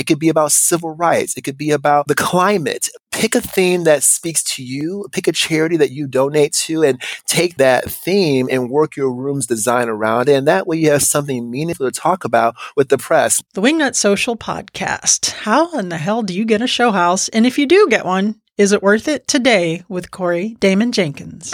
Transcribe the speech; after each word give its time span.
It 0.00 0.06
could 0.06 0.18
be 0.18 0.30
about 0.30 0.50
civil 0.50 0.94
rights. 0.94 1.36
It 1.36 1.42
could 1.42 1.58
be 1.58 1.72
about 1.72 2.06
the 2.06 2.14
climate. 2.14 2.88
Pick 3.10 3.34
a 3.34 3.42
theme 3.42 3.84
that 3.84 4.02
speaks 4.02 4.42
to 4.54 4.62
you. 4.64 5.06
Pick 5.12 5.28
a 5.28 5.32
charity 5.32 5.76
that 5.76 5.90
you 5.90 6.06
donate 6.06 6.54
to 6.54 6.82
and 6.82 7.02
take 7.26 7.58
that 7.58 7.84
theme 7.84 8.48
and 8.50 8.70
work 8.70 8.96
your 8.96 9.12
room's 9.12 9.44
design 9.44 9.90
around 9.90 10.30
it. 10.30 10.36
And 10.36 10.48
that 10.48 10.66
way 10.66 10.78
you 10.78 10.90
have 10.90 11.02
something 11.02 11.50
meaningful 11.50 11.84
to 11.84 11.92
talk 11.92 12.24
about 12.24 12.56
with 12.76 12.88
the 12.88 12.96
press. 12.96 13.42
The 13.52 13.60
Wingnut 13.60 13.94
Social 13.94 14.38
Podcast. 14.38 15.32
How 15.32 15.70
in 15.78 15.90
the 15.90 15.98
hell 15.98 16.22
do 16.22 16.32
you 16.32 16.46
get 16.46 16.62
a 16.62 16.66
show 16.66 16.92
house? 16.92 17.28
And 17.28 17.46
if 17.46 17.58
you 17.58 17.66
do 17.66 17.86
get 17.90 18.06
one, 18.06 18.40
is 18.56 18.72
it 18.72 18.82
worth 18.82 19.06
it? 19.06 19.28
Today 19.28 19.84
with 19.86 20.10
Corey 20.10 20.56
Damon 20.60 20.92
Jenkins. 20.92 21.52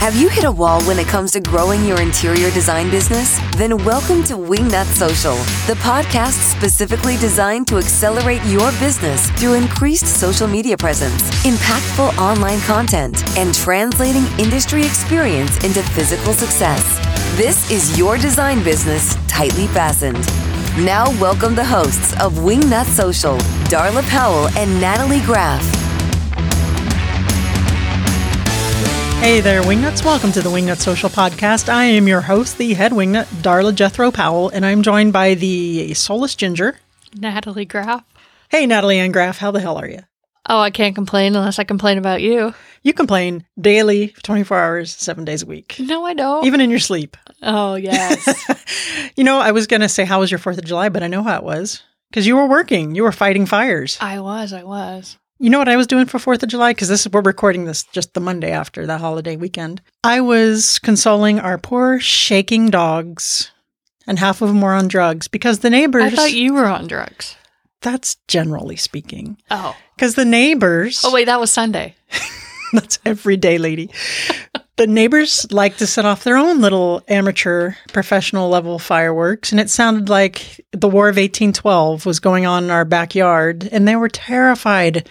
Have 0.00 0.16
you 0.16 0.30
hit 0.30 0.44
a 0.44 0.50
wall 0.50 0.82
when 0.84 0.98
it 0.98 1.06
comes 1.08 1.30
to 1.32 1.40
growing 1.40 1.84
your 1.84 2.00
interior 2.00 2.50
design 2.52 2.88
business? 2.90 3.38
Then 3.58 3.76
welcome 3.84 4.24
to 4.24 4.32
Wingnut 4.32 4.86
Social, 4.86 5.34
the 5.66 5.78
podcast 5.82 6.40
specifically 6.56 7.18
designed 7.18 7.68
to 7.68 7.76
accelerate 7.76 8.42
your 8.46 8.70
business 8.80 9.30
through 9.32 9.52
increased 9.52 10.06
social 10.06 10.48
media 10.48 10.78
presence, 10.78 11.20
impactful 11.44 12.16
online 12.16 12.60
content, 12.60 13.22
and 13.36 13.54
translating 13.54 14.24
industry 14.38 14.86
experience 14.86 15.62
into 15.64 15.82
physical 15.82 16.32
success. 16.32 16.82
This 17.36 17.70
is 17.70 17.98
your 17.98 18.16
design 18.16 18.64
business 18.64 19.14
tightly 19.28 19.66
fastened. 19.66 20.26
Now, 20.82 21.10
welcome 21.20 21.54
the 21.54 21.64
hosts 21.64 22.14
of 22.22 22.32
Wingnut 22.36 22.86
Social, 22.86 23.36
Darla 23.68 24.02
Powell 24.08 24.48
and 24.56 24.80
Natalie 24.80 25.20
Graff. 25.26 25.89
Hey 29.20 29.40
there, 29.42 29.60
Wingnuts. 29.62 30.02
Welcome 30.04 30.32
to 30.32 30.40
the 30.40 30.48
Wingnut 30.48 30.78
Social 30.78 31.08
Podcast. 31.10 31.68
I 31.68 31.84
am 31.84 32.08
your 32.08 32.22
host, 32.22 32.56
the 32.58 32.72
head 32.74 32.90
wingnut, 32.92 33.26
Darla 33.42 33.74
Jethro 33.74 34.10
Powell, 34.10 34.48
and 34.48 34.64
I'm 34.64 34.82
joined 34.82 35.12
by 35.12 35.34
the 35.34 35.92
soulless 35.94 36.34
ginger, 36.34 36.78
Natalie 37.14 37.66
Graff. 37.66 38.02
Hey, 38.48 38.64
Natalie 38.66 38.98
Ann 38.98 39.12
Graff, 39.12 39.38
how 39.38 39.50
the 39.50 39.60
hell 39.60 39.76
are 39.76 39.88
you? 39.88 40.00
Oh, 40.48 40.58
I 40.58 40.70
can't 40.70 40.94
complain 40.94 41.36
unless 41.36 41.58
I 41.58 41.64
complain 41.64 41.98
about 41.98 42.22
you. 42.22 42.54
You 42.82 42.92
complain 42.94 43.44
daily, 43.60 44.08
24 44.22 44.58
hours, 44.58 44.90
seven 44.96 45.24
days 45.26 45.42
a 45.42 45.46
week, 45.46 45.76
No, 45.78 46.04
I 46.06 46.14
don't. 46.14 46.46
even 46.46 46.60
in 46.62 46.70
your 46.70 46.80
sleep. 46.80 47.16
oh, 47.42 47.74
yes. 47.74 48.26
You 49.16 49.24
know, 49.24 49.38
I 49.38 49.52
was 49.52 49.66
going 49.66 49.82
to 49.82 49.88
say, 49.88 50.04
how 50.06 50.20
was 50.20 50.30
your 50.30 50.40
4th 50.40 50.58
of 50.58 50.64
July? 50.64 50.88
But 50.88 51.02
I 51.02 51.08
know 51.08 51.22
how 51.22 51.36
it 51.36 51.44
was 51.44 51.82
because 52.10 52.26
you 52.26 52.36
were 52.36 52.46
working, 52.48 52.94
you 52.94 53.02
were 53.02 53.12
fighting 53.12 53.44
fires. 53.44 53.98
I 54.00 54.18
was, 54.20 54.52
I 54.54 54.62
was. 54.64 55.18
You 55.42 55.48
know 55.48 55.58
what 55.58 55.70
I 55.70 55.76
was 55.76 55.86
doing 55.86 56.04
for 56.04 56.18
4th 56.18 56.42
of 56.42 56.50
July? 56.50 56.72
Because 56.72 56.88
this 56.88 57.06
is, 57.06 57.12
we're 57.12 57.22
recording 57.22 57.64
this 57.64 57.84
just 57.84 58.12
the 58.12 58.20
Monday 58.20 58.50
after 58.50 58.84
the 58.84 58.98
holiday 58.98 59.36
weekend. 59.36 59.80
I 60.04 60.20
was 60.20 60.78
consoling 60.78 61.40
our 61.40 61.56
poor 61.56 61.98
shaking 61.98 62.68
dogs, 62.68 63.50
and 64.06 64.18
half 64.18 64.42
of 64.42 64.48
them 64.48 64.60
were 64.60 64.74
on 64.74 64.86
drugs 64.86 65.28
because 65.28 65.60
the 65.60 65.70
neighbors. 65.70 66.02
I 66.02 66.10
thought 66.10 66.34
you 66.34 66.52
were 66.52 66.66
on 66.66 66.88
drugs. 66.88 67.36
That's 67.80 68.16
generally 68.28 68.76
speaking. 68.76 69.38
Oh. 69.50 69.74
Because 69.96 70.14
the 70.14 70.26
neighbors. 70.26 71.00
Oh, 71.06 71.10
wait, 71.10 71.24
that 71.24 71.40
was 71.40 71.50
Sunday. 71.50 71.96
That's 72.74 72.98
every 73.06 73.38
day, 73.38 73.56
lady. 73.56 73.88
The 74.80 74.86
neighbors 74.86 75.46
like 75.52 75.76
to 75.76 75.86
set 75.86 76.06
off 76.06 76.24
their 76.24 76.38
own 76.38 76.62
little 76.62 77.02
amateur 77.06 77.74
professional 77.92 78.48
level 78.48 78.78
fireworks, 78.78 79.52
and 79.52 79.60
it 79.60 79.68
sounded 79.68 80.08
like 80.08 80.64
the 80.72 80.88
War 80.88 81.10
of 81.10 81.16
1812 81.16 82.06
was 82.06 82.18
going 82.18 82.46
on 82.46 82.64
in 82.64 82.70
our 82.70 82.86
backyard, 82.86 83.68
and 83.70 83.86
they 83.86 83.94
were 83.94 84.08
terrified. 84.08 85.06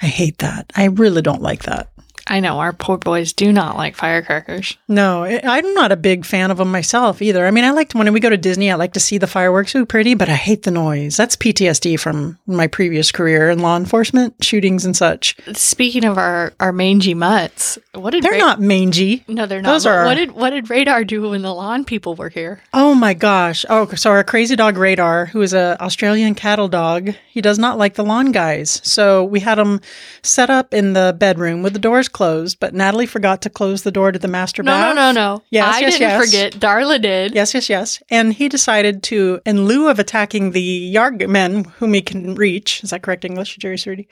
I 0.00 0.06
hate 0.06 0.38
that. 0.38 0.70
I 0.76 0.84
really 0.84 1.22
don't 1.22 1.42
like 1.42 1.64
that. 1.64 1.90
I 2.30 2.38
know, 2.40 2.60
our 2.60 2.72
poor 2.72 2.96
boys 2.96 3.32
do 3.32 3.52
not 3.52 3.76
like 3.76 3.96
firecrackers. 3.96 4.78
No, 4.88 5.24
I'm 5.24 5.74
not 5.74 5.90
a 5.90 5.96
big 5.96 6.24
fan 6.24 6.50
of 6.50 6.58
them 6.58 6.70
myself 6.70 7.20
either. 7.20 7.44
I 7.44 7.50
mean, 7.50 7.64
I 7.64 7.70
like 7.72 7.88
to, 7.90 7.98
when 7.98 8.10
we 8.12 8.20
go 8.20 8.30
to 8.30 8.36
Disney, 8.36 8.70
I 8.70 8.76
like 8.76 8.92
to 8.92 9.00
see 9.00 9.18
the 9.18 9.26
fireworks. 9.26 9.74
Ooh, 9.74 9.84
pretty, 9.84 10.14
but 10.14 10.28
I 10.28 10.36
hate 10.36 10.62
the 10.62 10.70
noise. 10.70 11.16
That's 11.16 11.34
PTSD 11.36 11.98
from 11.98 12.38
my 12.46 12.68
previous 12.68 13.10
career 13.10 13.50
in 13.50 13.58
law 13.58 13.76
enforcement, 13.76 14.42
shootings 14.44 14.84
and 14.84 14.96
such. 14.96 15.34
Speaking 15.54 16.04
of 16.04 16.16
our, 16.18 16.52
our 16.60 16.72
mangy 16.72 17.14
mutts, 17.14 17.78
what 17.94 18.10
did 18.12 18.22
They're 18.22 18.32
Ra- 18.32 18.38
not 18.38 18.60
mangy. 18.60 19.24
No, 19.26 19.46
they're 19.46 19.60
not. 19.60 19.72
Those 19.72 19.84
But 19.84 19.90
are- 19.90 20.04
What 20.04 20.14
did 20.14 20.30
what 20.32 20.50
did 20.50 20.70
Radar 20.70 21.02
do 21.02 21.30
when 21.30 21.42
the 21.42 21.52
lawn 21.52 21.84
people 21.84 22.14
were 22.14 22.28
here? 22.28 22.62
Oh 22.72 22.94
my 22.94 23.12
gosh. 23.12 23.64
Oh, 23.68 23.86
so 23.96 24.10
our 24.10 24.22
crazy 24.22 24.54
dog 24.54 24.76
Radar, 24.78 25.26
who 25.26 25.42
is 25.42 25.52
a 25.52 25.76
Australian 25.82 26.36
cattle 26.36 26.68
dog, 26.68 27.10
he 27.28 27.40
does 27.40 27.58
not 27.58 27.76
like 27.76 27.94
the 27.94 28.04
lawn 28.04 28.30
guys. 28.30 28.80
So 28.84 29.24
we 29.24 29.40
had 29.40 29.58
him 29.58 29.80
set 30.22 30.48
up 30.48 30.72
in 30.72 30.92
the 30.92 31.16
bedroom 31.18 31.64
with 31.64 31.72
the 31.72 31.78
doors 31.80 32.08
closed, 32.08 32.19
but 32.20 32.74
Natalie 32.74 33.06
forgot 33.06 33.42
to 33.42 33.50
close 33.50 33.82
the 33.82 33.90
door 33.90 34.12
to 34.12 34.18
the 34.18 34.28
master 34.28 34.62
No, 34.62 34.72
bath. 34.72 34.94
no, 34.94 35.12
no, 35.12 35.12
no. 35.36 35.42
Yes, 35.50 35.76
I 35.76 35.80
yes, 35.80 35.92
didn't 35.98 36.00
yes. 36.10 36.24
forget. 36.24 36.52
Darla 36.54 37.00
did. 37.00 37.34
Yes, 37.34 37.54
yes, 37.54 37.68
yes. 37.68 38.02
And 38.10 38.32
he 38.32 38.48
decided 38.48 39.02
to, 39.04 39.40
in 39.46 39.64
lieu 39.66 39.88
of 39.88 39.98
attacking 39.98 40.50
the 40.50 40.60
yard 40.62 41.28
men 41.28 41.64
whom 41.78 41.94
he 41.94 42.02
can 42.02 42.34
reach, 42.34 42.82
is 42.84 42.90
that 42.90 43.02
correct 43.02 43.24
English, 43.24 43.56
Jerry 43.56 43.76
Surdy? 43.76 44.06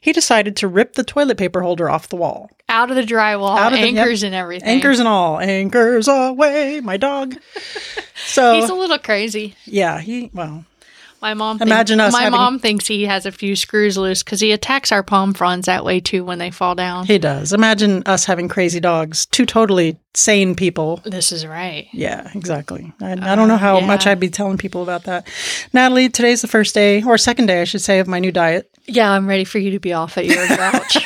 He 0.00 0.12
decided 0.12 0.56
to 0.56 0.68
rip 0.68 0.94
the 0.94 1.04
toilet 1.04 1.38
paper 1.38 1.60
holder 1.60 1.90
off 1.90 2.08
the 2.08 2.16
wall. 2.16 2.50
Out 2.68 2.90
of 2.90 2.96
the 2.96 3.02
drywall, 3.02 3.58
Out 3.58 3.72
of 3.72 3.78
the- 3.80 3.86
yep. 3.90 3.98
anchors 3.98 4.22
and 4.22 4.34
everything. 4.34 4.68
Anchors 4.68 4.98
and 5.00 5.08
all. 5.08 5.40
Anchors 5.40 6.06
away, 6.08 6.80
my 6.80 6.96
dog. 6.96 7.34
So, 8.26 8.54
He's 8.54 8.68
a 8.68 8.74
little 8.74 8.98
crazy. 8.98 9.54
yeah, 9.64 9.98
he, 9.98 10.30
well, 10.34 10.66
My 11.20 11.34
mom. 11.34 11.60
Imagine 11.60 11.98
thinks, 11.98 12.08
us 12.08 12.12
My 12.12 12.24
having- 12.24 12.38
mom 12.38 12.58
thinks 12.58 12.86
he 12.86 13.04
has 13.04 13.26
a 13.26 13.32
few 13.32 13.54
screws 13.54 13.98
loose 13.98 14.22
because 14.22 14.40
he 14.40 14.52
attacks 14.52 14.90
our 14.90 15.02
palm 15.02 15.34
fronds 15.34 15.66
that 15.66 15.84
way 15.84 16.00
too 16.00 16.24
when 16.24 16.38
they 16.38 16.50
fall 16.50 16.74
down. 16.74 17.06
He 17.06 17.18
does. 17.18 17.52
Imagine 17.52 18.02
us 18.06 18.24
having 18.24 18.48
crazy 18.48 18.80
dogs, 18.80 19.26
two 19.26 19.44
totally 19.44 19.98
sane 20.14 20.54
people. 20.54 21.00
This 21.04 21.30
is 21.30 21.46
right. 21.46 21.88
Yeah, 21.92 22.30
exactly. 22.34 22.92
I, 23.00 23.10
I 23.10 23.12
uh, 23.12 23.36
don't 23.36 23.48
know 23.48 23.56
how 23.58 23.78
yeah. 23.80 23.86
much 23.86 24.06
I'd 24.06 24.18
be 24.20 24.30
telling 24.30 24.58
people 24.58 24.82
about 24.82 25.04
that. 25.04 25.26
Natalie, 25.72 26.08
today's 26.08 26.42
the 26.42 26.48
first 26.48 26.74
day, 26.74 27.02
or 27.02 27.18
second 27.18 27.46
day, 27.46 27.60
I 27.60 27.64
should 27.64 27.82
say, 27.82 27.98
of 27.98 28.08
my 28.08 28.18
new 28.18 28.32
diet. 28.32 28.70
Yeah, 28.86 29.10
I'm 29.10 29.28
ready 29.28 29.44
for 29.44 29.58
you 29.58 29.70
to 29.72 29.78
be 29.78 29.92
off 29.92 30.16
at 30.18 30.26
your 30.26 30.46
grouch. 30.56 30.96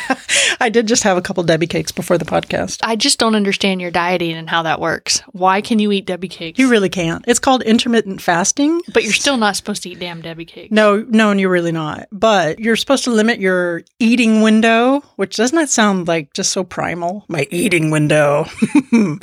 I 0.60 0.69
did 0.69 0.87
just 0.87 1.03
have 1.03 1.16
a 1.16 1.22
couple 1.22 1.43
Debbie 1.43 1.66
cakes 1.66 1.93
before 1.93 2.19
the 2.19 2.25
podcast. 2.25 2.81
I 2.82 2.97
just 2.97 3.19
don't 3.19 3.34
understand 3.34 3.81
your 3.81 3.91
dieting 3.91 4.32
and 4.32 4.49
how 4.49 4.62
that 4.62 4.81
works. 4.81 5.21
Why 5.32 5.60
can 5.60 5.78
you 5.78 5.93
eat 5.93 6.06
Debbie 6.06 6.28
cakes? 6.28 6.59
You 6.59 6.71
really 6.71 6.88
can't. 6.88 7.25
It's 7.28 7.38
called 7.38 7.62
intermittent 7.62 8.21
fasting. 8.22 8.81
but 8.93 9.05
you're 9.05 9.12
still 9.12 9.37
not 9.37 9.56
supposed 9.56 9.82
to 9.84 9.91
eat 9.91 9.99
damn 9.99 10.22
Debbie 10.22 10.44
cakes. 10.44 10.72
No, 10.72 11.05
no, 11.09 11.31
and 11.31 11.41
you're 11.41 11.50
really 11.50 11.72
not. 11.72 12.09
But 12.12 12.59
you're 12.59 12.77
supposed 12.77 13.05
to 13.05 13.10
limit 13.10 13.41
your 13.41 13.82
eating 13.99 14.43
window, 14.43 15.00
which 15.16 15.37
doesn't 15.37 15.56
that 15.56 15.71
sound 15.71 16.09
like 16.09 16.32
just 16.32 16.53
so 16.53 16.65
primal? 16.65 17.25
My 17.28 17.47
eating 17.50 17.91
window. 17.91 18.47
Uh, 18.93 19.16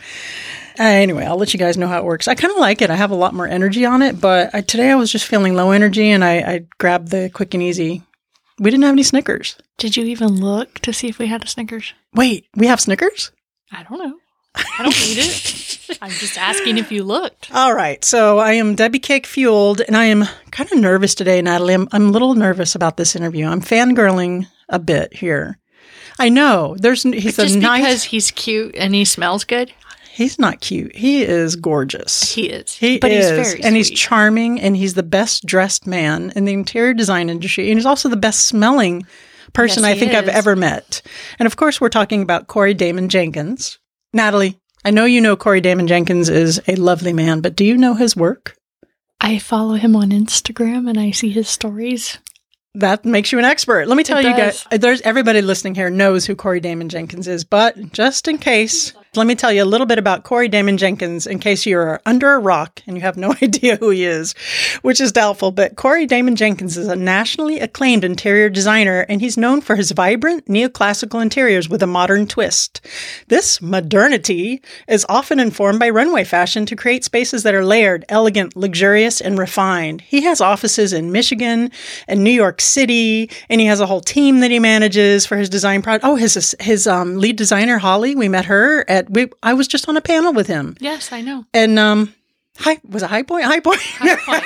anyway, 0.78 1.26
I'll 1.26 1.38
let 1.38 1.54
you 1.54 1.60
guys 1.60 1.78
know 1.78 1.88
how 1.88 1.98
it 1.98 2.06
works. 2.06 2.28
I 2.28 2.36
kind 2.36 2.52
of 2.52 2.60
like 2.60 2.82
it. 2.82 2.90
I 2.90 2.96
have 2.96 3.12
a 3.12 3.16
lot 3.16 3.34
more 3.34 3.48
energy 3.48 3.86
on 3.86 4.02
it, 4.02 4.20
but 4.20 4.54
I, 4.54 4.62
today 4.62 4.90
I 4.92 4.96
was 4.96 5.12
just 5.12 5.26
feeling 5.26 5.56
low 5.56 5.72
energy 5.72 6.10
and 6.10 6.24
I, 6.24 6.34
I 6.40 6.66
grabbed 6.78 7.10
the 7.10 7.30
quick 7.34 7.54
and 7.54 7.64
easy. 7.64 8.04
We 8.62 8.70
didn't 8.70 8.84
have 8.84 8.94
any 8.94 9.02
Snickers. 9.04 9.56
Did 9.80 9.98
you 9.98 10.06
even 10.06 10.40
look 10.40 10.78
to 10.82 10.94
see 10.94 11.08
if 11.08 11.18
we 11.18 11.26
had 11.26 11.44
a 11.44 11.48
Snickers? 11.48 11.94
Wait, 12.14 12.46
we 12.56 12.68
have 12.68 12.80
Snickers? 12.80 13.32
I 13.72 13.82
don't 13.84 13.98
know. 13.98 14.18
I 14.54 14.84
don't 14.84 15.02
eat 15.08 15.18
it. 15.18 15.98
I'm 16.02 16.12
just 16.12 16.38
asking 16.38 16.78
if 16.78 16.92
you 16.92 17.04
looked. 17.04 17.50
All 17.54 17.74
right. 17.74 18.04
So 18.06 18.38
I 18.38 18.54
am 18.54 18.76
Debbie 18.76 19.00
Cake 19.00 19.26
fueled 19.26 19.82
and 19.82 19.98
I 19.98 20.06
am 20.06 20.26
kind 20.52 20.72
of 20.72 20.78
nervous 20.78 21.16
today, 21.16 21.42
Natalie. 21.42 21.74
I'm, 21.74 21.88
I'm 21.92 22.10
a 22.10 22.12
little 22.12 22.36
nervous 22.36 22.76
about 22.76 22.98
this 22.98 23.16
interview. 23.16 23.48
I'm 23.48 23.62
fangirling 23.62 24.46
a 24.70 24.78
bit 24.78 25.14
here. 25.14 25.58
I 26.20 26.30
know 26.30 26.76
there's 26.78 27.02
he's 27.02 27.38
Just 27.38 27.56
a 27.56 27.60
nice. 27.60 27.82
because 27.82 28.04
he's 28.04 28.30
cute 28.30 28.76
and 28.76 28.94
he 28.94 29.06
smells 29.06 29.44
good, 29.44 29.74
He's 30.14 30.38
not 30.38 30.60
cute. 30.60 30.96
He 30.96 31.24
is 31.24 31.56
gorgeous. 31.56 32.34
he 32.34 32.50
is. 32.50 32.76
He 32.76 33.00
but 33.00 33.12
is, 33.12 33.30
he's 33.30 33.48
very 33.54 33.64
and 33.64 33.76
he's 33.76 33.90
charming, 33.90 34.60
and 34.60 34.76
he's 34.76 34.94
the 34.94 35.04
best 35.04 35.46
dressed 35.46 35.88
man 35.88 36.34
in 36.36 36.46
the 36.46 36.54
interior 36.54 36.94
design 36.94 37.30
industry, 37.30 37.70
and 37.70 37.80
he's 37.80 37.86
also 37.86 38.10
the 38.10 38.18
best 38.18 38.46
smelling 38.46 39.06
person 39.54 39.84
Yes, 39.84 39.92
I 39.92 39.94
he 39.94 40.00
think 40.00 40.14
I've 40.14 40.28
ever 40.28 40.56
met. 40.56 41.02
And 41.40 41.48
of 41.48 41.56
course, 41.56 41.80
we're 41.80 41.90
talking 41.90 42.22
about 42.22 42.48
Corey 42.48 42.74
Damon 42.74 43.10
Jenkins. 43.10 43.80
Natalie, 44.14 44.60
I 44.84 44.92
know 44.92 45.06
you 45.06 45.22
know 45.22 45.36
Corey 45.36 45.62
Damon 45.62 45.88
Jenkins 45.88 46.28
is 46.28 46.62
a 46.68 46.76
lovely 46.76 47.14
man, 47.14 47.42
but 47.42 47.56
do 47.56 47.64
you 47.64 47.78
know 47.78 47.94
his 47.94 48.16
work? 48.16 48.58
I 49.20 49.38
follow 49.38 49.76
him 49.76 49.96
on 49.96 50.10
Instagram 50.10 50.90
and 50.90 51.00
I 51.00 51.12
see 51.12 51.30
his 51.30 51.48
stories. 51.48 52.18
That 52.74 53.06
makes 53.06 53.32
you 53.32 53.40
an 53.40 53.46
expert. 53.46 53.88
Let 53.88 53.98
me 53.98 54.04
tell 54.04 54.20
It 54.20 54.26
you 54.26 54.36
guys, 54.36 54.66
there's 54.72 55.02
everybody 55.02 55.42
listening 55.42 55.76
here 55.76 55.90
knows 55.90 56.26
who 56.26 56.36
Corey 56.36 56.60
Damon 56.60 56.90
Jenkins 56.90 57.28
is, 57.28 57.44
but 57.44 57.92
just 57.92 58.28
in 58.28 58.38
case, 58.38 58.94
let 59.14 59.28
me 59.28 59.36
tell 59.36 59.52
you 59.52 59.62
a 59.62 59.66
little 59.66 59.86
bit 59.86 59.98
about 60.00 60.24
Corey 60.24 60.48
Damon 60.48 60.78
Jenkins 60.78 61.28
in 61.28 61.40
case 61.40 61.66
you're 61.66 62.00
under 62.06 62.32
a 62.32 62.40
rock 62.40 62.82
and 62.88 62.96
you 62.96 63.02
have 63.02 63.18
no 63.18 63.36
idea 63.42 63.76
who 63.76 63.90
he 63.90 64.06
is, 64.06 64.32
which 64.84 65.02
is 65.02 65.12
doubtful. 65.12 65.52
But 65.52 65.76
Corey 65.76 66.06
Damon 66.06 66.38
Jenkins 66.38 66.78
is 66.78 66.88
a 66.88 66.96
nationally 66.96 67.60
acclaimed 67.60 68.06
interior 68.06 68.50
designer 68.50 69.06
and 69.10 69.20
he's 69.20 69.36
known 69.36 69.60
for 69.60 69.76
his 69.76 69.92
vibrant 69.92 70.46
neoclassical 70.46 71.22
interiors 71.22 71.68
with 71.68 71.84
a 71.84 71.88
modern 71.88 72.26
twist. 72.26 72.80
This 73.28 73.62
modernity 73.62 74.62
is 74.88 75.06
often 75.10 75.42
informed 75.42 75.80
by 75.80 75.90
runway 75.90 76.24
fashion 76.24 76.66
to 76.68 76.78
create 76.78 77.04
spaces 77.04 77.44
that 77.44 77.54
are 77.54 77.66
layered, 77.66 78.06
elegant, 78.08 78.56
luxurious, 78.56 79.20
and 79.20 79.38
refined. 79.38 80.00
He 80.00 80.22
has 80.22 80.40
offices 80.40 80.94
in 80.94 81.12
Michigan 81.12 81.70
and 82.08 82.24
New 82.24 82.32
York 82.32 82.62
City, 82.62 83.30
and 83.50 83.60
he 83.60 83.68
has 83.68 83.82
a 83.82 83.88
whole 83.88 84.00
team 84.00 84.40
that 84.40 84.52
he 84.52 84.60
manages 84.60 85.26
for 85.26 85.36
his 85.36 85.50
design 85.50 85.82
project. 85.82 86.06
Oh, 86.06 86.16
his 86.16 86.56
his 86.62 86.88
um, 86.88 87.18
lead 87.18 87.36
designer 87.36 87.78
Holly, 87.78 88.16
we 88.16 88.30
met 88.30 88.46
her 88.46 88.90
at. 88.90 89.01
We, 89.10 89.28
I 89.44 89.54
was 89.54 89.68
just 89.68 89.88
on 89.90 89.98
a 89.98 90.02
panel 90.02 90.34
with 90.34 90.48
him, 90.48 90.76
Yes, 90.80 91.12
I 91.12 91.22
know. 91.22 91.46
and 91.54 91.78
um, 91.80 92.14
hi 92.58 92.80
was 92.88 93.04
it 93.04 93.10
High 93.10 93.24
Point? 93.24 93.46
High 93.46 93.60
Point. 93.60 93.80
High 93.82 94.16
Point. 94.26 94.44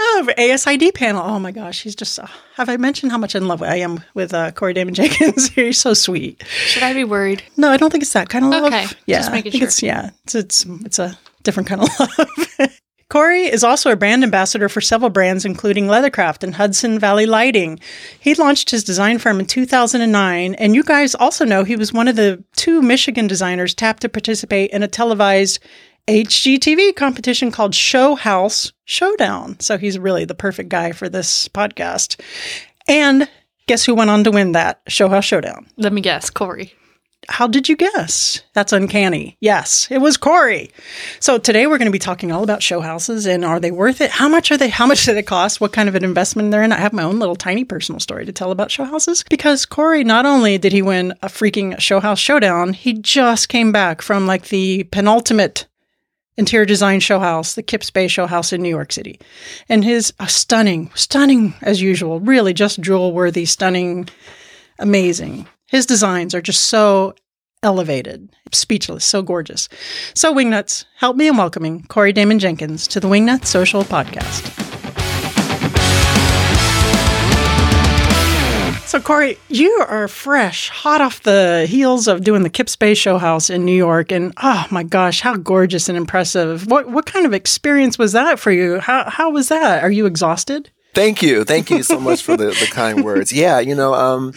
oh, 0.00 0.28
ASID 0.38 0.94
panel. 0.94 1.22
Oh 1.24 1.38
my 1.38 1.50
gosh, 1.52 1.82
he's 1.82 1.94
just. 1.96 2.18
Uh, 2.18 2.26
have 2.56 2.68
I 2.68 2.76
mentioned 2.76 3.12
how 3.12 3.18
much 3.18 3.34
in 3.34 3.48
love 3.48 3.62
I 3.62 3.76
am 3.76 4.02
with 4.14 4.32
uh, 4.34 4.50
Corey 4.52 4.74
Damon 4.74 4.94
Jenkins? 4.94 5.48
he's 5.54 5.78
so 5.78 5.94
sweet. 5.94 6.42
Should 6.46 6.82
I 6.82 6.92
be 6.94 7.04
worried? 7.04 7.42
No, 7.56 7.70
I 7.70 7.76
don't 7.76 7.90
think 7.90 8.02
it's 8.02 8.12
that 8.12 8.28
kind 8.28 8.44
of 8.44 8.50
love. 8.50 8.64
Okay, 8.72 8.86
yeah, 9.06 9.18
just 9.18 9.32
making 9.32 9.50
I 9.50 9.52
think 9.52 9.60
sure. 9.62 9.68
It's, 9.68 9.82
yeah, 9.82 10.10
it's, 10.24 10.34
it's 10.34 10.64
it's 10.84 10.98
a 10.98 11.18
different 11.42 11.68
kind 11.68 11.82
of 11.82 11.88
love. 12.58 12.79
Corey 13.10 13.46
is 13.46 13.64
also 13.64 13.90
a 13.90 13.96
brand 13.96 14.22
ambassador 14.22 14.68
for 14.68 14.80
several 14.80 15.10
brands, 15.10 15.44
including 15.44 15.88
Leathercraft 15.88 16.44
and 16.44 16.54
Hudson 16.54 16.96
Valley 16.96 17.26
Lighting. 17.26 17.80
He 18.20 18.36
launched 18.36 18.70
his 18.70 18.84
design 18.84 19.18
firm 19.18 19.40
in 19.40 19.46
2009, 19.46 20.54
and 20.54 20.74
you 20.76 20.84
guys 20.84 21.16
also 21.16 21.44
know 21.44 21.64
he 21.64 21.74
was 21.74 21.92
one 21.92 22.06
of 22.06 22.14
the 22.14 22.42
two 22.54 22.80
Michigan 22.80 23.26
designers 23.26 23.74
tapped 23.74 24.02
to 24.02 24.08
participate 24.08 24.70
in 24.70 24.84
a 24.84 24.88
televised 24.88 25.58
HGTV 26.06 26.94
competition 26.94 27.50
called 27.50 27.74
Show 27.74 28.14
House 28.14 28.72
Showdown. 28.84 29.58
So 29.58 29.76
he's 29.76 29.98
really 29.98 30.24
the 30.24 30.34
perfect 30.36 30.68
guy 30.68 30.92
for 30.92 31.08
this 31.08 31.48
podcast. 31.48 32.20
And 32.86 33.28
guess 33.66 33.84
who 33.84 33.96
went 33.96 34.10
on 34.10 34.22
to 34.22 34.30
win 34.30 34.52
that 34.52 34.82
Show 34.86 35.08
House 35.08 35.24
Showdown? 35.24 35.66
Let 35.76 35.92
me 35.92 36.00
guess, 36.00 36.30
Corey. 36.30 36.74
How 37.30 37.46
did 37.46 37.68
you 37.68 37.76
guess? 37.76 38.42
That's 38.54 38.72
uncanny. 38.72 39.36
Yes, 39.40 39.86
it 39.88 39.98
was 39.98 40.16
Corey. 40.16 40.72
So 41.20 41.38
today 41.38 41.68
we're 41.68 41.78
going 41.78 41.86
to 41.86 41.92
be 41.92 41.98
talking 42.00 42.32
all 42.32 42.42
about 42.42 42.62
show 42.62 42.80
houses 42.80 43.24
and 43.24 43.44
are 43.44 43.60
they 43.60 43.70
worth 43.70 44.00
it? 44.00 44.10
How 44.10 44.28
much 44.28 44.50
are 44.50 44.56
they? 44.56 44.68
How 44.68 44.84
much 44.84 45.04
do 45.04 45.14
they 45.14 45.22
cost? 45.22 45.60
What 45.60 45.72
kind 45.72 45.88
of 45.88 45.94
an 45.94 46.02
investment 46.02 46.50
they're 46.50 46.64
in? 46.64 46.72
I 46.72 46.78
have 46.78 46.92
my 46.92 47.04
own 47.04 47.20
little 47.20 47.36
tiny 47.36 47.64
personal 47.64 48.00
story 48.00 48.26
to 48.26 48.32
tell 48.32 48.50
about 48.50 48.72
show 48.72 48.84
houses 48.84 49.24
because 49.30 49.64
Corey 49.64 50.02
not 50.02 50.26
only 50.26 50.58
did 50.58 50.72
he 50.72 50.82
win 50.82 51.12
a 51.22 51.28
freaking 51.28 51.78
show 51.78 52.00
house 52.00 52.18
showdown, 52.18 52.72
he 52.72 52.94
just 52.94 53.48
came 53.48 53.70
back 53.70 54.02
from 54.02 54.26
like 54.26 54.48
the 54.48 54.82
penultimate 54.84 55.68
interior 56.36 56.66
design 56.66 56.98
show 56.98 57.20
house, 57.20 57.54
the 57.54 57.62
Kips 57.62 57.90
Bay 57.90 58.08
show 58.08 58.26
house 58.26 58.52
in 58.52 58.60
New 58.60 58.68
York 58.68 58.90
City. 58.90 59.20
And 59.68 59.84
his 59.84 60.12
stunning, 60.26 60.90
stunning 60.96 61.54
as 61.62 61.80
usual, 61.80 62.18
really 62.18 62.54
just 62.54 62.80
jewel 62.80 63.12
worthy, 63.12 63.44
stunning, 63.44 64.08
amazing. 64.80 65.46
His 65.70 65.86
designs 65.86 66.34
are 66.34 66.42
just 66.42 66.62
so 66.62 67.14
elevated, 67.62 68.34
speechless, 68.50 69.04
so 69.04 69.22
gorgeous. 69.22 69.68
So, 70.14 70.34
Wingnuts, 70.34 70.84
help 70.96 71.16
me 71.16 71.28
in 71.28 71.36
welcoming 71.36 71.84
Corey 71.84 72.12
Damon 72.12 72.40
Jenkins 72.40 72.88
to 72.88 72.98
the 72.98 73.06
Wingnut 73.06 73.44
Social 73.44 73.84
Podcast. 73.84 74.50
So, 78.84 79.00
Corey, 79.00 79.38
you 79.48 79.70
are 79.88 80.08
fresh, 80.08 80.70
hot 80.70 81.00
off 81.00 81.22
the 81.22 81.66
heels 81.68 82.08
of 82.08 82.24
doing 82.24 82.42
the 82.42 82.50
Kips 82.50 82.74
Bay 82.74 82.94
Show 82.94 83.18
House 83.18 83.48
in 83.48 83.64
New 83.64 83.76
York, 83.76 84.10
and 84.10 84.32
oh 84.42 84.66
my 84.72 84.82
gosh, 84.82 85.20
how 85.20 85.36
gorgeous 85.36 85.88
and 85.88 85.96
impressive! 85.96 86.66
What 86.66 86.88
what 86.88 87.06
kind 87.06 87.26
of 87.26 87.32
experience 87.32 87.96
was 87.96 88.10
that 88.10 88.40
for 88.40 88.50
you? 88.50 88.80
How 88.80 89.08
how 89.08 89.30
was 89.30 89.50
that? 89.50 89.84
Are 89.84 89.90
you 89.92 90.06
exhausted? 90.06 90.72
Thank 90.92 91.22
you. 91.22 91.44
Thank 91.44 91.70
you 91.70 91.82
so 91.82 92.00
much 92.00 92.22
for 92.22 92.36
the, 92.36 92.46
the 92.46 92.68
kind 92.70 93.04
words. 93.04 93.32
Yeah, 93.32 93.60
you 93.60 93.74
know, 93.74 93.94
um, 93.94 94.32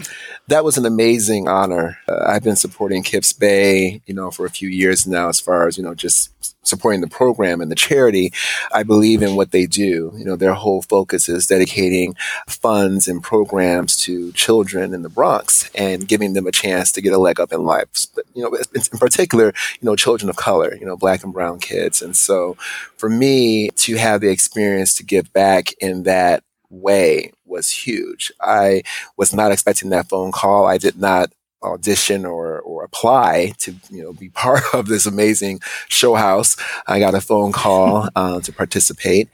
that 0.48 0.64
was 0.64 0.78
an 0.78 0.86
amazing 0.86 1.48
honor. 1.48 1.98
Uh, 2.08 2.26
I've 2.28 2.44
been 2.44 2.56
supporting 2.56 3.02
Kips 3.02 3.34
Bay, 3.34 4.02
you 4.06 4.14
know, 4.14 4.30
for 4.30 4.46
a 4.46 4.50
few 4.50 4.70
years 4.70 5.08
now, 5.08 5.30
as 5.30 5.40
far 5.40 5.68
as, 5.68 5.78
you 5.78 5.84
know, 5.84 5.96
just 5.96 6.53
supporting 6.64 7.02
the 7.02 7.08
program 7.08 7.62
and 7.62 7.72
the 7.72 7.76
charity. 7.76 8.32
I 8.72 8.84
believe 8.84 9.22
in 9.22 9.36
what 9.36 9.52
they 9.52 9.66
do. 9.66 10.14
You 10.16 10.26
know, 10.26 10.36
their 10.36 10.54
whole 10.54 10.82
focus 10.82 11.30
is 11.30 11.48
dedicating 11.48 12.16
funds 12.48 13.08
and 13.08 13.22
programs 13.22 13.96
to 13.98 14.32
children 14.34 14.94
in 14.94 15.02
the 15.02 15.10
Bronx 15.10 15.70
and 15.76 16.08
giving 16.08 16.34
them 16.34 16.48
a 16.48 16.52
chance 16.52 16.92
to 16.94 17.02
get 17.02 17.14
a 17.14 17.18
leg 17.18 17.40
up 17.40 17.54
in 17.54 17.64
life. 17.64 17.88
But, 18.16 18.26
you 18.34 18.44
know, 18.44 18.58
in 18.74 18.98
particular, 18.98 19.54
you 19.80 19.86
know, 19.86 19.96
children 19.96 20.30
of 20.30 20.36
color, 20.36 20.76
you 20.76 20.86
know, 20.86 20.98
black 20.98 21.24
and 21.24 21.34
brown 21.34 21.60
kids. 21.60 22.02
And 22.02 22.16
so 22.16 22.58
for 22.98 23.10
me 23.10 23.70
to 23.70 23.96
have 23.98 24.22
the 24.22 24.30
experience 24.30 24.96
to 24.96 25.04
give 25.04 25.32
back 25.34 25.74
in 25.80 26.04
that 26.04 26.44
way 26.70 27.32
was 27.46 27.70
huge. 27.70 28.32
I 28.42 28.84
was 29.18 29.34
not 29.34 29.52
expecting 29.52 29.90
that 29.90 30.10
phone 30.10 30.32
call. 30.32 30.66
I 30.66 30.78
did 30.78 30.98
not 30.98 31.32
audition 31.64 32.26
or, 32.26 32.60
or 32.62 32.84
apply 32.84 33.54
to 33.60 33.76
you 33.90 34.04
know 34.04 34.14
be 34.14 34.30
part 34.44 34.64
of 34.74 34.88
this 34.88 35.06
amazing 35.06 35.60
show 35.90 36.16
house. 36.16 36.56
I 36.88 37.00
got 37.00 37.16
a 37.16 37.22
phone 37.22 37.52
call 37.52 38.10
uh, 38.16 38.42
to 38.42 38.52
participate. 38.52 39.30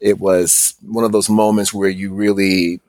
It 0.00 0.18
was 0.20 0.74
one 0.82 1.04
of 1.04 1.12
those 1.12 1.28
moments 1.28 1.74
where 1.74 1.88
you 1.90 2.12
really 2.12 2.80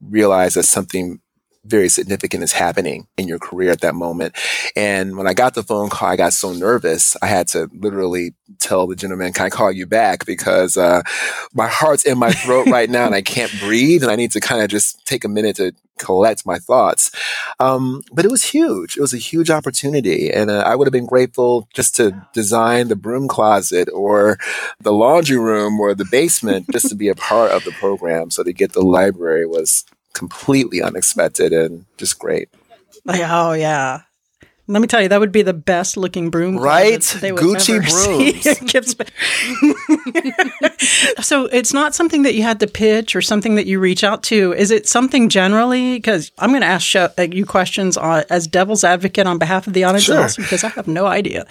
realize 0.00 0.54
that 0.54 0.64
something 0.64 1.20
very 1.64 1.88
significant 1.88 2.42
is 2.42 2.52
happening 2.52 3.06
in 3.16 3.28
your 3.28 3.38
career 3.38 3.70
at 3.70 3.82
that 3.82 3.94
moment. 3.94 4.34
And 4.74 5.16
when 5.16 5.26
I 5.26 5.34
got 5.34 5.54
the 5.54 5.62
phone 5.62 5.90
call, 5.90 6.08
I 6.08 6.16
got 6.16 6.32
so 6.32 6.52
nervous. 6.52 7.16
I 7.22 7.26
had 7.26 7.48
to 7.48 7.68
literally 7.72 8.34
tell 8.58 8.86
the 8.86 8.96
gentleman, 8.96 9.32
can 9.32 9.46
I 9.46 9.50
call 9.50 9.70
you 9.70 9.86
back? 9.86 10.24
Because, 10.24 10.76
uh, 10.76 11.02
my 11.52 11.68
heart's 11.68 12.04
in 12.04 12.18
my 12.18 12.32
throat 12.32 12.66
right 12.68 12.88
now 12.88 13.04
and 13.06 13.14
I 13.14 13.22
can't 13.22 13.52
breathe 13.60 14.02
and 14.02 14.10
I 14.10 14.16
need 14.16 14.32
to 14.32 14.40
kind 14.40 14.62
of 14.62 14.70
just 14.70 15.04
take 15.06 15.24
a 15.24 15.28
minute 15.28 15.56
to 15.56 15.72
collect 16.00 16.46
my 16.46 16.58
thoughts. 16.58 17.10
Um, 17.58 18.02
but 18.12 18.24
it 18.24 18.30
was 18.30 18.44
huge. 18.44 18.96
It 18.96 19.00
was 19.00 19.14
a 19.14 19.18
huge 19.18 19.50
opportunity. 19.50 20.30
And 20.30 20.50
uh, 20.50 20.64
I 20.66 20.74
would 20.74 20.86
have 20.86 20.92
been 20.92 21.06
grateful 21.06 21.68
just 21.74 21.96
to 21.96 22.26
design 22.32 22.88
the 22.88 22.96
broom 22.96 23.28
closet 23.28 23.88
or 23.92 24.38
the 24.80 24.92
laundry 24.92 25.38
room 25.38 25.78
or 25.78 25.94
the 25.94 26.08
basement 26.10 26.70
just 26.72 26.88
to 26.88 26.94
be 26.94 27.08
a 27.08 27.14
part 27.14 27.50
of 27.52 27.64
the 27.64 27.72
program. 27.72 28.30
So 28.30 28.42
to 28.42 28.52
get 28.52 28.72
the 28.72 28.82
library 28.82 29.46
was 29.46 29.84
completely 30.12 30.82
unexpected 30.82 31.52
and 31.52 31.86
just 31.96 32.18
great. 32.18 32.48
Like, 33.04 33.22
oh 33.24 33.52
yeah. 33.52 34.02
Let 34.70 34.80
me 34.80 34.86
tell 34.86 35.02
you, 35.02 35.08
that 35.08 35.18
would 35.18 35.32
be 35.32 35.42
the 35.42 35.52
best 35.52 35.96
looking 35.96 36.30
broom, 36.30 36.56
right? 36.56 37.02
they 37.20 37.32
would 37.32 37.42
Gucci 37.42 37.80
brooms. 38.64 38.90
So 41.20 41.46
it's 41.46 41.72
not 41.74 41.94
something 41.94 42.22
that 42.22 42.34
you 42.34 42.42
had 42.42 42.60
to 42.60 42.66
pitch 42.66 43.14
or 43.14 43.20
something 43.22 43.56
that 43.56 43.66
you 43.66 43.78
reach 43.78 44.02
out 44.04 44.22
to. 44.24 44.52
Is 44.54 44.70
it 44.70 44.88
something 44.88 45.28
generally? 45.28 45.96
Because 45.96 46.32
I'm 46.38 46.50
going 46.50 46.62
to 46.62 46.66
ask 46.66 46.86
show, 46.86 47.08
uh, 47.18 47.22
you 47.30 47.44
questions 47.44 47.96
on, 47.96 48.24
as 48.30 48.46
devil's 48.46 48.84
advocate 48.84 49.26
on 49.26 49.38
behalf 49.38 49.66
of 49.66 49.72
the 49.74 49.84
audience 49.84 50.04
Sure. 50.04 50.28
because 50.36 50.64
I 50.64 50.68
have 50.68 50.88
no 50.88 51.06
idea. 51.06 51.46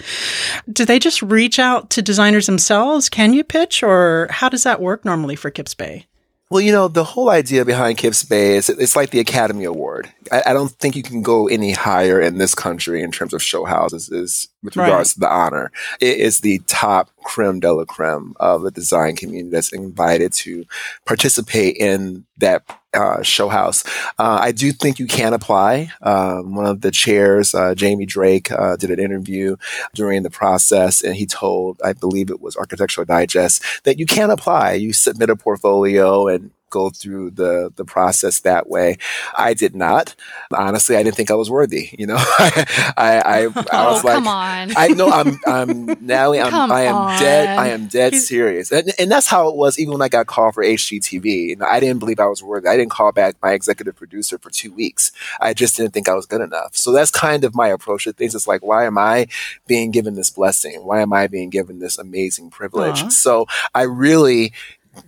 Do 0.71 0.85
they 0.85 0.97
just 0.99 1.21
reach 1.21 1.59
out 1.59 1.89
to 1.91 2.01
designers 2.01 2.45
themselves? 2.47 3.09
Can 3.09 3.33
you 3.33 3.43
pitch, 3.43 3.83
or 3.83 4.27
how 4.31 4.49
does 4.49 4.63
that 4.63 4.81
work 4.81 5.05
normally 5.05 5.35
for 5.35 5.51
Kips 5.51 5.73
Bay? 5.73 6.05
Well, 6.51 6.61
you 6.61 6.71
know, 6.71 6.87
the 6.87 7.03
whole 7.03 7.29
idea 7.29 7.63
behind 7.63 7.99
Kips 7.99 8.23
Bay 8.23 8.55
is 8.55 8.69
it's 8.69 8.95
like 8.95 9.11
the 9.11 9.19
Academy 9.19 9.65
Award. 9.65 10.11
I, 10.31 10.43
I 10.47 10.53
don't 10.53 10.71
think 10.71 10.95
you 10.95 11.03
can 11.03 11.21
go 11.21 11.47
any 11.47 11.73
higher 11.73 12.19
in 12.19 12.39
this 12.39 12.55
country 12.55 13.03
in 13.03 13.11
terms 13.11 13.35
of 13.35 13.43
show 13.43 13.65
houses 13.65 14.09
is 14.09 14.47
with 14.63 14.75
Right. 14.75 14.85
regards 14.85 15.13
to 15.13 15.19
the 15.19 15.29
honor. 15.29 15.71
It 16.01 16.17
is 16.17 16.39
the 16.39 16.59
top 16.65 17.11
creme 17.23 17.59
de 17.59 17.71
la 17.71 17.85
creme 17.85 18.33
of 18.39 18.63
the 18.63 18.71
design 18.71 19.15
community 19.15 19.51
that's 19.51 19.71
invited 19.71 20.33
to 20.33 20.65
participate 21.05 21.77
in 21.77 22.25
that 22.39 22.63
uh, 22.93 23.21
show 23.21 23.49
house. 23.49 23.83
Uh, 24.17 24.39
I 24.41 24.51
do 24.51 24.71
think 24.71 24.99
you 24.99 25.07
can 25.07 25.33
apply. 25.33 25.91
Um, 26.01 26.55
one 26.55 26.65
of 26.65 26.81
the 26.81 26.91
chairs, 26.91 27.53
uh, 27.53 27.75
Jamie 27.75 28.05
Drake, 28.05 28.51
uh, 28.51 28.75
did 28.75 28.91
an 28.91 28.99
interview 28.99 29.57
during 29.93 30.23
the 30.23 30.29
process, 30.29 31.01
and 31.01 31.15
he 31.15 31.25
told, 31.25 31.79
I 31.83 31.93
believe 31.93 32.29
it 32.29 32.41
was 32.41 32.55
Architectural 32.55 33.05
Digest, 33.05 33.63
that 33.83 33.99
you 33.99 34.05
can 34.05 34.31
apply. 34.31 34.73
You 34.73 34.93
submit 34.93 35.29
a 35.29 35.35
portfolio 35.35 36.27
and 36.27 36.51
go 36.69 36.89
through 36.89 37.31
the 37.31 37.71
the 37.75 37.85
process 37.85 38.39
that 38.41 38.69
way. 38.69 38.97
I 39.37 39.53
did 39.53 39.75
not. 39.75 40.15
Honestly, 40.53 40.95
I 40.95 41.03
didn't 41.03 41.15
think 41.15 41.31
I 41.31 41.35
was 41.35 41.49
worthy. 41.49 41.89
You 41.97 42.07
know, 42.07 42.15
I 42.19 42.93
I, 42.97 43.17
I, 43.19 43.43
I 43.45 43.45
Oh, 43.71 43.93
was 43.93 44.03
like, 44.03 44.15
come 44.15 44.27
on. 44.27 44.71
I 44.75 44.87
know 44.89 45.09
I'm 45.09 45.39
I'm 45.45 45.85
Natalie. 46.01 46.39
I'm 46.41 46.49
Come 46.49 46.71
I 46.71 46.81
am 46.81 47.19
dead. 47.19 47.57
I 47.57 47.67
am 47.69 47.87
dead 47.87 48.13
He's- 48.13 48.27
serious, 48.27 48.71
and, 48.71 48.91
and 48.99 49.11
that's 49.11 49.27
how 49.27 49.49
it 49.49 49.55
was. 49.55 49.79
Even 49.79 49.93
when 49.93 50.01
I 50.01 50.09
got 50.09 50.27
called 50.27 50.53
for 50.55 50.63
HGTV, 50.63 51.25
you 51.49 51.55
know, 51.55 51.65
I 51.65 51.79
didn't 51.79 51.99
believe 51.99 52.19
I 52.19 52.27
was 52.27 52.41
worthy. 52.43 52.67
I 52.67 52.77
didn't 52.77 52.91
call 52.91 53.11
back 53.11 53.35
my 53.41 53.51
executive 53.53 53.95
producer 53.95 54.37
for 54.37 54.49
two 54.49 54.71
weeks. 54.73 55.11
I 55.39 55.53
just 55.53 55.77
didn't 55.77 55.93
think 55.93 56.09
I 56.09 56.13
was 56.13 56.25
good 56.25 56.41
enough. 56.41 56.75
So 56.75 56.91
that's 56.91 57.11
kind 57.11 57.43
of 57.43 57.55
my 57.55 57.67
approach 57.69 58.03
to 58.05 58.13
things. 58.13 58.35
It's 58.35 58.47
like, 58.47 58.63
why 58.63 58.85
am 58.85 58.97
I 58.97 59.27
being 59.67 59.91
given 59.91 60.15
this 60.15 60.29
blessing? 60.29 60.81
Why 60.85 61.01
am 61.01 61.13
I 61.13 61.27
being 61.27 61.49
given 61.49 61.79
this 61.79 61.97
amazing 61.97 62.49
privilege? 62.51 63.03
Aw. 63.03 63.09
So 63.09 63.45
I 63.73 63.83
really 63.83 64.53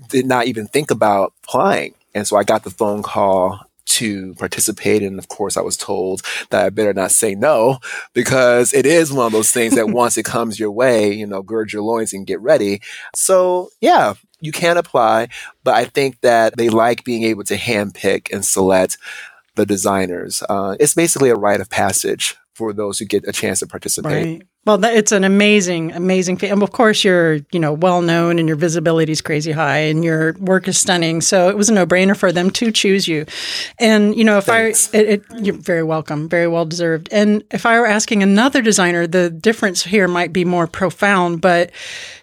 did 0.09 0.25
not 0.25 0.47
even 0.47 0.67
think 0.67 0.91
about 0.91 1.33
applying, 1.43 1.95
and 2.13 2.27
so 2.27 2.37
I 2.37 2.43
got 2.43 2.63
the 2.63 2.69
phone 2.69 3.03
call 3.03 3.59
to 3.85 4.33
participate. 4.35 5.03
And 5.03 5.19
of 5.19 5.27
course, 5.27 5.57
I 5.57 5.61
was 5.61 5.75
told 5.75 6.21
that 6.49 6.65
I 6.65 6.69
better 6.69 6.93
not 6.93 7.11
say 7.11 7.35
no 7.35 7.79
because 8.13 8.73
it 8.73 8.85
is 8.85 9.11
one 9.11 9.25
of 9.25 9.31
those 9.31 9.51
things 9.51 9.75
that 9.75 9.89
once 10.01 10.17
it 10.17 10.23
comes 10.23 10.59
your 10.59 10.71
way, 10.71 11.13
you 11.13 11.27
know, 11.27 11.41
gird 11.41 11.73
your 11.73 11.81
loins 11.81 12.13
and 12.13 12.25
get 12.25 12.39
ready. 12.39 12.81
So 13.15 13.69
yeah, 13.81 14.13
you 14.39 14.51
can 14.51 14.77
apply, 14.77 15.27
but 15.63 15.75
I 15.75 15.85
think 15.85 16.21
that 16.21 16.55
they 16.57 16.69
like 16.69 17.03
being 17.03 17.23
able 17.23 17.43
to 17.45 17.57
handpick 17.57 18.31
and 18.31 18.45
select 18.45 18.97
the 19.55 19.65
designers. 19.65 20.41
Uh, 20.47 20.75
it's 20.79 20.95
basically 20.95 21.29
a 21.29 21.35
rite 21.35 21.61
of 21.61 21.69
passage 21.69 22.37
for 22.53 22.73
those 22.73 22.99
who 22.99 23.05
get 23.05 23.27
a 23.27 23.31
chance 23.31 23.59
to 23.59 23.67
participate. 23.67 24.39
Right. 24.39 24.47
Well, 24.63 24.77
that, 24.77 24.93
it's 24.95 25.11
an 25.11 25.23
amazing, 25.23 25.91
amazing. 25.93 26.39
And 26.45 26.61
of 26.61 26.71
course, 26.71 27.03
you're 27.03 27.39
you 27.51 27.59
know 27.59 27.73
well 27.73 28.03
known, 28.03 28.37
and 28.37 28.47
your 28.47 28.55
visibility 28.57 29.11
is 29.11 29.19
crazy 29.19 29.51
high, 29.51 29.79
and 29.79 30.03
your 30.03 30.33
work 30.33 30.67
is 30.67 30.77
stunning. 30.77 31.21
So 31.21 31.49
it 31.49 31.57
was 31.57 31.69
a 31.69 31.73
no 31.73 31.87
brainer 31.87 32.15
for 32.15 32.31
them 32.31 32.51
to 32.51 32.71
choose 32.71 33.07
you. 33.07 33.25
And 33.79 34.15
you 34.15 34.23
know, 34.23 34.37
if 34.37 34.45
Thanks. 34.45 34.93
I, 34.93 34.97
it, 34.99 35.09
it, 35.09 35.23
you're 35.43 35.55
very 35.55 35.81
welcome, 35.81 36.29
very 36.29 36.47
well 36.47 36.65
deserved. 36.65 37.09
And 37.11 37.43
if 37.49 37.65
I 37.65 37.79
were 37.79 37.87
asking 37.87 38.21
another 38.21 38.61
designer, 38.61 39.07
the 39.07 39.31
difference 39.31 39.83
here 39.83 40.07
might 40.07 40.31
be 40.31 40.45
more 40.45 40.67
profound. 40.67 41.41
But 41.41 41.71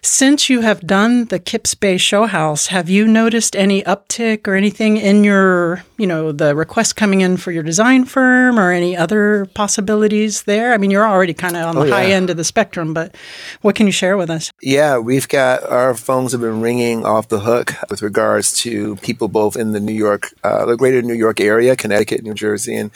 since 0.01 0.49
you 0.49 0.61
have 0.61 0.79
done 0.87 1.25
the 1.25 1.39
Kips 1.39 1.75
Bay 1.75 1.97
Show 1.97 2.25
House, 2.25 2.67
have 2.67 2.89
you 2.89 3.05
noticed 3.05 3.53
any 3.53 3.81
uptick 3.83 4.47
or 4.47 4.55
anything 4.55 4.95
in 4.95 5.25
your 5.25 5.83
you 5.97 6.07
know 6.07 6.31
the 6.31 6.55
requests 6.55 6.93
coming 6.93 7.19
in 7.19 7.35
for 7.35 7.51
your 7.51 7.63
design 7.63 8.05
firm 8.05 8.57
or 8.57 8.71
any 8.71 8.95
other 8.95 9.45
possibilities 9.55 10.43
there? 10.43 10.71
I 10.73 10.77
mean, 10.77 10.89
you're 10.89 11.05
already 11.05 11.33
kind 11.33 11.57
of 11.57 11.65
on 11.65 11.75
the 11.75 11.81
Oh, 11.81 11.83
yeah. 11.83 11.93
high 11.95 12.05
end 12.05 12.28
of 12.29 12.37
the 12.37 12.43
spectrum, 12.43 12.93
but 12.93 13.15
what 13.61 13.75
can 13.75 13.85
you 13.85 13.91
share 13.91 14.17
with 14.17 14.29
us? 14.29 14.51
Yeah, 14.61 14.97
we've 14.97 15.27
got 15.27 15.63
our 15.63 15.93
phones 15.93 16.31
have 16.31 16.41
been 16.41 16.61
ringing 16.61 17.05
off 17.05 17.27
the 17.29 17.39
hook 17.41 17.73
with 17.89 18.01
regards 18.01 18.53
to 18.61 18.95
people 18.97 19.27
both 19.27 19.55
in 19.55 19.71
the 19.71 19.79
New 19.79 19.93
York, 19.93 20.33
uh, 20.43 20.65
the 20.65 20.75
greater 20.77 21.01
New 21.01 21.13
York 21.13 21.39
area, 21.39 21.75
Connecticut, 21.75 22.23
New 22.23 22.33
Jersey, 22.33 22.75
and 22.75 22.91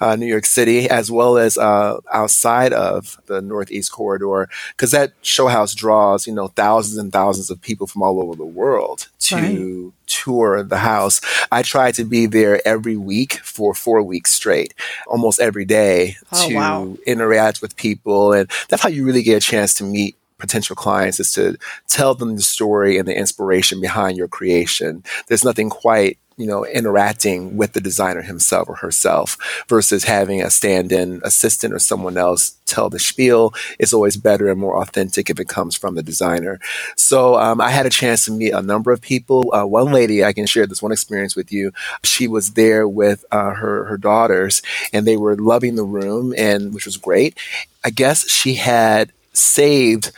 uh, 0.00 0.16
New 0.16 0.26
York 0.26 0.46
City, 0.46 0.88
as 0.88 1.10
well 1.10 1.38
as 1.38 1.56
uh, 1.58 1.98
outside 2.12 2.72
of 2.72 3.18
the 3.26 3.40
Northeast 3.40 3.92
corridor, 3.92 4.48
because 4.76 4.90
that 4.92 5.12
show 5.22 5.46
house 5.48 5.74
draws 5.74 6.26
you 6.26 6.32
know 6.34 6.48
thousands 6.48 6.96
and 6.98 7.12
thousands 7.12 7.50
of 7.50 7.60
people 7.60 7.86
from 7.86 8.02
all 8.02 8.20
over 8.22 8.34
the 8.34 8.44
world 8.44 9.08
to 9.20 9.92
tour 10.06 10.62
the 10.64 10.78
house. 10.78 11.20
I 11.52 11.62
try 11.62 11.92
to 11.92 12.04
be 12.04 12.26
there 12.26 12.66
every 12.66 12.96
week 12.96 13.34
for 13.44 13.74
four 13.74 14.02
weeks 14.02 14.32
straight, 14.32 14.74
almost 15.06 15.38
every 15.40 15.64
day 15.64 16.16
Oh, 16.32 16.48
to 16.48 16.54
wow. 16.54 16.96
interact 17.06 17.62
with 17.62 17.76
people, 17.76 18.32
and 18.32 18.50
that's 18.70 18.82
how 18.82 18.88
you 18.88 19.04
really 19.04 19.22
get 19.22 19.36
a 19.36 19.40
chance 19.40 19.74
to 19.74 19.84
meet 19.84 20.16
potential 20.40 20.74
clients 20.74 21.20
is 21.20 21.32
to 21.32 21.56
tell 21.86 22.14
them 22.14 22.36
the 22.36 22.42
story 22.42 22.98
and 22.98 23.06
the 23.06 23.16
inspiration 23.16 23.80
behind 23.80 24.16
your 24.16 24.28
creation. 24.28 25.04
There's 25.28 25.44
nothing 25.44 25.70
quite, 25.70 26.18
you 26.36 26.46
know, 26.46 26.64
interacting 26.64 27.58
with 27.58 27.74
the 27.74 27.80
designer 27.82 28.22
himself 28.22 28.68
or 28.68 28.76
herself 28.76 29.36
versus 29.68 30.04
having 30.04 30.40
a 30.42 30.48
stand-in 30.48 31.20
assistant 31.22 31.74
or 31.74 31.78
someone 31.78 32.16
else 32.16 32.56
tell 32.64 32.88
the 32.88 32.98
spiel. 32.98 33.52
It's 33.78 33.92
always 33.92 34.16
better 34.16 34.48
and 34.48 34.58
more 34.58 34.80
authentic 34.80 35.28
if 35.28 35.38
it 35.38 35.48
comes 35.48 35.76
from 35.76 35.96
the 35.96 36.02
designer. 36.02 36.58
So 36.96 37.34
um, 37.34 37.60
I 37.60 37.70
had 37.70 37.84
a 37.84 37.90
chance 37.90 38.24
to 38.24 38.32
meet 38.32 38.52
a 38.52 38.62
number 38.62 38.90
of 38.90 39.02
people. 39.02 39.52
Uh, 39.52 39.66
one 39.66 39.92
lady, 39.92 40.24
I 40.24 40.32
can 40.32 40.46
share 40.46 40.66
this 40.66 40.80
one 40.80 40.92
experience 40.92 41.36
with 41.36 41.52
you. 41.52 41.72
She 42.04 42.26
was 42.26 42.52
there 42.52 42.88
with 42.88 43.24
uh, 43.30 43.54
her 43.54 43.84
her 43.84 43.98
daughters, 43.98 44.62
and 44.92 45.06
they 45.06 45.16
were 45.16 45.36
loving 45.36 45.74
the 45.74 45.84
room, 45.84 46.32
and 46.38 46.72
which 46.72 46.86
was 46.86 46.96
great. 46.96 47.36
I 47.84 47.90
guess 47.90 48.28
she 48.30 48.54
had 48.54 49.12
saved 49.40 50.12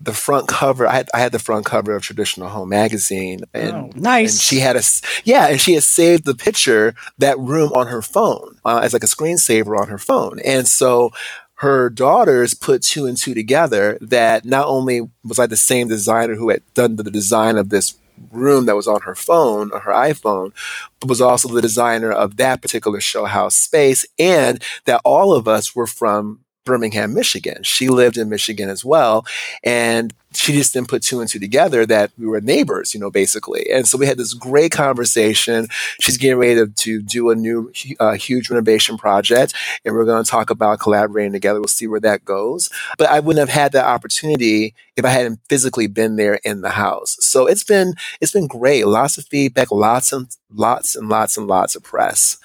the 0.00 0.12
front 0.12 0.48
cover. 0.48 0.86
I 0.86 0.94
had, 0.94 1.08
I 1.14 1.20
had 1.20 1.32
the 1.32 1.38
front 1.38 1.64
cover 1.64 1.94
of 1.94 2.02
Traditional 2.02 2.48
Home 2.48 2.68
Magazine, 2.68 3.40
and 3.54 3.72
Oh, 3.72 3.90
nice. 3.94 4.32
and 4.32 4.40
she 4.40 4.58
had 4.58 4.76
a 4.76 4.82
yeah, 5.24 5.46
and 5.48 5.60
she 5.60 5.74
had 5.74 5.84
saved 5.84 6.24
the 6.24 6.34
picture 6.34 6.94
that 7.18 7.38
room 7.38 7.70
on 7.72 7.86
her 7.86 8.02
phone 8.02 8.58
uh, 8.64 8.80
as 8.82 8.92
like 8.92 9.04
a 9.04 9.06
screensaver 9.06 9.78
on 9.78 9.88
her 9.88 9.98
phone, 9.98 10.40
and 10.44 10.66
so 10.66 11.10
her 11.56 11.88
daughters 11.88 12.54
put 12.54 12.82
two 12.82 13.06
and 13.06 13.16
two 13.16 13.34
together 13.34 13.96
that 14.00 14.44
not 14.44 14.66
only 14.66 15.08
was 15.22 15.38
I 15.38 15.46
the 15.46 15.56
same 15.56 15.86
designer 15.86 16.34
who 16.34 16.48
had 16.50 16.62
done 16.74 16.96
the 16.96 17.04
design 17.04 17.56
of 17.56 17.68
this 17.68 17.94
room 18.32 18.66
that 18.66 18.74
was 18.74 18.88
on 18.88 19.02
her 19.02 19.14
phone 19.14 19.70
or 19.72 19.78
her 19.80 19.92
iPhone, 19.92 20.52
but 20.98 21.08
was 21.08 21.20
also 21.20 21.48
the 21.48 21.62
designer 21.62 22.10
of 22.10 22.36
that 22.38 22.60
particular 22.60 23.00
show 23.00 23.26
house 23.26 23.56
space, 23.56 24.04
and 24.18 24.60
that 24.86 25.00
all 25.04 25.32
of 25.32 25.46
us 25.46 25.76
were 25.76 25.86
from 25.86 26.40
Birmingham, 26.64 27.14
Michigan. 27.14 27.62
She 27.62 27.88
lived 27.88 28.16
in 28.16 28.28
Michigan 28.28 28.68
as 28.68 28.84
well. 28.84 29.26
And 29.64 30.14
she 30.34 30.52
just 30.52 30.72
didn't 30.72 30.88
put 30.88 31.02
two 31.02 31.20
and 31.20 31.28
two 31.28 31.38
together 31.38 31.84
that 31.86 32.10
we 32.18 32.26
were 32.26 32.40
neighbors, 32.40 32.94
you 32.94 33.00
know, 33.00 33.10
basically. 33.10 33.70
And 33.70 33.86
so 33.86 33.98
we 33.98 34.06
had 34.06 34.16
this 34.16 34.34
great 34.34 34.72
conversation. 34.72 35.68
She's 36.00 36.16
getting 36.16 36.38
ready 36.38 36.54
to, 36.54 36.66
to 36.68 37.02
do 37.02 37.30
a 37.30 37.34
new, 37.34 37.72
uh, 38.00 38.12
huge 38.12 38.50
renovation 38.50 38.96
project, 38.96 39.54
and 39.84 39.94
we're 39.94 40.04
going 40.04 40.24
to 40.24 40.30
talk 40.30 40.50
about 40.50 40.80
collaborating 40.80 41.32
together. 41.32 41.60
We'll 41.60 41.68
see 41.68 41.86
where 41.86 42.00
that 42.00 42.24
goes. 42.24 42.70
But 42.98 43.10
I 43.10 43.20
wouldn't 43.20 43.46
have 43.46 43.54
had 43.54 43.72
that 43.72 43.86
opportunity 43.86 44.74
if 44.96 45.04
I 45.04 45.10
hadn't 45.10 45.40
physically 45.48 45.86
been 45.86 46.16
there 46.16 46.38
in 46.44 46.62
the 46.62 46.70
house. 46.70 47.16
So 47.20 47.46
it's 47.46 47.64
been, 47.64 47.94
it's 48.20 48.32
been 48.32 48.46
great. 48.46 48.86
Lots 48.86 49.18
of 49.18 49.26
feedback, 49.26 49.70
lots 49.70 50.12
and 50.12 50.28
lots 50.50 50.96
and 50.96 51.08
lots 51.08 51.36
and 51.36 51.46
lots 51.46 51.76
of 51.76 51.82
press. 51.82 52.38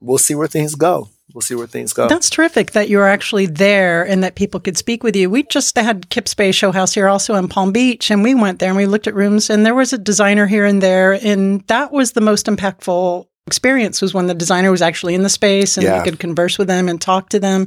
We'll 0.00 0.18
see 0.18 0.34
where 0.34 0.48
things 0.48 0.74
go. 0.74 1.08
We'll 1.34 1.42
see 1.42 1.54
where 1.54 1.66
things 1.66 1.92
go. 1.92 2.08
That's 2.08 2.30
terrific 2.30 2.72
that 2.72 2.88
you 2.88 2.98
were 2.98 3.08
actually 3.08 3.46
there 3.46 4.02
and 4.02 4.22
that 4.24 4.34
people 4.34 4.60
could 4.60 4.76
speak 4.76 5.02
with 5.02 5.14
you. 5.14 5.30
We 5.30 5.44
just 5.44 5.76
had 5.76 6.08
Kips 6.10 6.34
Bay 6.34 6.52
Show 6.52 6.72
House 6.72 6.94
here 6.94 7.08
also 7.08 7.34
in 7.36 7.48
Palm 7.48 7.72
Beach, 7.72 8.10
and 8.10 8.22
we 8.22 8.34
went 8.34 8.58
there 8.58 8.68
and 8.68 8.76
we 8.76 8.86
looked 8.86 9.06
at 9.06 9.14
rooms, 9.14 9.50
and 9.50 9.64
there 9.64 9.74
was 9.74 9.92
a 9.92 9.98
designer 9.98 10.46
here 10.46 10.64
and 10.64 10.82
there, 10.82 11.12
and 11.12 11.66
that 11.68 11.92
was 11.92 12.12
the 12.12 12.20
most 12.20 12.46
impactful 12.46 13.26
experience 13.50 14.00
was 14.00 14.14
when 14.14 14.26
the 14.28 14.34
designer 14.34 14.70
was 14.70 14.80
actually 14.80 15.14
in 15.16 15.22
the 15.24 15.28
space 15.28 15.76
and 15.76 15.84
Yeah. 15.84 15.98
we 15.98 16.04
could 16.04 16.20
converse 16.20 16.56
with 16.56 16.68
them 16.68 16.88
and 16.88 17.00
talk 17.00 17.30
to 17.30 17.40
them. 17.40 17.66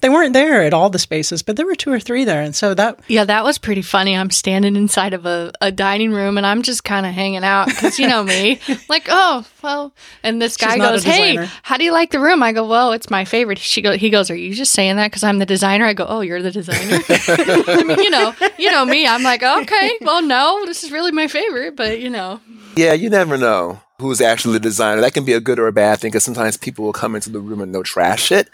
They 0.00 0.08
weren't 0.08 0.32
there 0.32 0.62
at 0.62 0.74
all 0.74 0.90
the 0.90 0.98
spaces, 0.98 1.40
but 1.42 1.54
there 1.56 1.66
were 1.66 1.76
two 1.76 1.92
or 1.92 2.00
three 2.00 2.24
there, 2.24 2.42
and 2.42 2.54
so 2.56 2.74
that 2.74 2.98
Yeah, 3.06 3.24
that 3.24 3.44
was 3.44 3.56
pretty 3.58 3.82
funny. 3.82 4.16
I'm 4.16 4.30
standing 4.30 4.74
inside 4.74 5.14
of 5.14 5.26
a, 5.26 5.52
a 5.60 5.70
dining 5.70 6.10
room 6.12 6.36
and 6.36 6.44
I'm 6.44 6.62
just 6.62 6.82
kind 6.82 7.06
of 7.06 7.12
hanging 7.12 7.44
out 7.44 7.66
because 7.68 7.98
you 8.00 8.08
know 8.08 8.24
me. 8.24 8.58
like, 8.88 9.06
oh, 9.08 9.44
well. 9.62 9.92
And 10.24 10.42
this 10.42 10.56
guy 10.56 10.76
not 10.76 10.92
goes, 10.92 11.04
Hey, 11.04 11.36
how 11.62 11.76
do 11.76 11.84
you 11.84 11.92
like 11.92 12.10
the 12.10 12.18
room? 12.20 12.42
I 12.42 12.52
go, 12.52 12.66
Well, 12.66 12.90
it's 12.92 13.08
my 13.10 13.24
favorite. 13.24 13.58
She 13.58 13.82
go, 13.82 13.96
He 13.96 14.10
goes, 14.10 14.30
Are 14.30 14.36
you 14.36 14.52
just 14.54 14.72
saying 14.72 14.96
that 14.96 15.10
because 15.10 15.22
I'm 15.22 15.38
the 15.38 15.46
designer? 15.46 15.84
I 15.84 15.92
go, 15.94 16.06
Oh, 16.08 16.20
you're 16.22 16.42
the 16.42 16.50
designer. 16.50 16.98
I 17.08 17.84
mean, 17.84 17.98
you 18.00 18.10
know, 18.10 18.34
you 18.58 18.70
know 18.70 18.84
me. 18.84 19.06
I'm 19.06 19.22
like, 19.22 19.42
Okay, 19.42 19.92
well, 20.00 20.22
no, 20.22 20.64
this 20.66 20.82
is 20.82 20.90
really 20.90 21.12
my 21.12 21.28
favorite, 21.28 21.76
but 21.76 22.00
you 22.00 22.10
know. 22.10 22.40
Yeah, 22.76 22.92
you 22.94 23.10
never 23.10 23.36
know 23.36 23.80
who's 23.98 24.22
actually 24.22 24.54
the 24.54 24.60
designer. 24.60 25.02
That 25.02 25.12
can 25.12 25.26
be 25.26 25.34
a 25.34 25.40
good 25.40 25.58
or 25.58 25.66
a 25.66 25.72
bad 25.72 25.98
thing 25.98 26.10
because 26.10 26.24
sometimes 26.24 26.56
people 26.56 26.86
will 26.86 26.92
come 26.94 27.14
into 27.14 27.28
the 27.28 27.38
room 27.38 27.60
and 27.60 27.74
they'll 27.74 27.82
trash 27.82 28.32
it 28.32 28.48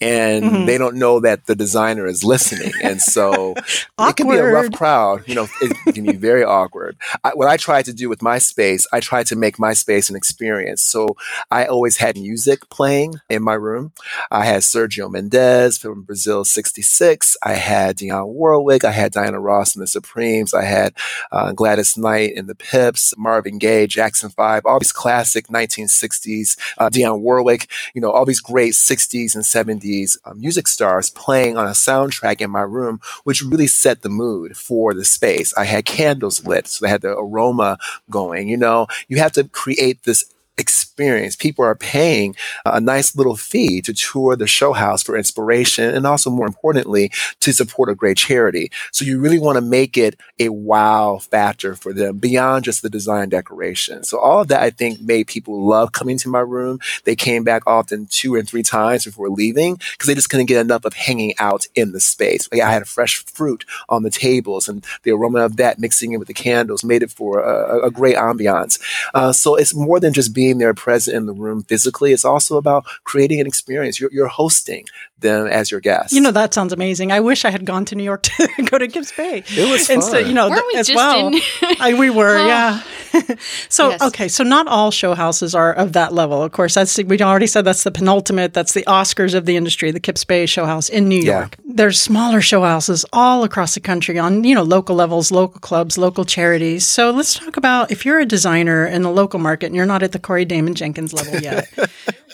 and 0.00 0.44
Mm-hmm. 0.48 0.66
they 0.66 0.76
don't 0.78 0.96
know 0.96 1.20
that 1.20 1.46
the 1.46 1.54
designer 1.54 2.06
is 2.06 2.24
listening. 2.24 2.72
And 2.82 3.00
so 3.00 3.54
it 3.98 4.16
can 4.16 4.28
be 4.28 4.36
a 4.36 4.44
rough 4.44 4.72
crowd. 4.72 5.22
You 5.28 5.34
know, 5.36 5.46
it, 5.60 5.94
can 5.94 6.04
be 6.04 6.16
very 6.16 6.42
awkward. 6.42 6.96
I, 7.22 7.30
what 7.34 7.46
I 7.48 7.56
try 7.56 7.82
to 7.82 7.92
do 7.92 8.08
with 8.08 8.22
my 8.22 8.38
space, 8.38 8.86
I 8.92 8.98
try 9.00 9.22
to 9.24 9.36
make 9.36 9.58
my 9.58 9.72
space 9.72 10.10
an 10.10 10.16
experience. 10.16 10.82
So 10.82 11.16
I 11.50 11.66
always 11.66 11.98
had 11.98 12.16
music 12.16 12.68
playing 12.70 13.16
in 13.28 13.42
my 13.42 13.54
room. 13.54 13.92
I 14.32 14.44
had 14.46 14.62
Sergio 14.62 15.08
Mendes 15.10 15.78
from 15.78 16.02
Brazil 16.02 16.44
66. 16.44 17.36
I 17.44 17.52
had 17.54 17.98
Dionne 17.98 18.26
Warwick. 18.28 18.84
I 18.84 18.92
had 18.92 19.12
Diana 19.12 19.38
Ross 19.38 19.76
and 19.76 19.82
the 19.82 19.86
Supremes. 19.86 20.54
I 20.54 20.64
had 20.64 20.94
uh, 21.30 21.52
Gladys 21.52 21.96
Knight 21.96 22.32
and 22.36 22.48
the 22.48 22.54
Pips, 22.56 23.14
Marvin 23.16 23.58
Gaye, 23.58 23.67
Jackson 23.86 24.30
5, 24.30 24.66
all 24.66 24.78
these 24.78 24.92
classic 24.92 25.48
1960s, 25.48 26.56
uh, 26.78 26.88
Dionne 26.88 27.20
Warwick, 27.20 27.70
you 27.94 28.00
know, 28.00 28.10
all 28.10 28.24
these 28.24 28.40
great 28.40 28.72
60s 28.72 29.34
and 29.34 29.44
70s 29.44 30.16
uh, 30.24 30.34
music 30.34 30.68
stars 30.68 31.10
playing 31.10 31.56
on 31.56 31.66
a 31.66 31.70
soundtrack 31.70 32.40
in 32.40 32.50
my 32.50 32.62
room, 32.62 33.00
which 33.24 33.42
really 33.42 33.66
set 33.66 34.02
the 34.02 34.08
mood 34.08 34.56
for 34.56 34.94
the 34.94 35.04
space. 35.04 35.54
I 35.56 35.64
had 35.64 35.84
candles 35.84 36.46
lit, 36.46 36.66
so 36.66 36.84
they 36.84 36.90
had 36.90 37.02
the 37.02 37.16
aroma 37.16 37.78
going. 38.10 38.48
You 38.48 38.56
know, 38.56 38.86
you 39.08 39.18
have 39.18 39.32
to 39.32 39.44
create 39.44 40.04
this 40.04 40.24
experience. 40.56 40.87
People 41.36 41.64
are 41.64 41.74
paying 41.74 42.34
a 42.64 42.80
nice 42.80 43.16
little 43.16 43.36
fee 43.36 43.80
to 43.82 43.94
tour 43.94 44.36
the 44.36 44.46
show 44.46 44.72
house 44.72 45.02
for 45.02 45.16
inspiration 45.16 45.94
and 45.94 46.06
also 46.06 46.30
more 46.30 46.46
importantly 46.46 47.10
to 47.40 47.52
support 47.52 47.88
a 47.88 47.94
great 47.94 48.16
charity. 48.16 48.70
So 48.92 49.04
you 49.04 49.20
really 49.20 49.38
want 49.38 49.56
to 49.56 49.62
make 49.62 49.96
it 49.96 50.18
a 50.38 50.48
wow 50.48 51.18
factor 51.18 51.74
for 51.74 51.92
them 51.92 52.18
beyond 52.18 52.64
just 52.64 52.82
the 52.82 52.90
design 52.90 53.28
decoration. 53.28 54.04
So 54.04 54.18
all 54.18 54.40
of 54.40 54.48
that 54.48 54.62
I 54.62 54.70
think 54.70 55.00
made 55.00 55.28
people 55.28 55.64
love 55.64 55.92
coming 55.92 56.18
to 56.18 56.28
my 56.28 56.40
room. 56.40 56.80
They 57.04 57.16
came 57.16 57.44
back 57.44 57.62
often 57.66 58.06
two 58.10 58.34
and 58.34 58.48
three 58.48 58.62
times 58.62 59.04
before 59.04 59.28
leaving 59.28 59.76
because 59.76 60.06
they 60.06 60.14
just 60.14 60.30
couldn't 60.30 60.46
get 60.46 60.60
enough 60.60 60.84
of 60.84 60.94
hanging 60.94 61.34
out 61.38 61.66
in 61.74 61.92
the 61.92 62.00
space. 62.00 62.48
Like 62.50 62.60
I 62.60 62.72
had 62.72 62.88
fresh 62.88 63.24
fruit 63.24 63.64
on 63.88 64.02
the 64.02 64.10
tables 64.10 64.68
and 64.68 64.84
the 65.02 65.12
aroma 65.12 65.40
of 65.40 65.56
that 65.56 65.78
mixing 65.78 66.12
in 66.12 66.18
with 66.18 66.28
the 66.28 66.34
candles 66.34 66.84
made 66.84 67.02
it 67.02 67.10
for 67.10 67.40
a, 67.40 67.86
a 67.86 67.90
great 67.90 68.16
ambiance. 68.16 68.80
Uh, 69.14 69.32
so 69.32 69.54
it's 69.54 69.74
more 69.74 70.00
than 70.00 70.12
just 70.12 70.34
being 70.34 70.58
there 70.58 70.74
present 70.88 71.14
in 71.14 71.26
the 71.26 71.34
room 71.34 71.62
physically. 71.64 72.12
It's 72.12 72.24
also 72.24 72.56
about 72.56 72.86
creating 73.04 73.40
an 73.40 73.46
experience. 73.46 74.00
You're, 74.00 74.10
you're 74.10 74.26
hosting 74.42 74.86
them 75.20 75.46
as 75.46 75.70
your 75.70 75.80
guests. 75.80 76.12
You 76.12 76.20
know, 76.20 76.30
that 76.30 76.54
sounds 76.54 76.72
amazing. 76.72 77.10
I 77.12 77.20
wish 77.20 77.44
I 77.44 77.50
had 77.50 77.64
gone 77.64 77.84
to 77.86 77.94
New 77.94 78.04
York 78.04 78.22
to 78.56 78.62
go 78.64 78.78
to 78.78 78.86
Kips 78.88 79.12
Bay. 79.12 79.42
It 79.48 79.70
was 79.70 79.88
And 79.90 80.02
so, 80.02 80.12
fun. 80.12 80.26
you 80.26 80.32
know, 80.34 80.48
Weren't 80.48 80.62
th- 80.62 80.74
we 80.74 80.78
as 80.80 80.86
just 80.86 80.96
well. 80.96 81.28
in- 81.28 81.40
I, 81.80 81.94
we 81.98 82.10
were, 82.10 82.38
Oh. 82.38 82.46
yeah. 82.46 82.82
so, 83.68 83.90
Yes. 83.90 84.02
okay, 84.02 84.28
so 84.28 84.44
not 84.44 84.68
all 84.68 84.90
show 84.90 85.14
houses 85.14 85.54
are 85.54 85.72
of 85.72 85.92
that 85.94 86.12
level. 86.12 86.42
Of 86.42 86.52
course, 86.52 86.74
that's 86.74 86.96
we 86.98 87.18
already 87.20 87.46
said 87.46 87.64
that's 87.64 87.82
the 87.84 87.90
penultimate. 87.90 88.52
That's 88.54 88.74
the 88.74 88.82
Oscars 88.86 89.34
of 89.34 89.46
the 89.46 89.56
industry, 89.56 89.90
the 89.90 90.00
Kips 90.00 90.24
Bay 90.24 90.46
Show 90.46 90.66
House 90.66 90.88
in 90.88 91.08
New 91.08 91.20
Yeah. 91.22 91.38
York. 91.40 91.56
There's 91.64 92.00
smaller 92.00 92.40
show 92.40 92.62
houses 92.62 93.04
all 93.12 93.44
across 93.44 93.74
the 93.74 93.80
country 93.80 94.18
on 94.18 94.44
you 94.44 94.54
know 94.54 94.62
local 94.62 94.94
levels, 94.94 95.30
local 95.32 95.58
clubs, 95.60 95.96
local 95.98 96.24
charities. 96.24 96.86
So 96.86 97.10
let's 97.10 97.34
talk 97.34 97.56
about 97.56 97.90
if 97.90 98.04
you're 98.04 98.18
a 98.20 98.26
designer 98.26 98.86
in 98.86 99.02
the 99.02 99.10
local 99.10 99.38
market 99.40 99.66
and 99.66 99.74
you're 99.74 99.86
not 99.86 100.02
at 100.02 100.12
the 100.12 100.18
Corey 100.18 100.44
Damon 100.44 100.74
Jenkins 100.74 101.12
level 101.12 101.40
yet. 101.40 101.68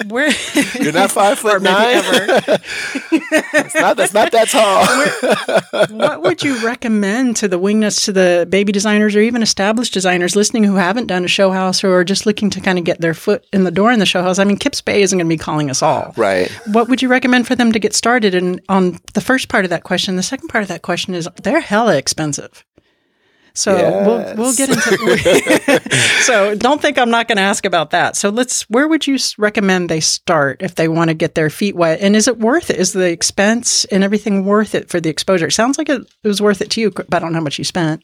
Where 0.09 0.31
You're 0.81 0.93
not 0.93 1.13
five 1.13 1.39
foot 1.39 1.55
Or 1.55 1.61
maybe 1.61 1.73
nine. 1.77 2.59
It's 3.13 3.75
not. 3.75 3.97
That's 3.97 4.15
not 4.15 4.33
that 4.33 4.49
tall. 4.49 5.97
what 5.97 6.23
would 6.23 6.43
you 6.43 6.65
recommend 6.65 7.37
to 7.37 7.49
the 7.49 7.59
wingnuts, 7.59 8.05
to 8.07 8.13
the 8.13 8.47
baby 8.49 8.73
designers, 8.73 9.15
or 9.17 9.21
even 9.21 9.43
established 9.43 9.93
designers 9.93 10.37
listening 10.37 10.65
who 10.65 10.77
haven't 10.77 11.07
done 11.07 11.25
a 11.25 11.29
show 11.29 11.51
house 11.51 11.85
or 11.85 11.95
are 11.95 12.05
just 12.05 12.27
looking 12.27 12.51
to 12.51 12.61
kind 12.61 12.79
of 12.79 12.85
get 12.85 13.01
their 13.01 13.15
foot 13.15 13.47
in 13.53 13.65
the 13.65 13.71
door 13.71 13.93
in 13.93 13.99
the 13.99 14.07
show 14.07 14.23
house? 14.23 14.39
I 14.39 14.45
mean, 14.45 14.57
Kips 14.57 14.81
Bay 14.81 15.03
isn't 15.03 15.19
going 15.19 15.29
to 15.29 15.35
be 15.35 15.39
calling 15.39 15.71
us 15.71 15.83
all. 15.83 16.13
right. 16.17 16.51
What 16.67 16.89
would 16.89 17.03
you 17.03 17.09
recommend 17.09 17.47
for 17.47 17.55
them 17.55 17.73
to 17.73 17.79
get 17.79 17.95
started? 17.95 18.35
And 18.35 18.61
on 18.69 18.99
the 19.15 19.21
first 19.21 19.49
part 19.49 19.65
of 19.65 19.71
that 19.71 19.85
question, 19.85 20.17
the 20.17 20.23
second 20.23 20.49
part 20.49 20.63
of 20.63 20.69
that 20.69 20.83
question 20.83 21.15
is 21.15 21.29
they're 21.43 21.61
hella 21.61 21.97
expensive. 21.97 22.65
So 23.57 23.75
we'll 23.77 24.37
we'll 24.37 24.55
get 24.55 24.69
into. 24.69 25.81
so 26.23 26.57
don't 26.57 26.83
think 26.83 26.99
I'm 26.99 27.11
not 27.11 27.29
going 27.29 27.37
to 27.37 27.43
ask 27.43 27.65
about 27.65 27.91
that. 27.91 28.17
So 28.17 28.29
let's. 28.31 28.63
Where 28.69 28.89
would 28.89 29.07
you 29.07 29.17
recommend 29.39 29.89
they 29.89 30.01
start 30.01 30.61
if 30.61 30.75
they 30.75 30.89
want 30.89 31.09
to 31.09 31.15
get 31.15 31.37
their 31.37 31.51
feet 31.51 31.77
wet? 31.77 32.01
And 32.01 32.17
is 32.17 32.27
it 32.27 32.39
worth 32.39 32.71
it? 32.71 32.77
Is 32.77 32.93
the 32.93 33.11
expense 33.11 33.85
and 33.87 34.03
everything 34.03 34.45
worth 34.45 34.75
it 34.75 34.89
for 34.91 35.01
the 35.01 35.09
exposure? 35.09 35.47
It 35.47 35.53
sounds 35.53 35.79
like 35.79 35.89
it, 35.89 36.03
it 36.23 36.29
was 36.29 36.43
worth 36.43 36.61
it 36.61 36.71
to 36.71 36.81
you, 36.81 36.91
but 36.91 37.15
I 37.15 37.21
don't 37.21 37.33
know 37.33 37.39
how 37.39 37.45
much 37.45 37.59
you 37.59 37.65
spent. 37.65 38.03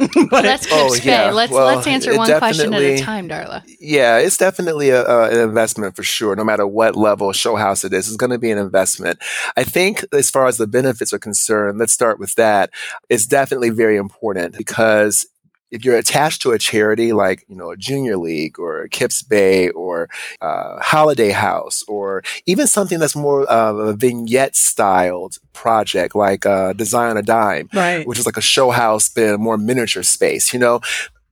Let's 0.32 0.66
keep 0.66 0.74
Oh, 0.74 0.94
yeah. 1.02 1.30
Let's 1.30 1.52
Well, 1.52 1.66
let's 1.66 1.86
answer 1.86 2.16
one 2.16 2.38
question 2.38 2.72
at 2.72 2.80
a 2.80 2.98
time, 2.98 3.28
Darla. 3.28 3.62
Yeah, 3.78 4.18
it's 4.18 4.36
definitely 4.36 4.90
a, 4.90 5.04
a, 5.04 5.30
an 5.30 5.38
investment 5.40 5.94
for 5.94 6.02
sure. 6.02 6.34
No 6.34 6.44
matter 6.44 6.66
what 6.66 6.96
level 6.96 7.32
show 7.32 7.56
house 7.56 7.84
it 7.84 7.92
is, 7.92 8.08
it's 8.08 8.16
going 8.16 8.30
to 8.30 8.38
be 8.38 8.50
an 8.50 8.58
investment. 8.58 9.18
I 9.56 9.64
think 9.64 10.04
as 10.12 10.30
far 10.30 10.46
as 10.46 10.56
the 10.56 10.66
benefits 10.66 11.12
are 11.12 11.18
concerned, 11.18 11.78
let's 11.78 11.92
start 11.92 12.18
with 12.18 12.34
that. 12.36 12.70
It's 13.08 13.26
definitely 13.26 13.70
very 13.70 13.96
important 13.96 14.56
because 14.56 15.26
if 15.70 15.84
you're 15.84 15.96
attached 15.96 16.42
to 16.42 16.50
a 16.52 16.58
charity 16.58 17.12
like 17.12 17.44
you 17.48 17.56
know 17.56 17.70
a 17.70 17.76
junior 17.76 18.16
league 18.16 18.58
or 18.58 18.88
Kips 18.88 19.22
Bay 19.22 19.68
or 19.70 20.08
uh, 20.40 20.80
Holiday 20.80 21.30
House 21.30 21.82
or 21.88 22.22
even 22.46 22.66
something 22.66 22.98
that's 22.98 23.16
more 23.16 23.44
of 23.44 23.78
a 23.78 23.92
vignette 23.94 24.56
styled 24.56 25.38
project 25.52 26.14
like 26.14 26.44
uh, 26.46 26.72
Design 26.72 27.10
on 27.10 27.16
a 27.16 27.22
Dime, 27.22 27.68
Right. 27.72 28.06
which 28.06 28.18
is 28.18 28.26
like 28.26 28.36
a 28.36 28.40
show 28.42 28.70
house 28.70 29.08
but 29.08 29.38
more 29.38 29.56
miniature 29.58 30.02
space. 30.02 30.52
You 30.52 30.58
know, 30.60 30.80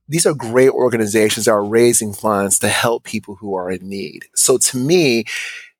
these 0.07 0.25
are 0.25 0.33
great 0.33 0.69
organizations 0.71 1.45
that 1.45 1.51
are 1.51 1.63
raising 1.63 2.13
funds 2.13 2.59
to 2.59 2.67
help 2.69 3.03
people 3.03 3.35
who 3.35 3.55
are 3.55 3.69
in 3.71 3.87
need. 3.87 4.25
So 4.35 4.57
to 4.57 4.77
me, 4.77 5.25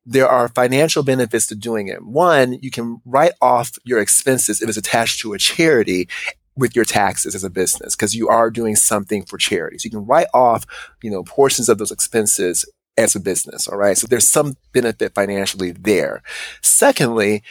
there 0.06 0.26
are 0.28 0.48
financial 0.48 1.02
benefits 1.02 1.46
to 1.48 1.54
doing 1.54 1.88
it. 1.88 2.04
One, 2.04 2.54
you 2.62 2.70
can 2.70 3.00
write 3.04 3.32
off 3.40 3.72
your 3.84 4.00
expenses 4.00 4.62
if 4.62 4.68
it's 4.68 4.78
attached 4.78 5.20
to 5.20 5.34
a 5.34 5.38
charity 5.38 6.08
with 6.60 6.76
your 6.76 6.84
taxes 6.84 7.34
as 7.34 7.42
a 7.42 7.50
business 7.50 7.96
because 7.96 8.14
you 8.14 8.28
are 8.28 8.50
doing 8.50 8.76
something 8.76 9.24
for 9.24 9.38
charities. 9.38 9.84
You 9.84 9.90
can 9.90 10.06
write 10.06 10.28
off, 10.32 10.66
you 11.02 11.10
know, 11.10 11.24
portions 11.24 11.68
of 11.68 11.78
those 11.78 11.90
expenses 11.90 12.64
as 12.96 13.16
a 13.16 13.20
business. 13.20 13.66
All 13.66 13.78
right. 13.78 13.96
So 13.96 14.06
there's 14.06 14.28
some 14.28 14.56
benefit 14.72 15.14
financially 15.14 15.72
there. 15.72 16.22
Secondly, 16.62 17.42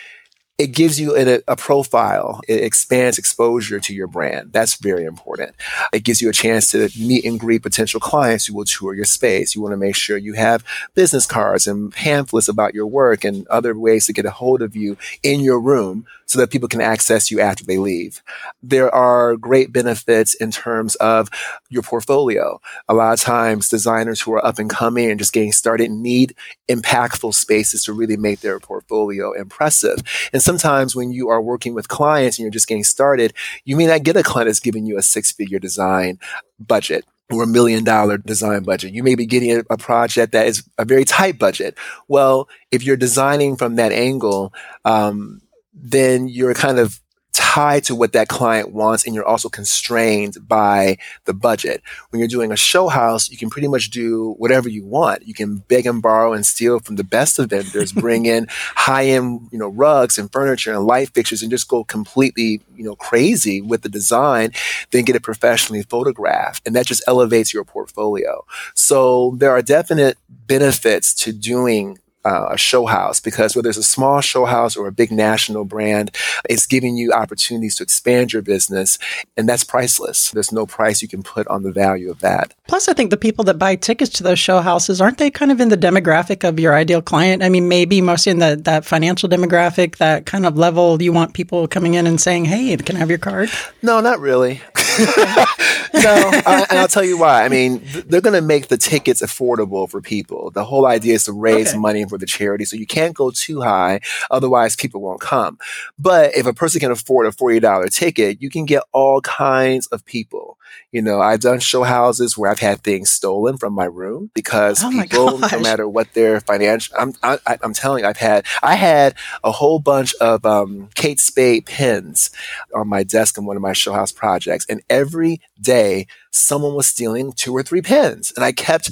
it 0.60 0.74
gives 0.74 1.00
you 1.00 1.16
a, 1.16 1.42
a 1.48 1.56
profile. 1.56 2.42
It 2.46 2.62
expands 2.62 3.18
exposure 3.18 3.80
to 3.80 3.94
your 3.94 4.08
brand. 4.08 4.52
That's 4.52 4.76
very 4.76 5.06
important. 5.06 5.56
It 5.94 6.04
gives 6.04 6.22
you 6.22 6.30
a 6.30 6.34
chance 6.34 6.70
to 6.72 6.90
meet 7.00 7.24
and 7.24 7.40
greet 7.40 7.64
potential 7.64 8.02
clients 8.02 8.46
who 8.46 8.54
will 8.54 8.66
tour 8.66 8.94
your 8.94 9.06
space. 9.06 9.56
You 9.56 9.62
want 9.62 9.72
to 9.72 9.78
make 9.78 9.96
sure 9.96 10.18
you 10.18 10.34
have 10.34 10.66
business 10.96 11.26
cards 11.26 11.66
and 11.66 11.94
pamphlets 11.94 12.50
about 12.50 12.76
your 12.76 12.88
work 12.88 13.24
and 13.24 13.48
other 13.48 13.74
ways 13.74 14.06
to 14.08 14.14
get 14.14 14.26
a 14.26 14.32
hold 14.32 14.62
of 14.62 14.76
you 14.76 14.98
in 15.24 15.40
your 15.40 15.62
room 15.62 16.06
so 16.30 16.38
that 16.38 16.52
people 16.52 16.70
can 16.70 16.80
access 16.80 17.32
you 17.32 17.42
after 17.42 17.66
they 17.66 17.80
leave. 17.80 18.22
There 18.62 18.94
are 18.94 19.36
great 19.36 19.74
benefits 19.74 20.36
in 20.36 20.52
terms 20.52 20.94
of 20.96 21.28
your 21.70 21.82
portfolio. 21.82 22.62
A 22.88 22.94
lot 22.94 23.14
of 23.14 23.20
times 23.20 23.68
designers 23.68 24.22
who 24.22 24.34
are 24.34 24.46
up 24.46 24.60
and 24.60 24.70
coming 24.70 25.10
and 25.10 25.20
just 25.20 25.34
getting 25.34 25.52
started 25.52 25.90
need 25.90 26.36
impactful 26.70 27.34
spaces 27.34 27.84
to 27.86 27.94
really 27.94 28.16
make 28.16 28.42
their 28.42 28.60
portfolio 28.60 29.32
impressive. 29.32 29.98
And 30.32 30.40
sometimes 30.40 30.96
when 30.96 31.12
you 31.12 31.30
are 31.30 31.42
working 31.42 31.74
with 31.74 31.88
clients 31.88 32.38
and 32.38 32.44
you're 32.44 32.52
just 32.52 32.68
getting 32.68 32.84
started, 32.84 33.34
you 33.66 33.76
may 33.76 33.88
not 33.88 34.04
get 34.04 34.16
a 34.16 34.22
client 34.22 34.50
that's 34.50 34.60
giving 34.60 34.86
you 34.86 35.00
a 35.00 35.02
six 35.02 35.32
figure 35.32 35.58
design 35.58 36.20
budget 36.60 37.06
or 37.32 37.42
a 37.42 37.48
million 37.48 37.84
dollar 37.84 38.20
design 38.20 38.62
budget. 38.62 38.94
You 38.94 39.02
may 39.02 39.16
be 39.16 39.26
getting 39.26 39.64
a, 39.68 39.78
project 39.78 40.34
that 40.34 40.46
is 40.46 40.64
a 40.78 40.86
very 40.86 41.06
tight 41.06 41.40
budget. 41.40 41.76
Well, 42.08 42.48
if 42.70 42.84
you're 42.84 42.98
designing 42.98 43.56
from 43.56 43.78
that 43.78 43.92
angle, 43.92 44.54
um, 44.86 45.42
then 45.82 46.28
you're 46.28 46.54
kind 46.54 46.80
of 46.80 47.00
tied 47.40 47.84
to 47.84 47.96
what 47.96 48.12
that 48.14 48.28
client 48.28 48.74
wants 48.74 49.06
and 49.06 49.16
you're 49.16 49.26
also 49.26 49.50
constrained 49.50 50.36
by 50.48 50.98
the 51.26 51.34
budget. 51.34 51.82
When 52.10 52.20
you're 52.20 52.28
doing 52.28 52.52
a 52.52 52.58
show 52.58 52.90
house, 52.90 53.30
you 53.30 53.38
can 53.38 53.50
pretty 53.50 53.68
much 53.68 53.90
do 53.90 54.36
whatever 54.38 54.68
you 54.68 54.84
want. 54.86 55.26
You 55.26 55.34
can 55.34 55.58
beg 55.58 55.86
and 55.86 56.02
borrow 56.02 56.34
and 56.34 56.46
steal 56.46 56.80
from 56.80 56.98
the 56.98 57.04
best 57.04 57.40
of 57.40 57.50
vendors, 57.50 57.92
bring 58.06 58.26
in 58.26 58.48
high-end, 58.50 59.50
you 59.52 59.58
know, 59.58 59.70
rugs 59.70 60.18
and 60.18 60.32
furniture 60.32 60.74
and 60.74 60.86
light 60.86 61.10
fixtures 61.12 61.42
and 61.42 61.50
just 61.50 61.68
go 61.70 61.84
completely, 61.84 62.62
you 62.76 62.84
know, 62.84 62.96
crazy 62.96 63.62
with 63.62 63.84
the 63.84 63.90
design, 63.90 64.52
then 64.92 65.06
get 65.06 65.16
it 65.16 65.24
professionally 65.24 65.84
photographed. 65.84 66.68
And 66.68 66.76
that 66.76 66.88
just 66.88 67.04
elevates 67.08 67.54
your 67.54 67.64
portfolio. 67.64 68.46
So 68.74 69.36
there 69.38 69.52
are 69.52 69.62
definite 69.62 70.18
benefits 70.30 71.14
to 71.24 71.32
doing 71.32 72.00
uh, 72.26 72.50
a 72.52 72.58
show 72.58 72.86
house 72.86 73.20
because 73.20 73.56
whether 73.56 73.70
it's 73.70 73.78
a 73.78 73.84
small 73.84 74.22
show 74.22 74.46
house 74.46 74.76
or 74.76 74.88
a 74.88 74.92
big 74.92 75.12
national 75.12 75.66
brand, 75.66 76.16
it's 76.50 76.66
giving 76.66 76.98
you 76.98 77.12
opportunities 77.12 77.76
to 77.76 77.84
expand 77.84 78.34
your 78.34 78.42
business, 78.42 78.98
and 79.38 79.48
that's 79.48 79.64
priceless. 79.64 80.32
There's 80.32 80.52
no 80.52 80.66
price 80.66 81.02
you 81.02 81.08
can 81.08 81.24
put 81.24 81.48
on 81.48 81.64
the 81.64 81.72
value 81.72 82.12
of 82.12 82.20
that. 82.20 82.54
Plus, 82.68 82.88
I 82.88 82.94
think 82.94 83.10
the 83.10 83.18
people 83.18 83.44
that 83.46 83.58
buy 83.58 83.76
tickets 83.76 84.12
to 84.18 84.24
those 84.24 84.40
show 84.40 84.60
houses 84.60 85.02
aren't 85.02 85.18
they 85.18 85.32
kind 85.32 85.52
of 85.52 85.62
in 85.62 85.70
the 85.70 85.78
demographic 85.78 86.48
of 86.48 86.60
your 86.60 86.76
ideal 86.76 87.02
client? 87.02 87.44
I 87.44 87.50
mean, 87.50 87.68
maybe 87.68 88.02
mostly 88.02 88.32
in 88.32 88.40
the, 88.40 88.60
that 88.64 88.86
financial 88.86 89.30
demographic, 89.30 89.98
that 89.98 90.26
kind 90.26 90.46
of 90.46 90.58
level. 90.58 91.02
You 91.02 91.14
want 91.14 91.34
people 91.34 91.68
coming 91.68 91.94
in 91.94 92.08
and 92.08 92.20
saying, 92.20 92.46
"Hey, 92.46 92.76
can 92.78 92.96
I 92.96 93.00
have 93.00 93.10
your 93.10 93.18
card?" 93.20 93.50
No, 93.82 94.02
not 94.02 94.20
really. 94.20 94.62
no, 95.94 96.32
I, 96.46 96.66
and 96.70 96.80
I'll 96.80 96.88
tell 96.88 97.04
you 97.04 97.18
why. 97.18 97.44
I 97.44 97.50
mean, 97.50 97.80
th- 97.80 98.06
they're 98.06 98.22
going 98.22 98.36
to 98.36 98.42
make 98.46 98.68
the 98.68 98.78
tickets 98.78 99.22
affordable 99.22 99.90
for 99.90 100.02
people. 100.02 100.52
The 100.52 100.64
whole 100.64 100.86
idea 100.86 101.16
is 101.16 101.26
to 101.26 101.34
raise 101.34 101.70
Okay. 101.70 101.78
money 101.78 102.06
for 102.06 102.18
the 102.18 102.26
charity, 102.26 102.66
so 102.66 102.76
you 102.76 102.86
can't 102.88 103.14
go 103.16 103.32
too 103.32 103.62
high, 103.62 104.02
otherwise 104.32 104.76
people 104.76 105.02
won't 105.02 105.22
come. 105.22 105.58
But 105.98 106.36
if 106.36 106.46
a 106.46 106.54
person 106.54 106.80
can 106.80 106.92
afford 106.92 107.26
a 107.28 107.32
forty 107.32 107.60
dollar 107.60 107.88
ticket, 107.88 108.42
you 108.42 108.50
can 108.50 108.66
get 108.66 108.84
all 108.92 109.22
kinds 109.22 109.88
of 109.88 110.06
people. 110.06 110.58
You 110.92 111.02
know, 111.02 111.20
I've 111.20 111.40
done 111.40 111.60
show 111.60 111.84
houses 111.84 112.38
where 112.38 112.50
I've 112.52 112.60
had 112.60 112.84
things 112.84 113.10
stolen 113.10 113.58
from 113.58 113.74
my 113.74 113.86
room 113.86 114.30
because 114.36 114.84
Oh 114.84 114.92
my 114.92 115.04
people, 115.08 115.40
gosh. 115.40 115.52
no 115.52 115.60
matter 115.62 115.88
what 115.88 116.14
their 116.14 116.40
financial, 116.42 116.96
I'm 117.00 117.14
I, 117.24 117.40
I- 117.48 117.58
I'm 117.64 117.74
telling 117.74 118.04
you, 118.04 118.10
I've 118.10 118.18
had 118.18 118.46
I 118.62 118.76
had 118.76 119.16
a 119.44 119.52
whole 119.52 119.80
bunch 119.80 120.14
of 120.16 120.46
um, 120.46 120.90
Kate 120.96 121.20
Spade 121.20 121.66
pins 121.66 122.30
on 122.74 122.88
my 122.88 123.04
desk 123.04 123.38
in 123.38 123.46
one 123.46 123.56
of 123.56 123.62
my 123.64 123.74
show 123.74 123.94
house 123.94 124.12
projects, 124.12 124.66
and 124.70 124.82
every 124.90 125.42
day 125.62 126.08
someone 126.32 126.76
was 126.76 126.88
stealing 126.88 127.32
two 127.34 127.54
or 127.56 127.64
three 127.64 127.82
pens. 127.82 128.32
and 128.36 128.44
I 128.44 128.52
kept 128.52 128.92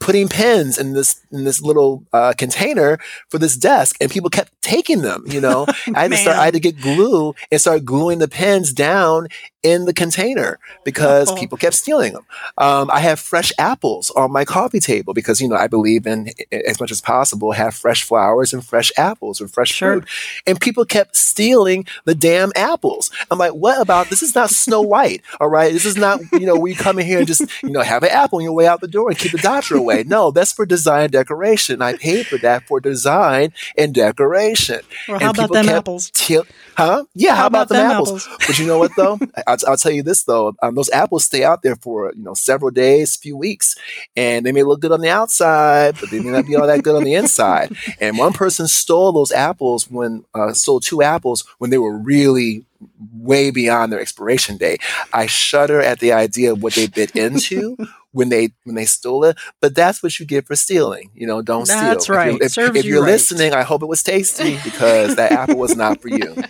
putting 0.00 0.28
pens 0.28 0.78
in 0.78 0.92
this 0.92 1.20
in 1.32 1.44
this 1.44 1.60
little 1.60 2.04
uh, 2.12 2.32
container 2.36 2.98
for 3.30 3.38
this 3.38 3.56
desk, 3.56 3.96
and 4.00 4.10
people 4.10 4.30
kept 4.30 4.52
taking 4.62 5.02
them. 5.02 5.24
You 5.26 5.40
know, 5.40 5.66
I 5.94 6.02
had 6.02 6.10
to 6.12 6.16
start. 6.16 6.36
I 6.36 6.44
had 6.46 6.54
to 6.54 6.60
get 6.60 6.80
glue 6.80 7.34
and 7.50 7.60
start 7.60 7.84
gluing 7.84 8.18
the 8.18 8.28
pens 8.28 8.72
down 8.72 9.28
in 9.72 9.84
the 9.84 9.92
container 9.92 10.58
because 10.84 11.30
Oh. 11.30 11.36
people 11.36 11.58
kept 11.58 11.74
stealing 11.76 12.12
them. 12.14 12.24
Um, 12.56 12.90
I 12.92 13.00
have 13.00 13.20
fresh 13.20 13.52
apples 13.58 14.10
on 14.10 14.32
my 14.32 14.44
coffee 14.44 14.80
table 14.80 15.12
because 15.14 15.40
you 15.40 15.48
know 15.48 15.56
I 15.56 15.66
believe 15.66 16.06
in 16.06 16.30
as 16.50 16.80
much 16.80 16.90
as 16.90 17.00
possible 17.00 17.52
have 17.52 17.74
fresh 17.74 18.02
flowers 18.02 18.52
and 18.54 18.64
fresh 18.64 18.90
apples 18.96 19.40
and 19.40 19.50
fresh 19.50 19.70
Sure. 19.72 19.92
fruit, 20.00 20.08
and 20.46 20.60
people 20.60 20.84
kept 20.84 21.16
stealing 21.16 21.86
the 22.04 22.14
damn 22.14 22.50
apples. 22.56 23.10
I'm 23.30 23.38
like, 23.38 23.52
what 23.52 23.80
about 23.80 24.08
this? 24.10 24.22
Is 24.22 24.34
not 24.34 24.50
Snow 24.50 24.80
White, 24.94 25.22
all 25.40 25.48
right? 25.48 25.72
This 25.72 25.84
is 25.84 25.96
not 25.96 26.20
you 26.32 26.46
know 26.46 26.56
we 26.56 26.74
come 26.74 26.98
in 26.98 27.06
here 27.06 27.18
and 27.18 27.26
just 27.26 27.42
you 27.62 27.70
know 27.70 27.82
have 27.82 28.02
an 28.02 28.10
apple 28.10 28.38
on 28.38 28.44
your 28.44 28.52
way 28.54 28.66
out 28.66 28.80
the 28.80 28.88
door 28.88 29.10
and 29.10 29.18
keep 29.18 29.32
the 29.32 29.38
doctor 29.38 29.76
away. 29.76 30.04
No, 30.06 30.30
that's 30.30 30.52
for 30.52 30.64
design 30.66 31.02
and 31.04 31.12
decoration. 31.12 31.82
I 31.82 31.94
paid 31.96 32.26
for 32.26 32.38
that 32.38 32.66
for 32.66 32.80
design 32.80 33.52
and 33.76 33.92
decoration. 33.94 34.80
Well, 35.06 35.16
And 35.16 35.22
how 35.22 35.30
about 35.30 35.42
people 35.44 35.54
them 35.54 35.64
kept 35.66 35.76
apples? 35.78 36.10
Till, 36.14 36.44
huh? 36.78 37.04
Yeah, 37.14 37.34
how, 37.34 37.46
about, 37.46 37.68
them, 37.68 37.90
apples? 37.90 38.28
but 38.46 38.58
you 38.58 38.66
know 38.66 38.78
what 38.78 38.92
though? 38.96 39.18
I'll, 39.46 39.56
I'll 39.66 39.76
tell 39.76 39.92
you 39.92 40.02
this 40.02 40.22
though. 40.22 40.54
Um, 40.62 40.76
those 40.76 40.90
apples 40.90 41.24
stay 41.24 41.44
out 41.44 41.62
there 41.62 41.76
for 41.76 42.12
you 42.14 42.22
know 42.22 42.34
several 42.34 42.70
days, 42.70 43.16
few 43.16 43.36
weeks, 43.36 43.74
and 44.16 44.46
they 44.46 44.52
may 44.52 44.62
look 44.62 44.80
good 44.80 44.92
on 44.92 45.00
the 45.00 45.10
outside, 45.10 45.96
but 46.00 46.10
they 46.10 46.20
may 46.20 46.30
not 46.30 46.46
be 46.46 46.54
all 46.56 46.66
that 46.66 46.82
good 46.82 46.96
on 46.96 47.04
the 47.04 47.14
inside. 47.14 47.76
And 48.00 48.16
one 48.16 48.32
person 48.32 48.68
stole 48.68 49.10
those 49.12 49.32
apples 49.32 49.90
when 49.90 50.24
uh, 50.32 50.52
stole 50.52 50.78
two 50.78 51.02
apples 51.02 51.44
when 51.58 51.70
they 51.70 51.78
were 51.78 51.98
really 51.98 52.64
way 53.12 53.50
beyond 53.50 53.92
their 53.92 54.00
expiration 54.00 54.56
date. 54.56 54.80
I 55.12 55.26
shudder 55.26 55.80
at 55.80 55.98
the 55.98 56.12
idea 56.12 56.52
of 56.52 56.62
what 56.62 56.74
they 56.74 56.86
bit 56.86 57.16
into 57.16 57.76
when 58.18 58.30
they 58.30 58.50
when 58.64 58.74
they 58.74 58.84
stole 58.84 59.24
it. 59.24 59.38
But 59.60 59.76
that's 59.76 60.02
what 60.02 60.18
you 60.18 60.26
get 60.26 60.46
for 60.46 60.56
stealing. 60.56 61.10
You 61.14 61.26
know, 61.26 61.40
don't 61.40 61.66
steal. 61.66 61.80
That's 61.80 62.08
right. 62.08 62.34
If, 62.34 62.40
you, 62.40 62.44
if, 62.46 62.52
Serves 62.52 62.76
if 62.76 62.84
you 62.84 62.94
you're 62.94 63.02
right. 63.02 63.12
listening, 63.12 63.54
I 63.54 63.62
hope 63.62 63.80
it 63.82 63.86
was 63.86 64.02
tasty 64.02 64.58
because 64.64 65.14
that 65.14 65.30
apple 65.30 65.56
was 65.56 65.76
not 65.76 66.02
for 66.02 66.08
you. 66.08 66.36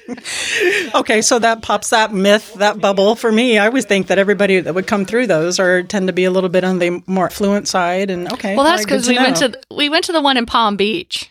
Okay, 0.94 1.22
so 1.22 1.38
that 1.38 1.62
pops 1.62 1.90
that 1.90 2.12
myth, 2.12 2.54
that 2.54 2.80
bubble 2.80 3.14
for 3.14 3.30
me. 3.30 3.58
I 3.58 3.66
always 3.66 3.84
think 3.84 4.06
that 4.08 4.18
everybody 4.18 4.58
that 4.60 4.74
would 4.74 4.86
come 4.86 5.04
through 5.04 5.26
those 5.26 5.60
are 5.60 5.82
tend 5.82 6.06
to 6.06 6.12
be 6.12 6.24
a 6.24 6.30
little 6.30 6.48
bit 6.48 6.64
on 6.64 6.78
the 6.78 7.02
more 7.06 7.30
fluent 7.30 7.68
side, 7.68 8.10
and 8.10 8.32
okay. 8.32 8.56
Well, 8.56 8.64
that's 8.64 8.84
all 8.84 8.96
right, 8.96 9.02
good 9.02 9.02
because 9.02 9.08
we 9.08 9.16
went 9.16 9.36
to 9.36 9.48
th- 9.50 9.64
we 9.70 9.88
went 9.88 10.04
to 10.06 10.12
the 10.12 10.20
one 10.20 10.36
in 10.36 10.46
Palm 10.46 10.76
Beach, 10.76 11.30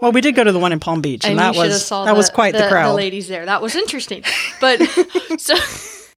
Well, 0.00 0.12
we 0.12 0.20
did 0.20 0.34
go 0.34 0.44
to 0.44 0.52
the 0.52 0.58
one 0.58 0.72
in 0.72 0.80
Palm 0.80 1.00
Beach, 1.00 1.24
and, 1.24 1.32
and, 1.32 1.38
that 1.40 1.54
you 1.54 1.62
should 1.62 1.70
have 1.70 1.72
was 1.72 1.86
saw 1.86 2.04
that 2.04 2.16
was 2.16 2.30
quite 2.30 2.54
the, 2.54 2.68
crowd. 2.68 2.90
The 2.90 2.96
ladies 2.96 3.28
there. 3.28 3.46
That 3.46 3.62
was 3.62 3.74
interesting, 3.74 4.22
but 4.60 4.80
so 5.38 5.56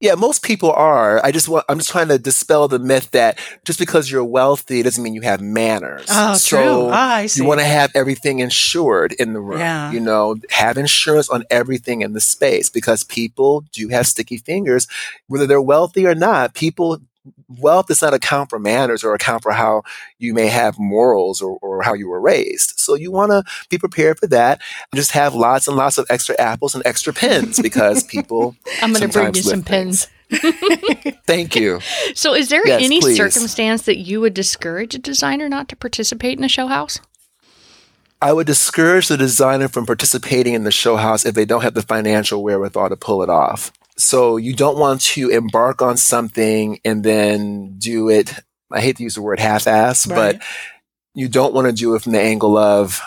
Yeah, 0.01 0.15
most 0.15 0.41
people 0.41 0.71
are. 0.71 1.23
I 1.23 1.31
just 1.31 1.47
want. 1.47 1.63
I'm 1.69 1.77
just 1.77 1.91
trying 1.91 2.07
to 2.07 2.17
dispel 2.17 2.67
the 2.67 2.79
myth 2.79 3.11
that 3.11 3.39
just 3.63 3.77
because 3.77 4.11
you're 4.11 4.25
wealthy 4.25 4.81
doesn't 4.81 5.03
mean 5.03 5.13
you 5.13 5.21
have 5.21 5.41
manners. 5.41 6.07
Oh, 6.09 6.33
so 6.33 6.57
true. 6.57 6.87
Ah, 6.91 7.15
I 7.17 7.27
see. 7.27 7.43
You 7.43 7.47
want 7.47 7.59
to 7.59 7.65
have 7.65 7.91
everything 7.93 8.39
insured 8.39 9.13
in 9.13 9.33
the 9.33 9.39
room. 9.39 9.59
Yeah. 9.59 9.91
You 9.91 9.99
know, 9.99 10.37
have 10.49 10.77
insurance 10.77 11.29
on 11.29 11.43
everything 11.51 12.01
in 12.01 12.13
the 12.13 12.19
space 12.19 12.67
because 12.67 13.03
people 13.03 13.63
do 13.71 13.89
have 13.89 14.07
sticky 14.07 14.37
fingers, 14.37 14.87
whether 15.27 15.45
they're 15.45 15.61
wealthy 15.61 16.07
or 16.07 16.15
not. 16.15 16.55
People. 16.55 16.99
Wealth 17.47 17.87
does 17.87 18.01
not 18.01 18.13
account 18.13 18.49
for 18.49 18.57
manners 18.59 19.03
or 19.03 19.13
account 19.13 19.43
for 19.43 19.51
how 19.51 19.83
you 20.17 20.33
may 20.33 20.47
have 20.47 20.79
morals 20.79 21.41
or, 21.41 21.57
or 21.61 21.81
how 21.83 21.93
you 21.93 22.07
were 22.07 22.19
raised. 22.19 22.73
So 22.77 22.95
you 22.95 23.11
want 23.11 23.31
to 23.31 23.43
be 23.69 23.77
prepared 23.77 24.19
for 24.19 24.27
that 24.27 24.59
and 24.91 24.97
just 24.97 25.11
have 25.11 25.35
lots 25.35 25.67
and 25.67 25.77
lots 25.77 25.97
of 25.97 26.07
extra 26.09 26.35
apples 26.39 26.73
and 26.73 26.85
extra 26.85 27.13
pens 27.13 27.59
because 27.59 28.03
people. 28.03 28.55
I'm 28.81 28.93
going 28.93 29.07
to 29.07 29.13
bring 29.13 29.35
you 29.35 29.41
some 29.43 29.63
pens. 29.63 30.07
Thank 31.25 31.55
you. 31.55 31.81
So, 32.15 32.33
is 32.33 32.49
there 32.49 32.65
Yes, 32.65 32.81
any 32.81 33.01
please. 33.01 33.17
circumstance 33.17 33.83
that 33.83 33.97
you 33.97 34.21
would 34.21 34.33
discourage 34.33 34.95
a 34.95 34.99
designer 34.99 35.49
not 35.49 35.67
to 35.69 35.75
participate 35.75 36.37
in 36.37 36.43
a 36.43 36.49
show 36.49 36.67
house? 36.67 36.99
I 38.21 38.33
would 38.33 38.47
discourage 38.47 39.07
the 39.07 39.17
designer 39.17 39.67
from 39.67 39.85
participating 39.85 40.53
in 40.53 40.63
the 40.63 40.71
show 40.71 40.95
house 40.95 41.25
if 41.25 41.35
they 41.35 41.43
don't 41.43 41.63
have 41.63 41.73
the 41.73 41.81
financial 41.81 42.43
wherewithal 42.43 42.89
to 42.89 42.95
pull 42.95 43.23
it 43.23 43.29
off. 43.29 43.71
So 44.01 44.37
you 44.37 44.53
don't 44.53 44.77
want 44.77 45.01
to 45.01 45.29
embark 45.29 45.81
on 45.81 45.97
something 45.97 46.79
and 46.83 47.03
then 47.03 47.75
do 47.77 48.09
it. 48.09 48.33
I 48.71 48.81
hate 48.81 48.97
to 48.97 49.03
use 49.03 49.15
the 49.15 49.21
word 49.21 49.39
half-ass, 49.39 50.07
Right. 50.07 50.37
but 50.37 50.43
you 51.13 51.27
don't 51.27 51.53
want 51.53 51.67
to 51.67 51.73
do 51.73 51.93
it 51.95 52.01
from 52.01 52.13
the 52.13 52.21
angle 52.21 52.57
of 52.57 53.01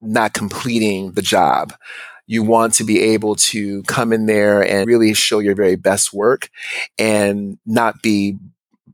not 0.00 0.32
completing 0.32 1.12
the 1.12 1.22
job. 1.22 1.74
You 2.26 2.42
want 2.42 2.74
to 2.74 2.84
be 2.84 3.00
able 3.00 3.34
to 3.36 3.82
come 3.84 4.12
in 4.12 4.26
there 4.26 4.62
and 4.62 4.86
really 4.86 5.12
show 5.14 5.38
your 5.38 5.54
very 5.54 5.76
best 5.76 6.12
work 6.12 6.48
and 6.98 7.58
not 7.66 8.02
be 8.02 8.38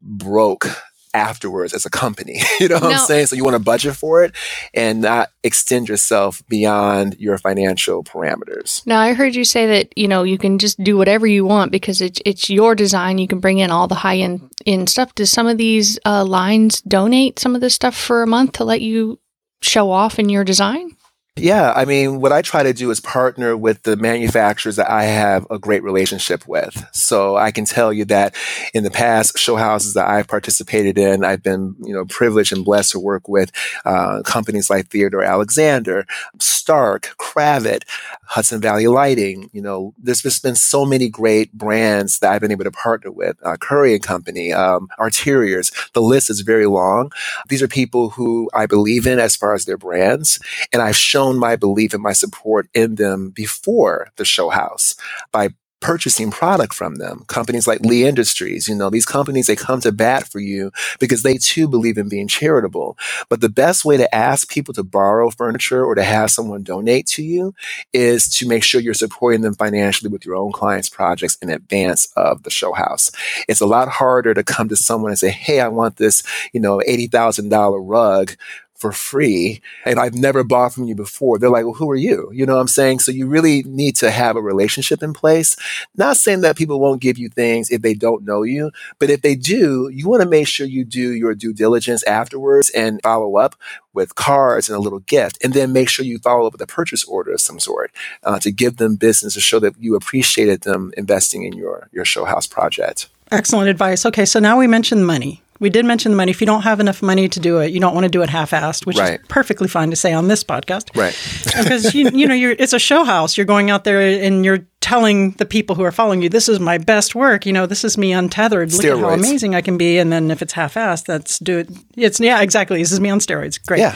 broke 0.02 0.66
afterwards 1.14 1.73
as 1.73 1.87
a 1.87 1.90
company. 1.90 2.40
you 2.61 2.68
know 2.68 2.77
what 2.77 2.85
Now- 2.85 2.90
I'm 2.90 3.07
saying? 3.07 3.27
So 3.27 3.37
you 3.37 3.44
want 3.44 3.55
to 3.55 3.62
budget 3.62 3.96
for 3.96 4.23
it 4.23 4.35
and 4.75 5.01
not 5.01 5.31
extend 5.42 5.88
yourself 5.88 6.42
beyond 6.49 7.16
your 7.18 7.38
financial 7.38 8.05
parameters. 8.05 8.87
Now, 8.87 9.01
I 9.01 9.12
heard 9.12 9.35
you 9.35 9.44
say 9.44 9.66
that 9.66 9.96
you 9.96 10.09
know 10.09 10.23
you 10.23 10.38
can 10.38 10.59
just 10.59 10.83
do 10.83 10.96
whatever 10.96 11.27
you 11.27 11.44
want 11.44 11.73
because 11.73 12.01
it's 12.01 12.20
it's 12.25 12.51
your 12.51 12.75
design. 12.75 13.18
You 13.18 13.29
can 13.29 13.40
bring 13.40 13.59
in 13.59 13.70
all 13.70 13.88
the 13.88 13.94
high 13.96 14.18
end 14.18 14.51
in 14.64 14.87
stuff. 14.87 15.14
Does 15.14 15.31
some 15.31 15.46
of 15.46 15.59
these 15.59 15.99
uh, 16.05 16.25
lines 16.25 16.81
donate 16.83 17.38
some 17.38 17.55
of 17.55 17.61
this 17.61 17.75
stuff 17.75 17.96
for 17.96 18.23
a 18.23 18.27
month 18.27 18.53
to 18.53 18.64
let 18.64 18.81
you 18.81 19.18
show 19.62 19.90
off 19.90 20.18
in 20.18 20.29
your 20.29 20.44
design? 20.44 20.96
Yeah, 21.40 21.72
I 21.74 21.87
mean, 21.87 22.20
what 22.20 22.33
I 22.33 22.42
try 22.42 22.62
to 22.62 22.74
do 22.74 22.90
is 22.90 23.00
partner 23.00 23.57
with 23.57 23.83
the 23.85 23.96
manufacturers 23.96 24.76
that 24.76 24.90
I 24.90 25.05
have 25.05 25.46
a 25.50 25.59
great 25.59 25.83
relationship 25.83 26.46
with. 26.46 26.87
So 26.92 27.37
I 27.37 27.50
can 27.50 27.64
tell 27.64 27.92
you 27.92 28.05
that 28.07 28.35
in 28.74 28.85
the 28.85 28.90
past 28.90 29.38
show 29.38 29.57
houses 29.57 29.94
that 29.94 30.07
I've 30.07 30.29
participated 30.29 30.98
in, 30.98 31.24
I've 31.24 31.42
been, 31.42 31.76
you 31.81 31.94
know, 31.94 32.05
privileged 32.05 32.53
and 32.53 32.64
blessed 32.64 32.92
to 32.92 33.00
work 33.00 33.26
with 33.26 33.50
uh, 33.87 34.22
companies 34.22 34.68
like 34.68 34.88
Theodore 34.88 35.22
Alexander, 35.22 36.07
Stark, 36.38 37.14
Kravet, 37.18 37.85
Hudson 38.30 38.60
Valley 38.60 38.86
Lighting. 38.86 39.50
You 39.52 39.60
know, 39.60 39.92
there's 39.98 40.22
just 40.22 40.44
been 40.44 40.54
so 40.54 40.86
many 40.86 41.08
great 41.08 41.52
brands 41.52 42.20
that 42.20 42.32
I've 42.32 42.40
been 42.40 42.52
able 42.52 42.62
to 42.62 42.70
partner 42.70 43.10
with. 43.10 43.36
Uh, 43.44 43.56
Currey 43.56 43.92
and 43.92 44.02
Company, 44.02 44.52
um, 44.52 44.86
Arteriors. 45.00 45.72
The 45.94 46.00
list 46.00 46.30
is 46.30 46.42
very 46.42 46.66
long. 46.66 47.10
These 47.48 47.60
are 47.60 47.66
people 47.66 48.10
who 48.10 48.48
I 48.54 48.66
believe 48.66 49.04
in 49.04 49.18
as 49.18 49.34
far 49.34 49.52
as 49.52 49.64
their 49.64 49.76
brands, 49.76 50.38
and 50.72 50.80
I've 50.80 50.96
shown 50.96 51.38
my 51.38 51.56
belief 51.56 51.92
and 51.92 52.02
my 52.04 52.12
support 52.12 52.68
in 52.72 52.94
them 52.94 53.30
before 53.30 54.08
the 54.14 54.24
show 54.24 54.48
house 54.48 54.94
by 55.32 55.48
purchasing 55.80 56.30
product 56.30 56.74
from 56.74 56.96
them. 56.96 57.24
Companies 57.26 57.66
like 57.66 57.80
Lee 57.80 58.04
Industries, 58.04 58.68
you 58.68 58.74
know, 58.74 58.90
these 58.90 59.06
companies, 59.06 59.46
they 59.46 59.56
come 59.56 59.80
to 59.80 59.92
bat 59.92 60.28
for 60.28 60.38
you 60.38 60.70
because 60.98 61.22
they 61.22 61.36
too 61.36 61.66
believe 61.66 61.98
in 61.98 62.08
being 62.08 62.28
charitable. 62.28 62.96
But 63.28 63.40
the 63.40 63.48
best 63.48 63.84
way 63.84 63.96
to 63.96 64.14
ask 64.14 64.50
people 64.50 64.74
to 64.74 64.82
borrow 64.82 65.30
furniture 65.30 65.84
or 65.84 65.94
to 65.94 66.02
have 66.02 66.30
someone 66.30 66.62
donate 66.62 67.06
to 67.08 67.22
you 67.22 67.54
is 67.92 68.28
to 68.36 68.46
make 68.46 68.62
sure 68.62 68.80
you're 68.80 68.94
supporting 68.94 69.40
them 69.40 69.54
financially 69.54 70.10
with 70.10 70.24
your 70.24 70.36
own 70.36 70.52
clients' 70.52 70.88
projects 70.88 71.36
in 71.42 71.50
advance 71.50 72.12
of 72.16 72.42
the 72.42 72.50
show 72.50 72.72
house. 72.72 73.10
It's 73.48 73.60
a 73.60 73.66
lot 73.66 73.88
harder 73.88 74.34
to 74.34 74.44
come 74.44 74.68
to 74.68 74.76
someone 74.76 75.10
and 75.10 75.18
say, 75.18 75.30
Hey, 75.30 75.60
I 75.60 75.68
want 75.68 75.96
this, 75.96 76.22
you 76.52 76.60
know, 76.60 76.78
$80,000 76.86 77.80
rug 77.82 78.36
for 78.80 78.92
free 78.92 79.60
and 79.84 80.00
I've 80.00 80.14
never 80.14 80.42
bought 80.42 80.72
from 80.72 80.84
you 80.84 80.94
before. 80.94 81.38
They're 81.38 81.50
like, 81.50 81.64
well, 81.64 81.74
who 81.74 81.90
are 81.90 81.96
you? 81.96 82.30
You 82.32 82.46
know 82.46 82.54
what 82.54 82.62
I'm 82.62 82.68
saying? 82.68 83.00
So 83.00 83.12
you 83.12 83.26
really 83.26 83.62
need 83.64 83.94
to 83.96 84.10
have 84.10 84.36
a 84.36 84.42
relationship 84.42 85.02
in 85.02 85.12
place. 85.12 85.54
Not 85.96 86.16
saying 86.16 86.40
that 86.40 86.56
people 86.56 86.80
won't 86.80 87.02
give 87.02 87.18
you 87.18 87.28
things 87.28 87.70
if 87.70 87.82
they 87.82 87.92
don't 87.92 88.24
know 88.24 88.42
you, 88.42 88.70
but 88.98 89.10
if 89.10 89.20
they 89.20 89.34
do, 89.34 89.90
you 89.92 90.08
want 90.08 90.22
to 90.22 90.28
make 90.28 90.48
sure 90.48 90.66
you 90.66 90.84
do 90.84 91.12
your 91.12 91.34
due 91.34 91.52
diligence 91.52 92.02
afterwards 92.04 92.70
and 92.70 93.00
follow 93.02 93.36
up 93.36 93.54
with 93.92 94.14
cards 94.14 94.70
and 94.70 94.76
a 94.76 94.80
little 94.80 95.00
gift. 95.00 95.38
And 95.44 95.52
then 95.52 95.74
make 95.74 95.90
sure 95.90 96.04
you 96.04 96.18
follow 96.18 96.46
up 96.46 96.52
with 96.52 96.62
a 96.62 96.66
purchase 96.66 97.04
order 97.04 97.32
of 97.32 97.40
some 97.40 97.60
sort 97.60 97.92
uh, 98.24 98.38
to 98.38 98.50
give 98.50 98.78
them 98.78 98.96
business 98.96 99.34
to 99.34 99.40
show 99.40 99.58
that 99.58 99.74
you 99.78 99.94
appreciated 99.94 100.62
them 100.62 100.92
investing 100.96 101.42
in 101.42 101.52
your, 101.52 101.90
your 101.92 102.06
show 102.06 102.24
house 102.24 102.46
project. 102.46 103.08
Excellent 103.30 103.68
advice. 103.68 104.06
Okay, 104.06 104.24
so 104.24 104.40
now 104.40 104.58
we 104.58 104.66
mentioned 104.66 105.06
money. 105.06 105.42
We 105.61 105.70
did 105.70 105.85
mention 105.85 106.11
the 106.11 106.16
money. 106.16 106.31
If 106.31 106.40
you 106.40 106.46
don't 106.46 106.62
have 106.62 106.81
enough 106.81 107.03
money 107.03 107.29
to 107.29 107.38
do 107.38 107.59
it, 107.59 107.70
you 107.73 107.79
don't 107.81 107.94
want 107.94 108.05
to 108.05 108.11
do 108.11 108.23
it 108.23 108.31
half-assed, 108.31 108.87
which 108.87 108.99
Right. 108.99 109.20
is 109.20 109.27
perfectly 109.29 109.68
fine 109.68 109.90
to 109.90 109.96
say 109.96 110.12
on 110.12 110.27
this 110.29 110.42
podcast. 110.42 110.96
Right. 110.96 111.14
because 111.62 111.94
you, 111.94 112.11
you 112.12 112.27
know 112.27 112.35
you're 112.35 112.57
it's 112.59 112.73
a 112.73 112.79
show 112.79 113.05
house 113.05 113.37
you're 113.37 113.46
going 113.46 113.70
out 113.70 113.85
there 113.85 114.01
and 114.01 114.44
you're 114.44 114.66
telling 114.80 115.32
the 115.32 115.44
people 115.44 115.76
who 115.76 115.82
are 115.82 115.92
following 115.92 116.22
you 116.22 116.28
this 116.30 116.48
is 116.48 116.58
my 116.58 116.78
best 116.78 117.14
work 117.14 117.44
you 117.44 117.52
know 117.52 117.66
this 117.66 117.84
is 117.84 117.98
me 117.98 118.12
untethered 118.14 118.72
look 118.72 118.82
at 118.84 118.98
how 118.98 119.10
amazing 119.10 119.54
i 119.54 119.60
can 119.60 119.76
be 119.76 119.98
and 119.98 120.10
then 120.10 120.30
if 120.30 120.40
it's 120.40 120.54
half-assed 120.54 121.04
that's 121.04 121.38
do 121.38 121.58
it 121.58 121.68
it's 121.96 122.18
yeah 122.18 122.40
exactly 122.40 122.78
this 122.80 122.90
is 122.90 122.98
me 122.98 123.10
on 123.10 123.18
steroids 123.18 123.62
great 123.66 123.80
Yeah. 123.80 123.94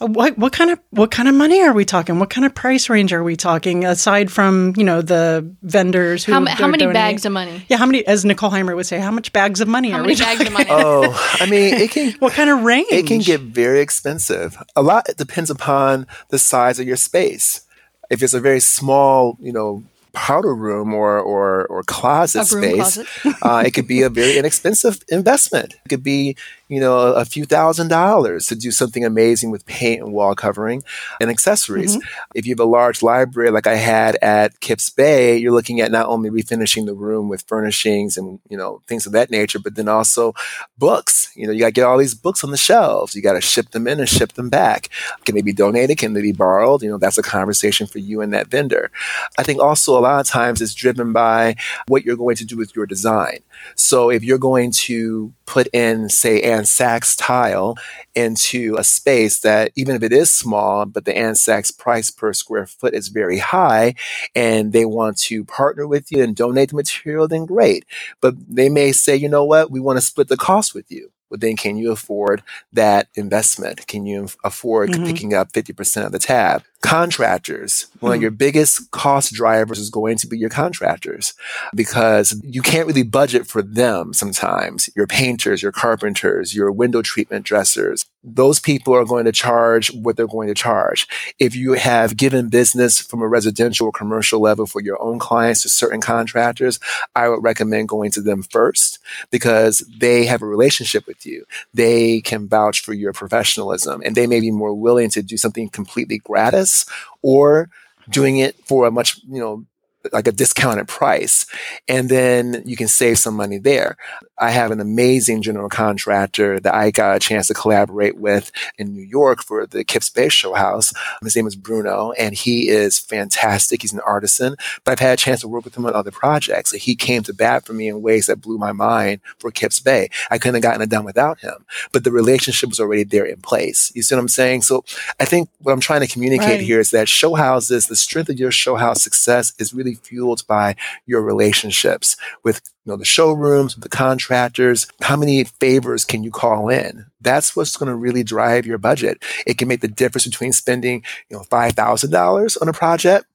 Uh, 0.00 0.06
what 0.06 0.36
what 0.36 0.52
kind 0.52 0.70
of 0.70 0.78
what 0.90 1.10
kind 1.10 1.28
of 1.30 1.34
money 1.34 1.62
are 1.62 1.72
we 1.72 1.84
talking 1.86 2.18
what 2.18 2.28
kind 2.28 2.44
of 2.44 2.54
price 2.54 2.90
range 2.90 3.10
are 3.14 3.24
we 3.24 3.36
talking 3.36 3.86
aside 3.86 4.30
from 4.30 4.74
you 4.76 4.84
know 4.84 5.00
the 5.00 5.50
vendors 5.62 6.24
who 6.24 6.32
How, 6.34 6.40
ma- 6.40 6.50
how 6.50 6.66
many 6.68 6.84
donating? 6.84 6.92
bags 6.92 7.24
of 7.24 7.32
money? 7.32 7.64
yeah 7.68 7.78
how 7.78 7.86
many 7.86 8.06
as 8.06 8.24
nicole 8.26 8.50
heimer 8.50 8.76
would 8.76 8.86
say 8.86 8.98
how 8.98 9.10
much 9.10 9.32
bags 9.32 9.62
of 9.62 9.66
money 9.68 9.90
How 9.90 9.98
are 9.98 10.02
many 10.02 10.12
we 10.12 10.20
bags 10.20 10.42
of 10.42 10.52
money? 10.52 10.66
Oh, 10.68 11.36
I 11.40 11.46
mean, 11.46 11.72
it 11.74 11.90
can 11.90 12.12
what 12.18 12.34
kind 12.34 12.50
of 12.50 12.62
range 12.64 12.88
It 12.90 13.06
can 13.06 13.20
get 13.20 13.40
very 13.40 13.80
expensive. 13.80 14.62
A 14.76 14.82
lot 14.82 15.08
it 15.08 15.16
depends 15.16 15.48
upon 15.48 16.06
the 16.28 16.38
size 16.38 16.78
of 16.78 16.86
your 16.86 16.96
space. 16.96 17.62
If 18.10 18.22
it's 18.22 18.34
a 18.34 18.40
very 18.40 18.60
small, 18.60 19.36
you 19.40 19.52
know, 19.52 19.82
powder 20.12 20.54
room 20.54 20.94
or 20.94 21.18
or, 21.18 21.66
or 21.66 21.82
closet 21.82 22.46
space, 22.46 22.74
closet. 22.74 23.06
uh, 23.42 23.62
it 23.66 23.72
could 23.72 23.86
be 23.86 24.02
a 24.02 24.10
very 24.10 24.38
inexpensive 24.38 25.00
investment. 25.08 25.74
It 25.84 25.88
could 25.88 26.02
be, 26.02 26.36
you 26.68 26.80
know, 26.80 26.98
a, 26.98 27.12
a 27.14 27.24
few 27.24 27.44
thousand 27.44 27.88
dollars 27.88 28.46
to 28.46 28.54
do 28.54 28.70
something 28.70 29.04
amazing 29.04 29.50
with 29.50 29.66
paint 29.66 30.02
and 30.02 30.12
wall 30.12 30.34
covering 30.34 30.82
and 31.20 31.30
accessories. 31.30 31.96
Mm-hmm. 31.96 32.28
If 32.34 32.46
you 32.46 32.52
have 32.52 32.60
a 32.60 32.64
large 32.64 33.02
library 33.02 33.50
like 33.50 33.66
I 33.66 33.76
had 33.76 34.16
at 34.22 34.60
Kips 34.60 34.90
Bay, 34.90 35.36
you're 35.36 35.52
looking 35.52 35.80
at 35.80 35.90
not 35.90 36.06
only 36.06 36.30
refinishing 36.30 36.86
the 36.86 36.94
room 36.94 37.28
with 37.28 37.42
furnishings 37.46 38.16
and 38.16 38.38
you 38.48 38.56
know 38.56 38.82
things 38.86 39.06
of 39.06 39.12
that 39.12 39.30
nature, 39.30 39.58
but 39.58 39.74
then 39.74 39.88
also 39.88 40.34
books. 40.76 41.32
You 41.34 41.46
know, 41.46 41.52
you 41.52 41.60
got 41.60 41.66
to 41.66 41.72
get 41.72 41.84
all 41.84 41.98
these 41.98 42.14
books 42.14 42.44
on 42.44 42.50
the 42.50 42.56
shelves. 42.56 43.14
You 43.14 43.22
got 43.22 43.34
to 43.34 43.40
ship 43.40 43.70
them 43.70 43.86
in 43.86 44.00
and 44.00 44.08
ship 44.08 44.32
them 44.32 44.50
back. 44.50 44.88
Can 45.24 45.34
they 45.34 45.42
be 45.42 45.52
donated? 45.52 45.98
Can 45.98 46.12
they 46.12 46.22
be 46.22 46.32
borrowed? 46.32 46.82
You 46.82 46.90
know, 46.90 46.98
that's 46.98 47.18
a 47.18 47.22
conversation 47.22 47.86
for 47.86 47.98
you 47.98 48.20
and 48.20 48.32
that 48.32 48.48
vendor. 48.48 48.90
I 49.38 49.42
think 49.42 49.60
also 49.60 49.98
a 49.98 50.00
lot 50.00 50.20
of 50.20 50.26
times 50.26 50.60
it's 50.60 50.74
driven 50.74 51.12
by 51.12 51.56
what 51.86 52.04
you're 52.04 52.16
going 52.16 52.36
to 52.36 52.44
do 52.44 52.56
with 52.56 52.74
your 52.74 52.86
design. 52.86 53.38
So 53.74 54.10
if 54.10 54.24
you're 54.24 54.38
going 54.38 54.72
to 54.72 55.32
put 55.46 55.66
in, 55.68 56.08
say, 56.08 56.42
Ann 56.42 56.64
Sacks 56.64 57.16
tile 57.16 57.76
into 58.14 58.76
a 58.78 58.84
space 58.84 59.40
that 59.40 59.72
even 59.76 59.96
if 59.96 60.02
it 60.02 60.12
is 60.12 60.30
small, 60.30 60.84
but 60.84 61.04
the 61.04 61.16
Ann 61.16 61.34
Sacks 61.34 61.70
price 61.70 62.10
per 62.10 62.32
square 62.32 62.66
foot 62.66 62.94
is 62.94 63.08
very 63.08 63.38
high, 63.38 63.94
and 64.34 64.72
they 64.72 64.84
want 64.84 65.18
to 65.18 65.44
partner 65.44 65.86
with 65.86 66.10
you 66.12 66.22
and 66.22 66.36
donate 66.36 66.70
the 66.70 66.76
material, 66.76 67.28
then 67.28 67.46
great. 67.46 67.84
But 68.20 68.34
they 68.48 68.68
may 68.68 68.92
say, 68.92 69.16
you 69.16 69.28
know 69.28 69.44
what, 69.44 69.70
we 69.70 69.80
want 69.80 69.98
to 69.98 70.04
split 70.04 70.28
the 70.28 70.36
cost 70.36 70.74
with 70.74 70.90
you. 70.90 71.10
Well, 71.30 71.38
then 71.38 71.56
can 71.56 71.76
you 71.76 71.92
afford 71.92 72.42
that 72.72 73.08
investment? 73.14 73.86
Can 73.86 74.06
you 74.06 74.28
afford 74.44 74.90
Mhm. 74.90 75.06
picking 75.06 75.34
up 75.34 75.52
50% 75.52 76.06
of 76.06 76.12
the 76.12 76.18
tab? 76.18 76.62
Contractors, 76.80 77.86
one 78.00 78.12
of 78.12 78.18
Mhm. 78.18 78.22
your 78.22 78.30
biggest 78.30 78.90
cost 78.92 79.32
drivers 79.32 79.78
is 79.78 79.90
going 79.90 80.16
to 80.18 80.26
be 80.26 80.38
your 80.38 80.50
contractors 80.50 81.34
because 81.74 82.40
you 82.44 82.62
can't 82.62 82.86
really 82.86 83.02
budget 83.02 83.46
for 83.46 83.62
them 83.62 84.12
sometimes. 84.14 84.88
Your 84.94 85.06
painters, 85.06 85.62
your 85.62 85.72
carpenters, 85.72 86.54
your 86.54 86.70
window 86.70 87.02
treatment 87.02 87.44
dressers, 87.44 88.06
those 88.24 88.58
people 88.58 88.94
are 88.94 89.04
going 89.04 89.24
to 89.24 89.32
charge 89.32 89.94
what 89.94 90.16
they're 90.16 90.26
going 90.26 90.48
to 90.48 90.54
charge. 90.54 91.06
If 91.38 91.54
you 91.54 91.74
have 91.74 92.16
given 92.16 92.48
business 92.48 93.00
from 93.00 93.22
a 93.22 93.28
residential 93.28 93.86
or 93.86 93.92
commercial 93.92 94.40
level 94.40 94.66
for 94.66 94.80
your 94.80 95.00
own 95.00 95.18
clients 95.18 95.62
to 95.62 95.68
certain 95.68 96.00
contractors, 96.00 96.80
I 97.14 97.28
would 97.28 97.42
recommend 97.42 97.88
going 97.88 98.10
to 98.12 98.20
them 98.20 98.42
first 98.42 98.98
because 99.30 99.78
they 99.98 100.26
have 100.26 100.42
a 100.42 100.46
relationship 100.46 101.06
with 101.06 101.24
you. 101.24 101.44
They 101.72 102.20
can 102.20 102.48
vouch 102.48 102.80
for 102.80 102.92
your 102.92 103.12
professionalism 103.12 104.02
and 104.04 104.16
they 104.16 104.26
may 104.26 104.40
be 104.40 104.50
more 104.50 104.74
willing 104.74 105.10
to 105.10 105.22
do 105.22 105.36
something 105.36 105.68
completely 105.68 106.18
gratis 106.18 106.86
or 107.22 107.70
doing 108.10 108.38
it 108.38 108.56
for 108.66 108.86
a 108.86 108.90
much, 108.90 109.20
you 109.28 109.40
know, 109.40 109.64
like 110.12 110.26
a 110.26 110.32
discounted 110.32 110.88
price. 110.88 111.46
And 111.86 112.08
then 112.08 112.62
you 112.64 112.76
can 112.76 112.88
save 112.88 113.18
some 113.18 113.34
money 113.34 113.58
there. 113.58 113.96
I 114.40 114.50
have 114.50 114.70
an 114.70 114.80
amazing 114.80 115.42
general 115.42 115.68
contractor 115.68 116.60
that 116.60 116.74
I 116.74 116.90
got 116.90 117.16
a 117.16 117.18
chance 117.18 117.48
to 117.48 117.54
collaborate 117.54 118.16
with 118.16 118.50
in 118.78 118.94
New 118.94 119.02
York 119.02 119.42
for 119.42 119.66
the 119.66 119.84
Kips 119.84 120.10
Bay 120.10 120.28
Show 120.28 120.54
House. 120.54 120.92
His 121.22 121.34
name 121.36 121.46
is 121.46 121.56
Bruno, 121.56 122.12
and 122.12 122.34
he 122.34 122.68
is 122.68 122.98
fantastic. 122.98 123.82
He's 123.82 123.92
an 123.92 124.00
artisan, 124.00 124.56
but 124.84 124.92
I've 124.92 124.98
had 125.00 125.14
a 125.14 125.16
chance 125.20 125.40
to 125.40 125.48
work 125.48 125.64
with 125.64 125.76
him 125.76 125.86
on 125.86 125.94
other 125.94 126.10
projects. 126.10 126.72
He 126.72 126.94
came 126.94 127.22
to 127.24 127.34
bat 127.34 127.66
for 127.66 127.72
me 127.72 127.88
in 127.88 128.02
ways 128.02 128.26
that 128.26 128.40
blew 128.40 128.58
my 128.58 128.72
mind 128.72 129.20
for 129.38 129.50
Kips 129.50 129.80
Bay. 129.80 130.08
I 130.30 130.38
couldn't 130.38 130.54
have 130.56 130.62
gotten 130.62 130.82
it 130.82 130.90
done 130.90 131.04
without 131.04 131.40
him, 131.40 131.64
but 131.92 132.04
the 132.04 132.12
relationship 132.12 132.68
was 132.68 132.80
already 132.80 133.04
there 133.04 133.24
in 133.24 133.40
place. 133.40 133.92
You 133.94 134.02
see 134.02 134.14
what 134.14 134.20
I'm 134.20 134.28
saying? 134.28 134.62
So 134.62 134.84
I 135.18 135.24
think 135.24 135.48
what 135.60 135.72
I'm 135.72 135.80
trying 135.80 136.00
to 136.00 136.06
communicate 136.06 136.48
Right. 136.48 136.60
here 136.60 136.80
is 136.80 136.90
that 136.92 137.08
show 137.08 137.34
houses, 137.34 137.88
the 137.88 137.96
strength 137.96 138.28
of 138.30 138.38
your 138.38 138.52
show 138.52 138.76
house 138.76 139.02
success 139.02 139.52
is 139.58 139.74
really 139.74 139.94
fueled 139.94 140.46
by 140.46 140.76
your 141.06 141.22
relationships 141.22 142.16
with 142.44 142.60
know 142.88 142.96
the 142.96 143.04
showrooms, 143.04 143.74
the 143.76 143.88
contractors. 143.88 144.86
How 145.02 145.16
many 145.16 145.44
favors 145.44 146.04
can 146.04 146.24
you 146.24 146.30
call 146.30 146.68
in? 146.68 147.06
That's 147.20 147.54
what's 147.54 147.76
going 147.76 147.88
to 147.88 147.94
really 147.94 148.22
drive 148.24 148.66
your 148.66 148.78
budget. 148.78 149.22
It 149.46 149.58
can 149.58 149.68
make 149.68 149.80
the 149.80 149.88
difference 149.88 150.26
between 150.26 150.52
spending 150.52 151.04
you 151.28 151.36
know 151.36 151.44
five 151.44 151.72
thousand 151.74 152.10
dollars 152.10 152.56
on 152.56 152.68
a 152.68 152.72
project 152.72 153.26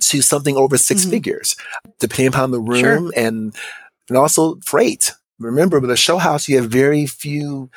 to 0.00 0.20
something 0.20 0.56
over 0.56 0.76
6 0.76 1.06
Mhm. 1.06 1.10
figures, 1.10 1.56
depending 2.00 2.26
upon 2.28 2.50
the 2.50 2.60
room 2.60 2.80
Sure. 2.80 3.12
and 3.16 3.54
and 4.08 4.16
also 4.18 4.60
freight. 4.64 5.12
Remember, 5.38 5.80
with 5.80 5.90
a 5.90 5.96
show 5.96 6.18
house, 6.18 6.48
you 6.48 6.56
have 6.60 6.70
very 6.70 7.06
few 7.06 7.70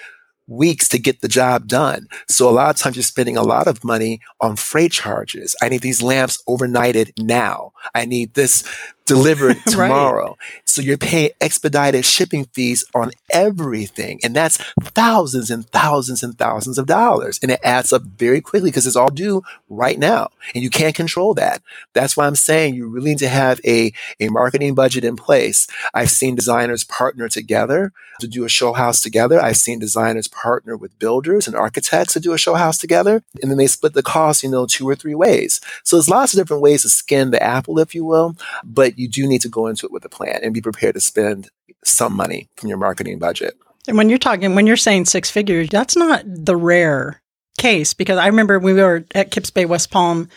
weeks 0.48 0.88
to 0.90 0.98
get 0.98 1.22
the 1.22 1.28
job 1.28 1.68
done. 1.68 2.08
So 2.28 2.50
a 2.50 2.52
lot 2.52 2.72
of 2.72 2.76
times 2.82 2.96
you're 2.96 3.04
spending 3.04 3.38
a 3.38 3.44
lot 3.44 3.68
of 3.68 3.84
money 3.84 4.20
on 4.42 4.56
freight 4.56 4.92
charges. 4.92 5.56
I 5.62 5.70
need 5.70 5.82
these 5.82 6.02
lamps 6.02 6.42
overnighted 6.50 7.12
now. 7.20 7.72
I 7.94 8.06
need 8.06 8.34
this 8.34 8.64
delivered 9.10 9.58
Right. 9.76 9.90
tomorrow. 9.90 10.38
So 10.64 10.82
you're 10.82 10.98
paying 10.98 11.32
expedited 11.42 12.06
shipping 12.06 12.46
fees 12.54 12.86
on 12.96 13.12
everything. 13.30 14.20
And 14.24 14.34
that's 14.36 14.58
thousands 14.82 15.52
and 15.52 15.68
thousands 15.70 16.24
and 16.24 16.38
thousands 16.38 16.78
of 16.78 16.86
dollars. 16.86 17.40
And 17.42 17.52
it 17.52 17.60
adds 17.64 17.92
up 17.92 18.04
very 18.04 18.40
quickly 18.40 18.70
because 18.70 18.88
it's 18.88 18.96
all 18.96 19.10
due 19.10 19.44
right 19.68 20.00
now. 20.00 20.30
And 20.56 20.64
you 20.64 20.70
can't 20.70 20.96
control 20.96 21.34
that. 21.34 21.62
That's 21.94 22.16
why 22.16 22.28
I'm 22.28 22.36
saying 22.36 22.76
you 22.76 22.88
really 22.88 23.10
need 23.12 23.18
to 23.20 23.28
have 23.30 23.60
a, 23.66 23.92
a 24.20 24.30
marketing 24.30 24.76
budget 24.76 25.04
in 25.04 25.16
place. 25.16 25.68
I've 25.94 26.12
seen 26.12 26.36
designers 26.36 26.84
partner 26.84 27.28
together 27.28 27.92
to 28.20 28.28
do 28.28 28.44
a 28.44 28.50
show 28.50 28.74
house 28.74 29.00
together. 29.00 29.40
I've 29.42 29.56
seen 29.58 29.80
designers 29.80 30.28
partner 30.28 30.76
with 30.76 30.98
builders 31.00 31.48
and 31.48 31.56
architects 31.56 32.14
to 32.14 32.20
do 32.20 32.34
a 32.34 32.38
show 32.38 32.56
house 32.56 32.78
together. 32.78 33.24
And 33.42 33.50
then 33.50 33.58
they 33.58 33.68
split 33.68 33.94
the 33.94 34.04
cost, 34.04 34.44
you 34.44 34.50
know, 34.50 34.66
two 34.66 34.88
or 34.88 34.96
three 34.96 35.16
ways. 35.16 35.62
So 35.84 35.96
there's 35.96 36.10
lots 36.10 36.34
of 36.34 36.38
different 36.40 36.62
ways 36.62 36.82
to 36.82 36.90
skin 36.90 37.32
the 37.32 37.42
apple, 37.42 37.80
if 37.80 37.96
you 37.96 38.04
will. 38.04 38.36
But 38.64 38.99
you 39.00 39.08
do 39.08 39.26
need 39.26 39.42
to 39.42 39.50
go 39.50 39.68
into 39.68 39.86
it 39.86 39.92
with 39.92 40.04
a 40.04 40.10
plan 40.10 40.42
and 40.44 40.54
be 40.54 40.62
prepared 40.62 40.96
to 40.96 41.02
spend 41.02 41.50
some 41.86 42.14
money 42.14 42.50
from 42.58 42.68
your 42.68 42.78
marketing 42.78 43.18
budget. 43.18 43.58
And 43.88 43.98
when 43.98 44.10
you're 44.10 44.20
talking, 44.20 44.56
when 44.56 44.68
you're 44.68 44.78
saying 44.78 45.06
six 45.06 45.32
figures, 45.32 45.70
that's 45.70 45.96
not 45.96 46.24
the 46.26 46.56
rare 46.56 47.22
case 47.58 47.94
because 47.94 48.18
I 48.18 48.28
remember 48.28 48.60
we 48.60 48.74
were 48.74 49.06
at 49.16 49.32
Kips 49.32 49.50
Bay, 49.50 49.66
West 49.66 49.90
Palm, 49.90 50.28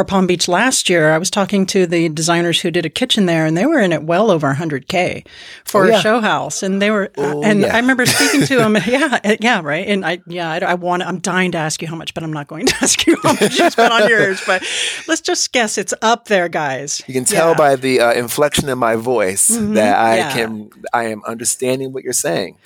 or 0.00 0.04
Palm 0.04 0.26
Beach 0.26 0.48
last 0.48 0.88
year. 0.88 1.12
I 1.12 1.18
was 1.18 1.30
talking 1.30 1.66
to 1.66 1.86
the 1.86 2.08
designers 2.08 2.60
who 2.60 2.70
did 2.70 2.86
a 2.86 2.88
kitchen 2.90 3.26
there, 3.26 3.44
and 3.44 3.56
they 3.56 3.66
were 3.66 3.78
in 3.80 3.92
it 3.92 4.02
well 4.02 4.30
over 4.30 4.52
100k 4.54 5.26
for 5.64 5.84
Oh, 5.84 5.88
yeah. 5.88 5.98
a 5.98 6.00
show 6.00 6.20
house. 6.20 6.62
And 6.62 6.80
they 6.80 6.90
were, 6.90 7.10
Oh, 7.18 7.42
and 7.42 7.60
yeah. 7.60 7.74
I 7.74 7.78
remember 7.80 8.06
speaking 8.06 8.42
to 8.46 8.56
them. 8.56 8.76
Yeah, 8.86 9.18
uh, 9.22 9.36
yeah, 9.40 9.60
right. 9.62 9.86
And 9.86 10.04
I, 10.04 10.20
yeah, 10.26 10.50
I, 10.50 10.58
I 10.58 10.74
want. 10.74 11.02
I'm 11.02 11.18
dying 11.18 11.52
to 11.52 11.58
ask 11.58 11.80
you 11.82 11.86
how 11.88 11.94
much, 11.96 12.14
but 12.14 12.22
I'm 12.24 12.32
not 12.32 12.48
going 12.48 12.66
to 12.66 12.74
ask 12.82 13.06
you 13.06 13.16
how 13.22 13.34
much 13.34 13.58
you 13.58 13.70
spent 13.70 13.92
on 13.92 14.08
yours. 14.08 14.42
But 14.46 14.62
let's 15.06 15.20
just 15.20 15.52
guess 15.52 15.76
it's 15.78 15.92
up 16.02 16.24
there, 16.26 16.48
guys. 16.48 17.02
You 17.06 17.14
can 17.14 17.24
tell 17.24 17.50
Yeah. 17.50 17.56
by 17.56 17.76
the 17.76 18.00
uh, 18.00 18.12
inflection 18.14 18.68
in 18.68 18.78
my 18.78 18.96
voice 18.96 19.50
Mhm. 19.50 19.74
that 19.74 19.96
I 19.98 20.32
can, 20.32 20.70
I 20.94 21.04
am 21.04 21.22
understanding 21.26 21.92
what 21.92 22.02
you're 22.04 22.12
saying. 22.14 22.56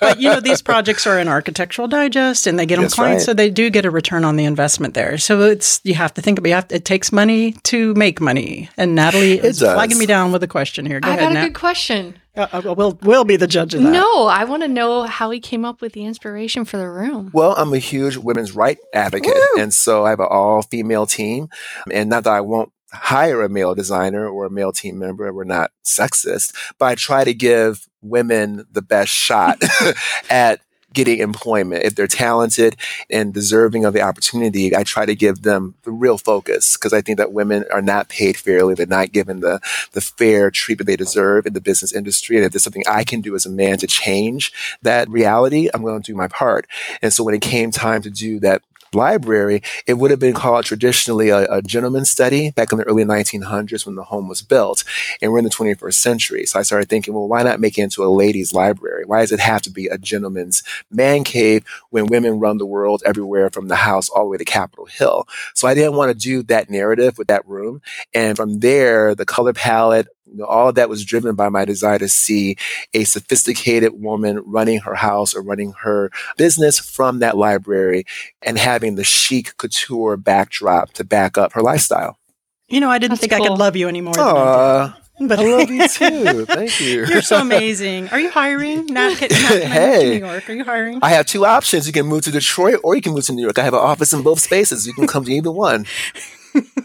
but 0.00 0.20
you 0.20 0.28
know 0.28 0.40
these 0.40 0.62
projects 0.62 1.06
are 1.06 1.18
in 1.18 1.26
architectural 1.28 1.88
digest 1.88 2.46
and 2.46 2.58
they 2.58 2.66
get 2.66 2.76
them 2.76 2.84
That's 2.84 2.94
clients 2.94 3.22
right. 3.22 3.26
so 3.26 3.34
they 3.34 3.50
do 3.50 3.70
get 3.70 3.84
a 3.84 3.90
return 3.90 4.24
on 4.24 4.36
the 4.36 4.44
investment 4.44 4.94
there 4.94 5.18
so 5.18 5.40
it's 5.42 5.80
you 5.84 5.94
have 5.94 6.12
to 6.14 6.22
think 6.22 6.33
about 6.38 6.48
you 6.48 6.54
have, 6.54 6.66
it 6.70 6.84
takes 6.84 7.12
money 7.12 7.52
to 7.64 7.94
make 7.94 8.20
money 8.20 8.68
and 8.76 8.94
natalie 8.94 9.38
is 9.38 9.58
does. 9.60 9.74
flagging 9.74 9.98
me 9.98 10.06
down 10.06 10.32
with 10.32 10.42
a 10.42 10.48
question 10.48 10.86
here 10.86 11.00
go 11.00 11.08
I 11.08 11.12
ahead 11.14 11.22
got 11.24 11.30
a 11.30 11.34
Nat. 11.34 11.44
good 11.46 11.54
question. 11.54 12.18
Uh, 12.36 12.48
uh, 12.52 12.74
we'll, 12.76 12.98
we'll 13.02 13.24
be 13.24 13.36
the 13.36 13.46
judge 13.46 13.74
of 13.74 13.82
that 13.82 13.90
No, 13.92 14.26
I 14.26 14.42
want 14.44 14.62
to 14.62 14.68
know 14.68 15.04
how 15.04 15.30
he 15.30 15.38
came 15.38 15.64
up 15.64 15.80
with 15.80 15.92
the 15.92 16.04
inspiration 16.04 16.64
for 16.64 16.78
the 16.78 16.88
room. 16.90 17.30
Well, 17.32 17.54
I'm 17.56 17.72
a 17.72 17.78
huge 17.78 18.16
women's 18.16 18.52
right 18.56 18.76
advocate, 18.92 19.36
and 19.56 19.72
so 19.72 20.04
I 20.04 20.10
have 20.10 20.18
an 20.18 20.26
all 20.28 20.62
female 20.62 21.06
team. 21.06 21.48
And 21.92 22.10
not 22.10 22.24
that 22.24 22.32
I 22.32 22.40
won't 22.40 22.72
hire 22.92 23.40
a 23.42 23.48
male 23.48 23.76
designer 23.76 24.28
or 24.28 24.46
a 24.46 24.50
male 24.50 24.72
team 24.72 24.98
member, 24.98 25.32
we're 25.32 25.44
not 25.44 25.70
sexist, 25.86 26.52
but 26.78 26.86
I 26.86 26.94
try 26.96 27.22
to 27.22 27.34
give 27.34 27.86
women 28.02 28.66
the 28.70 28.82
best 28.82 29.12
shot 29.12 29.62
at 30.30 30.60
getting 30.94 31.18
employment. 31.18 31.84
If 31.84 31.94
they're 31.94 32.06
talented 32.06 32.76
and 33.10 33.34
deserving 33.34 33.84
of 33.84 33.92
the 33.92 34.00
opportunity, 34.00 34.74
I 34.74 34.84
try 34.84 35.04
to 35.04 35.14
give 35.14 35.42
them 35.42 35.74
the 35.82 35.90
real 35.90 36.16
focus 36.16 36.76
because 36.76 36.92
I 36.92 37.02
think 37.02 37.18
that 37.18 37.32
women 37.32 37.64
are 37.72 37.82
not 37.82 38.08
paid 38.08 38.36
fairly. 38.36 38.74
They're 38.74 38.86
not 38.86 39.12
given 39.12 39.40
the, 39.40 39.60
the 39.92 40.00
fair 40.00 40.50
treatment 40.50 40.86
they 40.86 40.96
deserve 40.96 41.46
in 41.46 41.52
the 41.52 41.60
business 41.60 41.92
industry. 41.92 42.36
And 42.36 42.46
if 42.46 42.52
there's 42.52 42.64
something 42.64 42.84
I 42.88 43.04
can 43.04 43.20
do 43.20 43.34
as 43.34 43.44
a 43.44 43.50
man 43.50 43.78
to 43.78 43.86
change 43.86 44.52
that 44.82 45.08
reality, 45.08 45.68
I'm 45.74 45.82
going 45.82 46.00
to 46.00 46.12
do 46.12 46.16
my 46.16 46.28
part. 46.28 46.66
And 47.02 47.12
so 47.12 47.24
when 47.24 47.34
it 47.34 47.42
came 47.42 47.70
time 47.70 48.02
to 48.02 48.10
do 48.10 48.40
that 48.40 48.62
library, 48.94 49.62
it 49.86 49.94
would 49.94 50.10
have 50.10 50.20
been 50.20 50.34
called 50.34 50.64
traditionally 50.64 51.28
a, 51.28 51.46
a 51.50 51.62
gentleman's 51.62 52.10
study 52.10 52.50
back 52.50 52.72
in 52.72 52.78
the 52.78 52.84
early 52.84 53.04
1900s 53.04 53.86
when 53.86 53.94
the 53.94 54.04
home 54.04 54.28
was 54.28 54.42
built. 54.42 54.84
And 55.20 55.32
we're 55.32 55.38
in 55.38 55.44
the 55.44 55.50
21st 55.50 55.94
century. 55.94 56.46
So 56.46 56.58
I 56.58 56.62
started 56.62 56.88
thinking, 56.88 57.14
well, 57.14 57.28
why 57.28 57.42
not 57.42 57.60
make 57.60 57.78
it 57.78 57.82
into 57.82 58.04
a 58.04 58.06
ladies' 58.06 58.52
library? 58.52 59.04
Why 59.04 59.20
does 59.20 59.32
it 59.32 59.40
have 59.40 59.62
to 59.62 59.70
be 59.70 59.86
a 59.86 59.98
gentleman's 59.98 60.62
man 60.90 61.24
cave 61.24 61.64
when 61.90 62.06
women 62.06 62.40
run 62.40 62.58
the 62.58 62.66
world 62.66 63.02
everywhere 63.04 63.50
from 63.50 63.68
the 63.68 63.76
house 63.76 64.08
all 64.08 64.24
the 64.24 64.30
way 64.30 64.36
to 64.38 64.44
Capitol 64.44 64.86
Hill? 64.86 65.26
So 65.54 65.68
I 65.68 65.74
didn't 65.74 65.96
want 65.96 66.10
to 66.10 66.18
do 66.18 66.42
that 66.44 66.70
narrative 66.70 67.18
with 67.18 67.28
that 67.28 67.46
room. 67.48 67.82
And 68.12 68.36
from 68.36 68.60
there, 68.60 69.14
the 69.14 69.26
color 69.26 69.52
palette, 69.52 70.08
you 70.26 70.38
know, 70.38 70.44
all 70.46 70.68
of 70.68 70.74
that 70.76 70.88
was 70.88 71.04
driven 71.04 71.34
by 71.34 71.48
my 71.48 71.64
desire 71.64 71.98
to 71.98 72.08
see 72.08 72.56
a 72.94 73.04
sophisticated 73.04 73.92
woman 74.00 74.40
running 74.46 74.80
her 74.80 74.94
house 74.94 75.34
or 75.34 75.42
running 75.42 75.74
her 75.82 76.10
business 76.36 76.78
from 76.78 77.18
that 77.18 77.36
library 77.36 78.04
and 78.42 78.58
having 78.58 78.94
the 78.94 79.04
chic 79.04 79.56
couture 79.58 80.16
backdrop 80.16 80.92
to 80.94 81.04
back 81.04 81.36
up 81.36 81.52
her 81.52 81.62
lifestyle. 81.62 82.18
you 82.68 82.80
know 82.80 82.90
i 82.90 82.98
didn't 82.98 83.10
That's 83.20 83.20
think 83.20 83.32
i 83.34 83.38
could 83.46 83.58
love 83.58 83.76
you 83.76 83.86
anymore 83.88 84.14
than 84.14 84.24
I 84.26 84.94
did. 85.18 85.28
but 85.28 85.38
I 85.38 85.42
love 85.44 85.70
you 85.70 85.86
too. 85.98 86.46
Thank 86.46 86.80
you. 86.80 87.04
you're 87.06 87.22
so 87.22 87.40
amazing 87.40 88.08
are 88.08 88.18
you 88.18 88.30
hiring 88.30 88.86
Nat, 88.86 89.14
can, 89.16 89.28
Nat, 89.28 89.28
can 89.30 89.46
I 89.46 89.50
move 89.52 89.60
to 89.62 89.68
Hey. 89.68 90.10
new 90.18 90.26
york 90.26 90.48
are 90.50 90.54
you 90.54 90.64
hiring 90.64 90.98
I 91.02 91.10
have 91.10 91.26
two 91.26 91.44
options. 91.44 91.86
You 91.86 91.92
can 91.92 92.06
move 92.06 92.22
to 92.24 92.30
Detroit 92.30 92.80
or 92.82 92.96
you 92.96 93.02
can 93.02 93.12
move 93.12 93.24
to 93.26 93.32
New 93.32 93.42
York. 93.42 93.58
I 93.58 93.62
have 93.64 93.74
an 93.74 93.80
office 93.80 94.12
in 94.14 94.22
both 94.22 94.40
spaces. 94.40 94.86
You 94.86 94.94
can 94.94 95.06
come 95.06 95.24
to 95.26 95.32
either 95.32 95.52
one. 95.52 95.84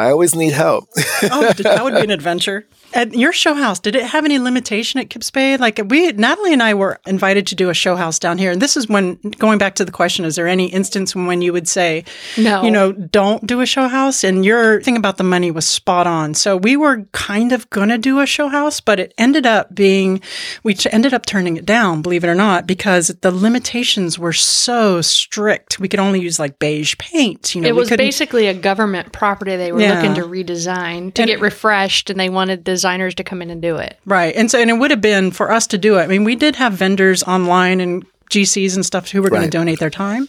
I 0.00 0.10
always 0.10 0.34
need 0.34 0.52
help. 0.54 0.88
oh, 0.96 1.52
that 1.58 1.80
would 1.84 1.94
be 1.94 2.00
an 2.00 2.10
adventure. 2.10 2.66
At 2.92 3.14
your 3.14 3.32
show 3.32 3.54
house, 3.54 3.78
did 3.78 3.94
it 3.94 4.02
have 4.02 4.24
any 4.24 4.40
limitation 4.40 4.98
at 4.98 5.10
Kips 5.10 5.30
Bay? 5.30 5.56
Like 5.56 5.80
we, 5.88 6.10
Natalie 6.12 6.52
and 6.52 6.62
I 6.62 6.74
were 6.74 6.98
invited 7.06 7.46
to 7.48 7.54
do 7.54 7.70
a 7.70 7.74
show 7.74 7.94
house 7.94 8.18
down 8.18 8.36
here, 8.36 8.50
and 8.50 8.60
this 8.60 8.76
is 8.76 8.88
when 8.88 9.14
going 9.38 9.58
back 9.58 9.76
to 9.76 9.84
the 9.84 9.92
question: 9.92 10.24
Is 10.24 10.34
there 10.34 10.48
any 10.48 10.66
instance 10.66 11.14
when 11.14 11.40
you 11.40 11.52
would 11.52 11.68
say, 11.68 12.04
No. 12.36 12.62
you 12.64 12.70
know, 12.70 12.90
don't 12.90 13.46
do 13.46 13.60
a 13.60 13.66
show 13.66 13.86
house? 13.86 14.24
And 14.24 14.44
your 14.44 14.82
thing 14.82 14.96
about 14.96 15.18
the 15.18 15.22
money 15.24 15.52
was 15.52 15.66
spot 15.68 16.08
on. 16.08 16.34
So 16.34 16.56
we 16.56 16.76
were 16.76 17.04
kind 17.12 17.52
of 17.52 17.70
gonna 17.70 17.96
do 17.96 18.18
a 18.18 18.26
show 18.26 18.48
house, 18.48 18.80
but 18.80 18.98
it 18.98 19.14
ended 19.16 19.46
up 19.46 19.72
being, 19.72 20.20
we 20.64 20.76
ended 20.90 21.14
up 21.14 21.26
turning 21.26 21.56
it 21.56 21.64
down, 21.66 22.02
believe 22.02 22.24
it 22.24 22.28
or 22.28 22.34
not, 22.34 22.66
because 22.66 23.08
the 23.20 23.30
limitations 23.30 24.18
were 24.18 24.32
so 24.32 25.00
strict. 25.00 25.78
We 25.78 25.86
could 25.88 26.00
only 26.00 26.20
use 26.20 26.40
like 26.40 26.58
beige 26.58 26.98
paint. 26.98 27.54
You 27.54 27.60
know, 27.60 27.68
it 27.68 27.76
was 27.76 27.88
basically 27.90 28.48
a 28.48 28.54
government 28.54 29.12
property 29.12 29.54
they 29.54 29.70
were 29.70 29.80
Yeah. 29.80 29.94
looking 29.94 30.14
to 30.16 30.22
redesign 30.22 31.14
to 31.14 31.22
And- 31.22 31.28
get 31.28 31.40
refreshed, 31.40 32.10
and 32.10 32.18
they 32.18 32.28
wanted 32.28 32.64
the 32.64 32.79
designers 32.80 33.14
to 33.16 33.22
come 33.22 33.42
in 33.42 33.50
and 33.50 33.60
do 33.60 33.76
it. 33.76 33.98
Right. 34.06 34.34
And 34.34 34.50
so, 34.50 34.58
and 34.58 34.70
it 34.70 34.78
would 34.78 34.90
have 34.90 35.02
been 35.02 35.32
for 35.32 35.52
us 35.52 35.66
to 35.66 35.76
do 35.76 35.98
it. 35.98 36.02
I 36.02 36.06
mean, 36.06 36.24
we 36.24 36.34
did 36.34 36.56
have 36.56 36.72
vendors 36.72 37.22
online 37.24 37.78
and 37.80 38.06
GCs 38.30 38.74
and 38.76 38.86
stuff 38.86 39.10
who 39.10 39.20
were 39.22 39.28
going 39.28 39.42
Right. 39.42 39.50
to 39.52 39.58
donate 39.58 39.78
their 39.80 39.90
time, 39.90 40.28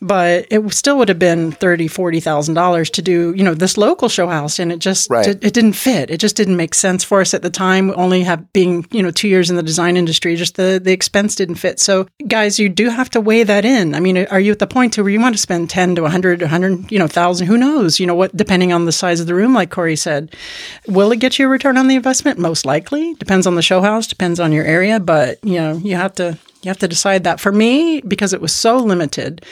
but 0.00 0.46
it 0.50 0.72
still 0.72 0.96
would 0.98 1.08
have 1.08 1.18
been 1.18 1.52
thirty, 1.52 1.88
forty 1.88 2.20
thousand 2.20 2.54
dollars 2.54 2.90
to 2.90 3.02
do, 3.02 3.34
you 3.36 3.44
know, 3.44 3.54
this 3.54 3.76
local 3.76 4.08
show 4.08 4.28
house, 4.28 4.58
and 4.58 4.72
it 4.72 4.78
just 4.78 5.10
Right. 5.10 5.26
it, 5.26 5.44
it 5.44 5.52
didn't 5.54 5.72
fit. 5.74 6.10
It 6.10 6.18
just 6.18 6.36
didn't 6.36 6.56
make 6.56 6.74
sense 6.74 7.04
for 7.04 7.20
us 7.20 7.34
at 7.34 7.42
the 7.42 7.50
time. 7.50 7.92
Only 7.96 8.22
have 8.22 8.52
being, 8.52 8.86
you 8.90 9.02
know, 9.02 9.10
two 9.10 9.28
years 9.28 9.50
in 9.50 9.56
the 9.56 9.62
design 9.62 9.96
industry, 9.96 10.36
just 10.36 10.56
the 10.56 10.80
the 10.82 10.92
expense 10.92 11.34
didn't 11.34 11.56
fit. 11.56 11.80
So, 11.80 12.06
guys, 12.26 12.58
you 12.58 12.68
do 12.68 12.88
have 12.90 13.10
to 13.10 13.20
weigh 13.20 13.42
that 13.42 13.64
in. 13.64 13.94
I 13.94 14.00
mean, 14.00 14.16
are 14.26 14.40
you 14.40 14.52
at 14.52 14.58
the 14.58 14.66
point 14.66 14.92
to 14.94 15.02
where 15.02 15.12
you 15.12 15.20
want 15.20 15.34
to 15.34 15.40
spend 15.40 15.68
ten 15.70 15.94
to 15.96 16.02
100, 16.02 16.40
100, 16.42 16.90
you 16.90 16.98
know, 16.98 17.06
thousand? 17.08 17.46
Who 17.46 17.58
knows? 17.58 18.00
You 18.00 18.06
know 18.06 18.14
what? 18.14 18.36
Depending 18.36 18.72
on 18.72 18.84
the 18.84 18.92
size 18.92 19.20
of 19.20 19.26
the 19.26 19.34
room, 19.34 19.52
like 19.54 19.70
Corey 19.70 19.96
said, 19.96 20.34
will 20.86 21.12
it 21.12 21.20
get 21.20 21.38
you 21.38 21.46
a 21.46 21.48
return 21.48 21.76
on 21.76 21.88
the 21.88 21.96
investment? 21.96 22.38
Most 22.38 22.64
likely. 22.64 23.14
Depends 23.14 23.46
on 23.46 23.54
the 23.54 23.62
show 23.62 23.80
house. 23.82 24.06
Depends 24.06 24.38
on 24.40 24.52
your 24.52 24.64
area, 24.64 25.00
but 25.00 25.38
you 25.44 25.56
know, 25.56 25.76
you 25.78 25.96
have 25.96 26.14
to 26.14 26.38
you 26.68 26.70
have 26.70 26.78
to 26.80 26.88
decide 26.88 27.24
that. 27.24 27.40
For 27.40 27.50
me, 27.50 28.02
because 28.02 28.34
it 28.34 28.42
was 28.42 28.54
so 28.54 28.76
limited, 28.76 29.42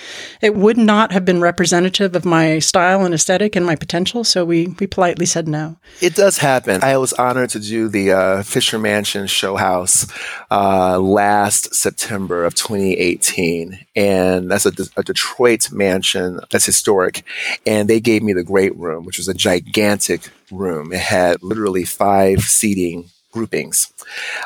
it 0.43 0.55
would 0.55 0.77
not 0.77 1.13
have 1.13 1.25
been 1.25 1.41
representative 1.41 2.15
of 2.15 2.27
my 2.27 2.59
style 2.59 3.07
and 3.07 3.15
aesthetic 3.15 3.57
and 3.57 3.65
my 3.65 3.75
potential. 3.75 4.23
So 4.23 4.45
we 4.45 4.69
we 4.79 4.87
politely 4.87 5.25
said 5.25 5.49
no. 5.49 5.77
It 6.03 6.15
does 6.15 6.37
happen. 6.37 6.85
I 6.85 6.99
was 6.99 7.15
honored 7.15 7.49
to 7.51 7.59
do 7.59 7.89
the 7.89 8.13
uh, 8.13 8.43
Fisher 8.43 8.79
Mansion 8.79 9.27
Show 9.27 9.57
House 9.57 10.07
uh, 10.51 10.99
last 10.99 11.75
September 11.75 12.45
of 12.45 12.55
2018, 12.55 13.79
and 13.97 14.51
that's 14.51 14.67
a, 14.67 14.73
a 14.99 15.03
Detroit 15.03 15.73
mansion 15.73 16.41
that's 16.51 16.67
historic. 16.67 17.25
And 17.67 17.89
they 17.89 18.01
gave 18.01 18.23
me 18.23 18.35
the 18.35 18.45
great 18.45 18.77
room, 18.77 19.07
which 19.07 19.17
was 19.17 19.29
a 19.29 19.35
gigantic 19.35 20.29
room. 20.51 20.93
It 20.93 21.01
had 21.01 21.43
literally 21.43 21.87
five 21.87 22.43
seating 22.43 23.09
groupings. 23.37 23.93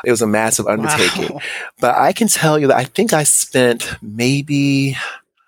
It 0.03 0.11
was 0.11 0.21
a 0.21 0.27
massive 0.27 0.67
undertaking. 0.67 1.35
Wow. 1.35 1.41
But 1.79 1.95
I 1.95 2.11
can 2.11 2.27
tell 2.27 2.59
you 2.59 2.67
that 2.67 2.77
I 2.77 2.83
think 2.83 3.13
I 3.13 3.23
spent 3.23 3.89
maybe 4.01 4.97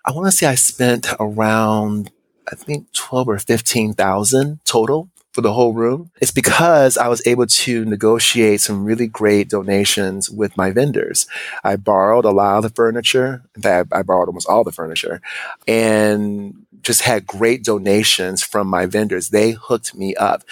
I 0.06 0.12
want 0.12 0.26
to 0.26 0.32
say 0.32 0.46
I 0.46 0.54
spent 0.54 1.12
around 1.20 2.10
I 2.50 2.54
think 2.54 2.90
twelve 2.92 3.28
or 3.28 3.38
fifteen 3.38 3.92
thousand 3.92 4.60
total 4.64 5.10
for 5.32 5.42
the 5.42 5.52
whole 5.52 5.74
room. 5.74 6.10
It's 6.20 6.30
because 6.30 6.96
I 6.96 7.08
was 7.08 7.26
able 7.26 7.46
to 7.46 7.84
negotiate 7.84 8.60
some 8.60 8.84
really 8.84 9.08
great 9.08 9.50
donations 9.50 10.30
with 10.30 10.56
my 10.56 10.70
vendors. 10.70 11.26
I 11.64 11.76
borrowed 11.76 12.24
a 12.24 12.30
lot 12.30 12.58
of 12.58 12.62
the 12.62 12.70
furniture. 12.70 13.42
In 13.56 13.62
fact, 13.62 13.92
I 13.92 14.02
borrowed 14.02 14.28
almost 14.28 14.48
all 14.48 14.62
the 14.64 14.72
furniture 14.72 15.20
and 15.66 16.64
just 16.82 17.02
had 17.02 17.26
great 17.26 17.64
donations 17.64 18.42
from 18.42 18.68
my 18.68 18.86
vendors. 18.86 19.30
They 19.30 19.52
hooked 19.52 19.96
me 19.96 20.14
up. 20.14 20.44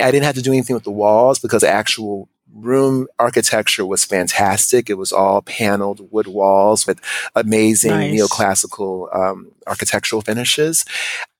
I 0.00 0.10
didn't 0.10 0.24
have 0.24 0.36
to 0.36 0.42
do 0.42 0.52
anything 0.52 0.74
with 0.74 0.84
the 0.84 0.90
walls 0.90 1.38
because 1.38 1.60
the 1.60 1.68
actual 1.68 2.28
room 2.54 3.06
architecture 3.18 3.86
was 3.86 4.04
fantastic. 4.04 4.90
It 4.90 4.98
was 4.98 5.12
all 5.12 5.42
paneled 5.42 6.10
wood 6.12 6.26
walls 6.26 6.86
with 6.86 7.00
amazing 7.34 7.90
Nice. 7.90 8.20
neoclassical 8.20 9.14
um, 9.14 9.52
architectural 9.66 10.22
finishes. 10.22 10.84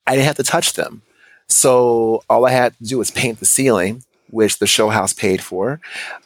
I 0.07 0.13
didn't 0.13 0.27
have 0.27 0.37
to 0.37 0.43
touch 0.43 0.75
them. 0.75 1.03
So 1.49 2.23
all 2.31 2.47
I 2.47 2.51
had 2.53 2.77
to 2.79 2.85
do 2.85 2.99
was 2.99 3.11
paint 3.11 3.41
the 3.41 3.47
ceiling, 3.47 4.05
which 4.31 4.59
the 4.59 4.67
show 4.67 4.89
house 4.89 5.13
paid 5.13 5.43
for. 5.43 5.81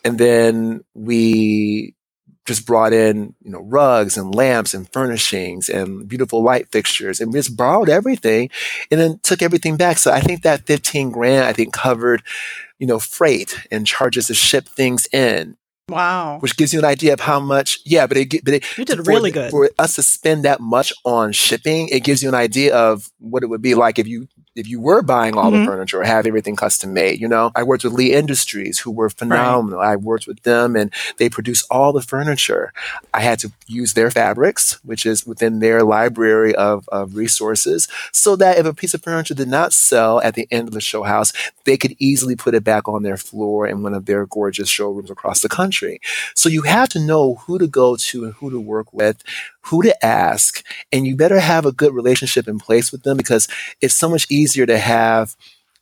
And 0.05 0.19
then 0.19 0.85
we 0.95 1.95
just 2.45 2.67
brought 2.67 2.93
in, 2.93 3.35
you 3.43 3.51
know, 3.51 3.63
rugs 3.63 4.19
and 4.19 4.35
lamps 4.35 4.75
and 4.75 4.93
furnishings 4.93 5.71
and 5.71 6.07
beautiful 6.07 6.43
light 6.43 6.69
fixtures 6.71 7.19
and 7.19 7.33
we 7.33 7.39
just 7.39 7.57
borrowed 7.57 7.89
everything 7.89 8.51
and 8.91 9.01
then 9.01 9.19
took 9.23 9.41
everything 9.41 9.79
back. 9.79 9.97
So 9.97 10.13
I 10.13 10.21
think 10.21 10.43
that 10.43 10.67
15 10.67 11.11
grand, 11.11 11.47
I 11.47 11.55
think 11.55 11.73
covered, 11.73 12.23
you 12.79 12.87
know, 12.87 12.99
freight 12.99 13.59
and 13.71 13.87
charges 13.87 14.27
to 14.27 14.35
ship 14.35 14.67
things 14.69 15.07
in, 15.13 15.57
Wow. 15.89 16.39
which 16.41 16.57
gives 16.57 16.73
you 16.73 16.79
an 16.79 16.85
idea 16.85 17.13
of 17.13 17.21
how 17.21 17.39
much, 17.41 17.79
yeah, 17.85 18.07
but 18.07 18.17
it, 18.17 18.45
but 18.45 18.55
it, 18.55 18.65
You 18.79 18.85
did 18.85 19.07
really 19.07 19.31
the- 19.31 19.41
good. 19.43 19.51
For 19.51 19.71
us 19.79 19.95
to 19.97 20.03
spend 20.03 20.45
that 20.45 20.61
much 20.61 20.93
on 21.05 21.33
shipping, 21.33 21.89
it 21.89 22.05
gives 22.05 22.23
you 22.23 22.29
an 22.29 22.35
idea 22.35 22.75
of 22.75 23.11
what 23.19 23.43
it 23.43 23.47
would 23.47 23.63
be 23.63 23.75
like 23.75 23.99
if 23.99 24.07
you 24.07 24.27
if 24.55 24.69
you 24.69 24.81
were 24.81 25.03
buying 25.03 25.37
all 25.37 25.51
Mhm. 25.51 25.61
the 25.65 25.71
furniture 25.71 26.01
or 26.01 26.05
have 26.05 26.27
everything 26.27 26.57
custom 26.57 26.93
made. 26.93 27.21
You 27.21 27.29
know, 27.29 27.51
I 27.55 27.63
worked 27.63 27.85
with 27.85 27.93
Lee 27.93 28.13
Industries, 28.13 28.79
who 28.81 28.91
were 28.91 29.11
phenomenal. 29.11 29.81
I 29.81 29.97
worked 29.97 30.27
with 30.27 30.43
them, 30.43 30.77
and 30.77 30.91
they 31.19 31.29
produce 31.29 31.65
all 31.71 31.93
the 31.93 32.03
furniture. 32.03 32.73
I 33.13 33.21
had 33.21 33.39
to 33.41 33.53
use 33.67 33.95
their 33.95 34.11
fabrics, 34.11 34.79
which 34.85 35.07
is 35.07 35.27
within 35.27 35.59
their 35.59 35.83
library 35.83 36.55
of, 36.55 36.89
of 36.91 37.17
resources, 37.17 37.89
so 38.13 38.37
that 38.37 38.59
if 38.59 38.67
a 38.67 38.75
piece 38.75 38.95
of 38.95 39.03
furniture 39.03 39.35
did 39.35 39.49
not 39.49 39.73
sell 39.73 40.21
at 40.21 40.35
the 40.35 40.47
end 40.51 40.69
of 40.69 40.75
the 40.75 40.81
show 40.81 41.03
house, 41.03 41.33
they 41.65 41.77
could 41.77 41.97
easily 41.99 42.37
put 42.37 42.55
it 42.55 42.63
back 42.65 42.89
on 42.89 43.03
their 43.03 43.17
floor 43.17 43.67
in 43.67 43.83
one 43.83 43.95
of 43.95 44.07
their 44.07 44.27
gorgeous 44.27 44.69
showrooms 44.69 45.11
across 45.11 45.41
the 45.41 45.49
country. 45.49 46.01
So 46.37 46.49
you 46.49 46.63
have 46.63 46.89
to 46.91 47.01
know 47.01 47.37
who 47.47 47.59
to 47.59 47.67
go 47.67 47.97
to 47.97 48.25
and 48.25 48.35
who 48.35 48.51
to 48.51 48.61
work 48.61 48.93
with, 48.93 49.23
who 49.67 49.83
to 49.83 50.05
ask, 50.05 50.65
and 50.93 51.07
you 51.07 51.17
better 51.17 51.41
have 51.41 51.67
a 51.67 51.73
good 51.73 51.95
relationship 51.95 52.49
in 52.49 52.59
place 52.59 52.93
with 52.93 53.03
them 53.03 53.17
because 53.17 53.49
it's 53.81 53.95
so 53.95 54.09
much 54.09 54.27
easier 54.31 54.67
to 54.67 54.79
have 54.79 55.37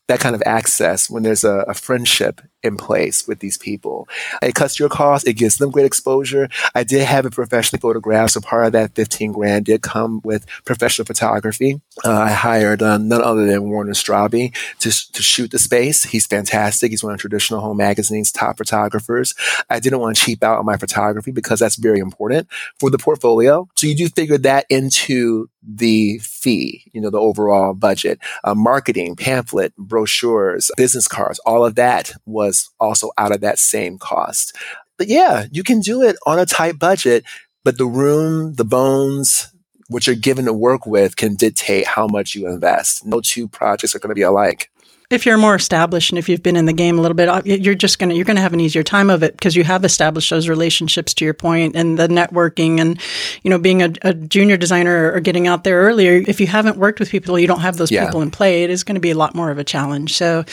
that 0.09 0.21
kind 0.21 0.35
of 0.35 0.43
access 0.47 1.09
when 1.09 1.23
there's 1.23 1.45
a, 1.45 1.65
a 1.69 1.75
friendship 1.75 2.41
in 2.63 2.77
place 2.77 3.27
with 3.27 3.41
these 3.41 3.59
people. 3.59 4.09
It 4.41 4.55
cuts 4.55 4.79
your 4.79 4.89
costs, 4.89 5.27
it 5.27 5.35
gives 5.35 5.59
them 5.59 5.71
great 5.71 5.87
exposure. 5.87 6.49
I 6.75 6.85
did 6.85 7.05
have 7.05 7.27
it 7.27 7.33
professionally 7.33 7.81
photographed, 7.81 8.33
so 8.33 8.41
part 8.41 8.67
of 8.67 8.73
that 8.73 8.95
15 8.95 9.33
grand 9.33 9.67
did 9.67 9.83
come 9.83 10.21
with 10.25 10.47
professional 10.65 11.07
photography. 11.07 11.81
Uh, 12.05 12.13
I 12.13 12.33
hired 12.33 12.83
uh, 12.83 12.99
none 12.99 13.23
other 13.23 13.47
than 13.47 13.69
Werner 13.69 13.93
Straube 13.93 14.55
to, 14.79 15.13
to 15.13 15.23
shoot 15.23 15.51
the 15.51 15.59
space. 15.59 16.05
He's 16.05 16.27
fantastic. 16.27 16.91
He's 16.91 17.05
one 17.05 17.15
of 17.15 17.21
Traditional 17.21 17.61
Home 17.61 17.77
Magazine's 17.77 18.33
top 18.33 18.59
photographers. 18.59 19.35
I 19.69 19.81
didn't 19.81 20.01
want 20.01 20.17
to 20.17 20.23
cheap 20.23 20.43
out 20.43 20.59
on 20.59 20.67
my 20.67 20.77
photography 20.77 21.33
because 21.33 21.61
that's 21.61 21.77
very 21.77 21.99
important 21.99 22.49
for 22.79 22.91
the 22.91 22.99
portfolio. 22.99 23.69
So 23.77 23.87
you 23.87 23.97
do 23.97 24.09
figure 24.09 24.39
that 24.39 24.67
into 24.69 25.49
the 25.63 26.19
fee, 26.19 26.85
you 26.93 27.01
know, 27.01 27.11
the 27.11 27.21
overall 27.21 27.73
budget, 27.73 28.19
uh, 28.45 28.55
marketing, 28.55 29.17
pamphlet, 29.17 29.75
brochures, 29.77 30.71
business 30.77 31.07
cards, 31.07 31.39
all 31.41 31.65
of 31.65 31.77
that 31.77 32.13
was 32.27 32.52
also 32.81 33.11
out 33.19 33.33
of 33.33 33.41
that 33.41 33.59
same 33.59 33.99
cost. 33.99 34.57
But 34.99 35.09
yeah, 35.09 35.47
you 35.51 35.63
can 35.63 35.81
do 35.81 36.03
it 36.03 36.17
on 36.27 36.39
a 36.39 36.47
tight 36.47 36.79
budget, 36.79 37.25
but 37.65 37.79
the 37.79 37.87
room, 37.87 38.55
the 38.55 38.65
bones, 38.65 39.49
what 39.89 40.07
you're 40.07 40.17
given 40.17 40.45
to 40.47 40.53
work 40.53 40.87
with 40.87 41.17
can 41.17 41.35
dictate 41.35 41.87
how 41.87 42.07
much 42.07 42.35
you 42.35 42.47
invest. 42.49 43.05
No 43.05 43.21
two 43.21 43.49
projects 43.49 43.95
are 43.95 43.99
going 43.99 44.11
to 44.11 44.15
be 44.15 44.23
alike. 44.23 44.69
if 45.11 45.27
you're 45.27 45.37
more 45.37 45.55
established 45.55 46.11
and 46.11 46.19
if 46.19 46.27
you've 46.31 46.43
been 46.43 46.57
in 46.57 46.65
the 46.65 46.73
game 46.73 46.99
a 46.99 47.03
little 47.03 47.15
bit, 47.15 47.29
uh, 47.29 47.43
you're 47.45 47.75
just 47.75 47.99
gonna 47.99 48.15
you're 48.15 48.25
gonna 48.25 48.41
have 48.41 48.55
an 48.55 48.61
easier 48.61 48.83
time 48.83 49.11
of 49.11 49.23
it 49.23 49.33
because 49.37 49.55
you 49.55 49.63
have 49.65 49.85
established 49.85 50.31
those 50.31 50.49
relationships 50.49 51.13
to 51.13 51.25
your 51.27 51.35
point 51.35 51.77
and 51.77 51.99
the 51.99 52.09
networking 52.09 52.81
and 52.81 52.99
you 53.43 53.51
know 53.51 53.59
being 53.59 53.83
a, 53.83 53.93
a 54.01 54.15
junior 54.15 54.57
designer 54.57 55.13
or 55.13 55.21
getting 55.21 55.47
out 55.47 55.65
there 55.65 55.83
earlier. 55.83 56.23
If 56.27 56.41
you 56.41 56.47
haven't 56.47 56.79
worked 56.79 56.99
with 56.99 57.11
people, 57.11 57.39
you 57.39 57.47
don't 57.47 57.61
have 57.61 57.77
those 57.77 57.91
Yeah. 57.91 58.07
people 58.07 58.23
in 58.23 58.31
play. 58.31 58.65
It 58.65 58.71
is 58.71 58.85
going 58.85 58.95
to 58.95 59.01
be 59.03 59.11
a 59.11 59.15
lot 59.17 59.35
more 59.35 59.51
of 59.51 59.59
a 59.59 59.65
challenge. 59.65 60.15
So 60.15 60.45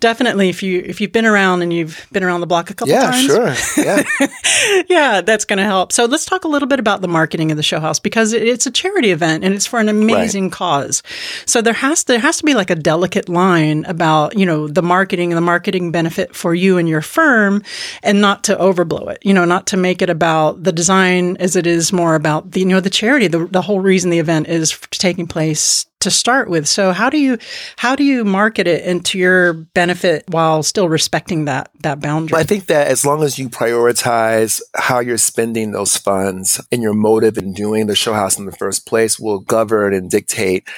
definitely, 0.00 0.48
if 0.48 0.62
you 0.62 0.82
if 0.84 1.00
you've 1.00 1.12
been 1.12 1.26
around 1.26 1.62
and 1.62 1.72
you've 1.72 2.06
been 2.12 2.22
around 2.22 2.40
the 2.40 2.46
block 2.46 2.70
a 2.70 2.74
couple 2.74 2.92
Yeah, 2.92 3.10
times, 3.10 3.24
sure. 3.24 3.84
Yeah. 3.84 4.02
yeah, 4.88 5.20
that's 5.20 5.44
going 5.44 5.58
to 5.58 5.64
help. 5.64 5.92
So 5.92 6.04
let's 6.04 6.24
talk 6.24 6.44
a 6.44 6.48
little 6.48 6.68
bit 6.68 6.78
about 6.78 7.00
the 7.00 7.08
marketing 7.08 7.50
of 7.50 7.56
the 7.56 7.62
show 7.62 7.80
house 7.80 7.98
because 7.98 8.32
it's 8.32 8.66
a 8.66 8.70
charity 8.70 9.10
event 9.10 9.44
and 9.44 9.54
it's 9.54 9.66
for 9.66 9.78
an 9.80 9.88
amazing 9.88 10.50
cause. 10.50 11.02
So 11.46 11.62
there 11.62 11.74
has 11.74 12.04
there 12.04 12.18
has 12.18 12.38
to 12.38 12.44
be 12.44 12.54
like 12.54 12.70
a 12.70 12.74
delicate 12.74 13.28
line 13.28 13.84
about 13.86 14.36
you 14.38 14.46
know 14.46 14.68
the 14.68 14.82
marketing 14.82 15.32
and 15.32 15.36
the 15.36 15.42
marketing 15.42 15.92
benefit 15.92 16.34
for 16.34 16.54
you 16.54 16.78
and 16.78 16.88
your 16.88 17.02
firm, 17.02 17.62
and 18.02 18.20
not 18.20 18.44
to 18.44 18.56
overblow 18.56 19.10
it. 19.10 19.18
You 19.22 19.34
know, 19.34 19.44
not 19.44 19.66
to 19.68 19.76
make 19.76 20.02
it 20.02 20.10
about 20.10 20.62
the 20.62 20.72
design 20.72 21.36
as 21.38 21.56
it 21.56 21.66
is 21.66 21.92
more 21.92 22.14
about 22.14 22.52
the 22.52 22.60
you 22.60 22.66
know 22.66 22.80
the 22.80 22.90
charity. 22.90 23.28
The 23.28 23.46
the 23.46 23.62
whole 23.62 23.80
reason 23.80 24.10
the 24.10 24.18
event 24.18 24.48
is 24.48 24.78
taking 24.90 25.26
place 25.26 25.86
to 26.06 26.10
start 26.12 26.48
with. 26.48 26.68
So 26.68 26.92
how 26.92 27.10
do 27.10 27.18
you 27.18 27.36
how 27.76 27.96
do 27.96 28.04
you 28.04 28.24
market 28.24 28.68
it 28.68 28.84
into 28.84 29.18
your 29.18 29.52
benefit 29.52 30.24
while 30.28 30.62
still 30.62 30.88
respecting 30.88 31.46
that 31.46 31.70
that 31.80 32.00
boundary? 32.00 32.38
I 32.38 32.44
think 32.44 32.66
that 32.66 32.86
as 32.86 33.04
long 33.04 33.24
as 33.24 33.40
you 33.40 33.48
prioritize 33.48 34.62
how 34.74 35.00
you're 35.00 35.18
spending 35.18 35.72
those 35.72 35.96
funds 35.96 36.60
and 36.70 36.80
your 36.80 36.94
motive 36.94 37.36
in 37.36 37.52
doing 37.52 37.88
the 37.88 37.96
show 37.96 38.12
house 38.12 38.38
in 38.38 38.46
the 38.46 38.52
first 38.52 38.86
place 38.86 39.18
will 39.18 39.40
govern 39.40 39.92
and 39.92 40.08
dictate 40.08 40.68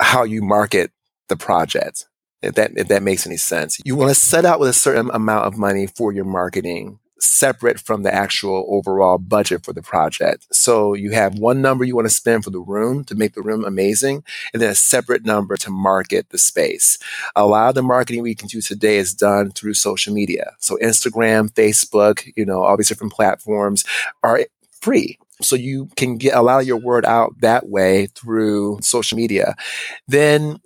how 0.00 0.22
you 0.22 0.42
market 0.42 0.92
the 1.28 1.36
project. 1.36 2.04
If 2.42 2.56
that 2.56 2.72
if 2.76 2.88
that 2.88 3.02
makes 3.02 3.26
any 3.26 3.38
sense. 3.38 3.80
You 3.86 3.96
want 3.96 4.10
to 4.10 4.14
set 4.14 4.44
out 4.44 4.60
with 4.60 4.68
a 4.68 4.74
certain 4.74 5.10
amount 5.14 5.46
of 5.46 5.56
money 5.56 5.86
for 5.86 6.12
your 6.12 6.26
marketing 6.26 6.98
separate 7.24 7.80
from 7.80 8.02
the 8.02 8.14
actual 8.14 8.66
overall 8.68 9.18
budget 9.18 9.64
for 9.64 9.72
the 9.72 9.82
project. 9.82 10.46
So 10.52 10.94
you 10.94 11.12
have 11.12 11.38
one 11.38 11.62
number 11.62 11.84
you 11.84 11.96
want 11.96 12.08
to 12.08 12.14
spend 12.14 12.44
for 12.44 12.50
the 12.50 12.60
room 12.60 13.04
to 13.04 13.14
make 13.14 13.34
the 13.34 13.42
room 13.42 13.64
amazing 13.64 14.24
and 14.52 14.62
then 14.62 14.70
a 14.70 14.74
separate 14.74 15.24
number 15.24 15.56
to 15.56 15.70
market 15.70 16.30
the 16.30 16.38
space 16.38 16.98
a 17.36 17.46
lot 17.46 17.68
of 17.68 17.74
the 17.74 17.82
marketing 17.82 18.22
we 18.22 18.34
can 18.34 18.48
do 18.48 18.60
today 18.60 18.96
is 18.96 19.14
done 19.14 19.50
through 19.50 19.74
social 19.74 20.12
media. 20.12 20.52
So 20.58 20.76
Instagram, 20.82 21.50
Facebook, 21.50 22.30
you 22.36 22.44
know, 22.44 22.62
all 22.62 22.76
these 22.76 22.88
different 22.88 23.12
platforms 23.12 23.84
are 24.22 24.46
free. 24.80 25.18
So 25.42 25.56
you 25.56 25.88
can 25.96 26.16
get 26.16 26.34
a 26.34 26.42
lot 26.42 26.60
of 26.60 26.66
your 26.66 26.76
word 26.76 27.04
out 27.04 27.40
that 27.40 27.68
way 27.68 28.06
through 28.14 28.78
social 28.82 29.16
media. 29.16 29.56
Then 30.06 30.60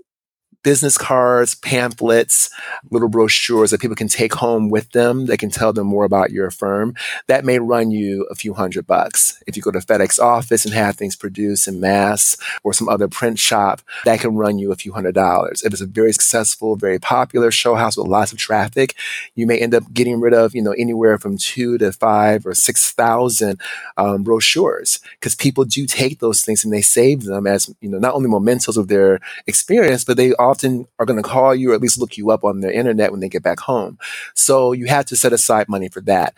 business 0.62 0.98
cards, 0.98 1.54
pamphlets, 1.54 2.50
little 2.90 3.08
brochures 3.08 3.70
that 3.70 3.80
people 3.80 3.96
can 3.96 4.08
take 4.08 4.34
home 4.34 4.68
with 4.68 4.90
them. 4.90 5.26
They 5.26 5.36
can 5.36 5.50
tell 5.50 5.72
them 5.72 5.86
more 5.86 6.04
about 6.04 6.30
your 6.30 6.50
firm. 6.50 6.94
That 7.26 7.44
may 7.44 7.58
run 7.58 7.90
you 7.90 8.26
a 8.30 8.34
few 8.34 8.54
hundred 8.54 8.86
bucks. 8.86 9.42
If 9.46 9.56
you 9.56 9.62
go 9.62 9.70
to 9.70 9.78
FedEx 9.78 10.18
office 10.18 10.64
and 10.64 10.74
have 10.74 10.96
things 10.96 11.16
produced 11.16 11.68
in 11.68 11.80
mass 11.80 12.36
or 12.64 12.72
some 12.72 12.88
other 12.88 13.08
print 13.08 13.38
shop, 13.38 13.82
that 14.04 14.20
can 14.20 14.36
run 14.36 14.58
you 14.58 14.72
a 14.72 14.76
few 14.76 14.92
hundred 14.92 15.14
dollars. 15.14 15.62
If 15.62 15.72
it's 15.72 15.82
a 15.82 15.86
very 15.86 16.12
successful, 16.12 16.76
very 16.76 16.98
popular 16.98 17.50
show 17.50 17.74
house 17.74 17.96
with 17.96 18.06
lots 18.08 18.32
of 18.32 18.38
traffic, 18.38 18.94
you 19.34 19.46
may 19.46 19.58
end 19.58 19.74
up 19.74 19.92
getting 19.92 20.20
rid 20.20 20.34
of, 20.34 20.54
you 20.54 20.62
know, 20.62 20.72
anywhere 20.72 21.18
from 21.18 21.38
two 21.38 21.78
to 21.78 21.92
five 21.92 22.46
or 22.46 22.54
6,000 22.54 23.60
um, 23.96 24.22
brochures 24.22 25.00
because 25.12 25.34
people 25.34 25.64
do 25.64 25.86
take 25.86 26.18
those 26.18 26.42
things 26.42 26.64
and 26.64 26.72
they 26.72 26.82
save 26.82 27.24
them 27.24 27.46
as, 27.46 27.74
you 27.80 27.88
know, 27.88 27.98
not 27.98 28.14
only 28.14 28.28
mementos 28.28 28.76
of 28.76 28.88
their 28.88 29.20
experience, 29.46 30.04
but 30.04 30.16
they 30.16 30.32
often 30.58 30.86
are 30.98 31.06
going 31.06 31.22
to 31.22 31.28
call 31.28 31.54
you 31.54 31.70
or 31.70 31.74
at 31.74 31.80
least 31.80 31.98
look 31.98 32.16
you 32.16 32.30
up 32.30 32.44
on 32.44 32.60
the 32.60 32.74
internet 32.74 33.10
when 33.10 33.20
they 33.20 33.28
get 33.28 33.42
back 33.42 33.60
home. 33.60 33.98
So 34.34 34.72
you 34.72 34.86
have 34.86 35.06
to 35.06 35.16
set 35.16 35.32
aside 35.32 35.68
money 35.68 35.88
for 35.88 36.00
that 36.02 36.34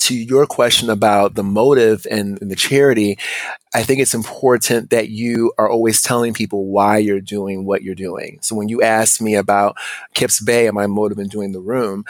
to 0.00 0.14
your 0.14 0.44
question 0.44 0.90
about 0.90 1.34
the 1.34 1.42
motive 1.42 2.06
and, 2.10 2.38
and, 2.42 2.50
the 2.50 2.56
charity, 2.56 3.16
I 3.74 3.82
think 3.82 4.00
it's 4.00 4.12
important 4.12 4.90
that 4.90 5.08
you 5.08 5.54
are 5.56 5.66
always 5.66 6.02
telling 6.02 6.34
people 6.34 6.66
why 6.66 6.98
you're 6.98 7.22
doing 7.22 7.64
what 7.64 7.82
you're 7.82 7.94
doing. 7.94 8.38
So 8.42 8.54
when 8.54 8.68
you 8.68 8.82
ask 8.82 9.22
me 9.22 9.34
about 9.34 9.78
Kips 10.12 10.40
Bay 10.42 10.66
and 10.66 10.74
my 10.74 10.86
motive 10.86 11.18
in 11.18 11.28
doing 11.28 11.52
the 11.52 11.60
room, 11.60 12.04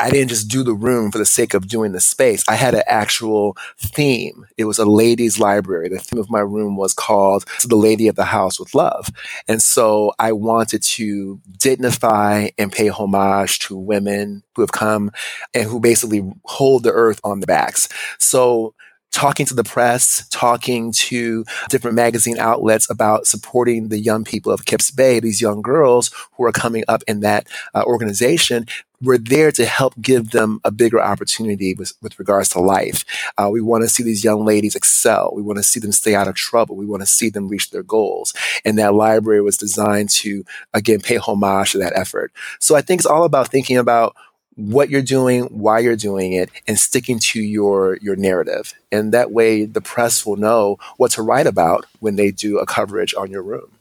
I 0.00 0.10
didn't 0.10 0.28
just 0.28 0.48
do 0.48 0.62
the 0.62 0.74
room 0.74 1.10
for 1.10 1.18
the 1.18 1.26
sake 1.26 1.54
of 1.54 1.66
doing 1.66 1.92
the 1.92 2.00
space. 2.00 2.44
I 2.48 2.54
had 2.54 2.74
an 2.74 2.82
actual 2.86 3.56
theme. 3.78 4.46
It 4.56 4.64
was 4.64 4.78
a 4.78 4.84
ladies 4.84 5.38
library. 5.40 5.88
The 5.88 5.98
theme 5.98 6.20
of 6.20 6.30
my 6.30 6.40
room 6.40 6.76
was 6.76 6.94
called 6.94 7.44
The 7.64 7.76
Lady 7.76 8.06
of 8.08 8.16
the 8.16 8.24
House 8.24 8.60
with 8.60 8.74
Love. 8.74 9.10
And 9.48 9.60
so 9.60 10.12
I 10.18 10.32
wanted 10.32 10.82
to 10.82 11.40
dignify 11.58 12.50
and 12.58 12.72
pay 12.72 12.88
homage 12.88 13.58
to 13.60 13.76
women 13.76 14.44
who 14.54 14.62
have 14.62 14.72
come 14.72 15.10
and 15.52 15.64
who 15.64 15.80
basically 15.80 16.22
hold 16.44 16.84
the 16.84 16.92
earth 16.92 17.20
on 17.24 17.40
the 17.40 17.46
backs. 17.46 17.88
So 18.18 18.74
talking 19.10 19.46
to 19.46 19.54
the 19.54 19.64
press, 19.64 20.28
talking 20.30 20.92
to 20.92 21.44
different 21.70 21.96
magazine 21.96 22.38
outlets 22.38 22.90
about 22.90 23.26
supporting 23.26 23.88
the 23.88 23.98
young 23.98 24.24
people 24.24 24.52
of 24.52 24.64
Kips 24.66 24.90
Bay, 24.90 25.18
these 25.18 25.40
young 25.40 25.62
girls 25.62 26.10
who 26.36 26.44
are 26.44 26.52
coming 26.52 26.84
up 26.88 27.02
in 27.08 27.20
that 27.20 27.48
uh, 27.74 27.82
organization. 27.84 28.66
We're 29.00 29.18
there 29.18 29.52
to 29.52 29.64
help 29.64 29.94
give 30.00 30.30
them 30.30 30.60
a 30.64 30.70
bigger 30.70 31.00
opportunity 31.00 31.74
with, 31.74 31.92
with 32.02 32.18
regards 32.18 32.48
to 32.50 32.60
life. 32.60 33.04
Uh, 33.36 33.48
we 33.50 33.60
want 33.60 33.84
to 33.84 33.88
see 33.88 34.02
these 34.02 34.24
young 34.24 34.44
ladies 34.44 34.74
excel. 34.74 35.32
We 35.34 35.42
want 35.42 35.58
to 35.58 35.62
see 35.62 35.80
them 35.80 35.92
stay 35.92 36.14
out 36.14 36.28
of 36.28 36.34
trouble. 36.34 36.76
We 36.76 36.86
want 36.86 37.02
to 37.02 37.06
see 37.06 37.30
them 37.30 37.48
reach 37.48 37.70
their 37.70 37.82
goals. 37.82 38.34
And 38.64 38.78
that 38.78 38.94
library 38.94 39.42
was 39.42 39.56
designed 39.56 40.10
to, 40.10 40.44
again, 40.74 41.00
pay 41.00 41.16
homage 41.16 41.72
to 41.72 41.78
that 41.78 41.96
effort. 41.96 42.32
So 42.58 42.74
I 42.74 42.80
think 42.80 43.00
it's 43.00 43.06
all 43.06 43.24
about 43.24 43.48
thinking 43.48 43.76
about 43.76 44.16
what 44.56 44.90
you're 44.90 45.02
doing, 45.02 45.44
why 45.44 45.78
you're 45.78 45.94
doing 45.94 46.32
it, 46.32 46.50
and 46.66 46.76
sticking 46.76 47.20
to 47.20 47.40
your 47.40 47.96
your 48.02 48.16
narrative. 48.16 48.74
And 48.90 49.12
that 49.12 49.30
way, 49.30 49.64
the 49.64 49.80
press 49.80 50.26
will 50.26 50.36
know 50.36 50.78
what 50.96 51.12
to 51.12 51.22
write 51.22 51.46
about 51.46 51.86
when 52.00 52.16
they 52.16 52.32
do 52.32 52.58
a 52.58 52.66
coverage 52.66 53.14
on 53.14 53.30
your 53.30 53.42
room. 53.42 53.77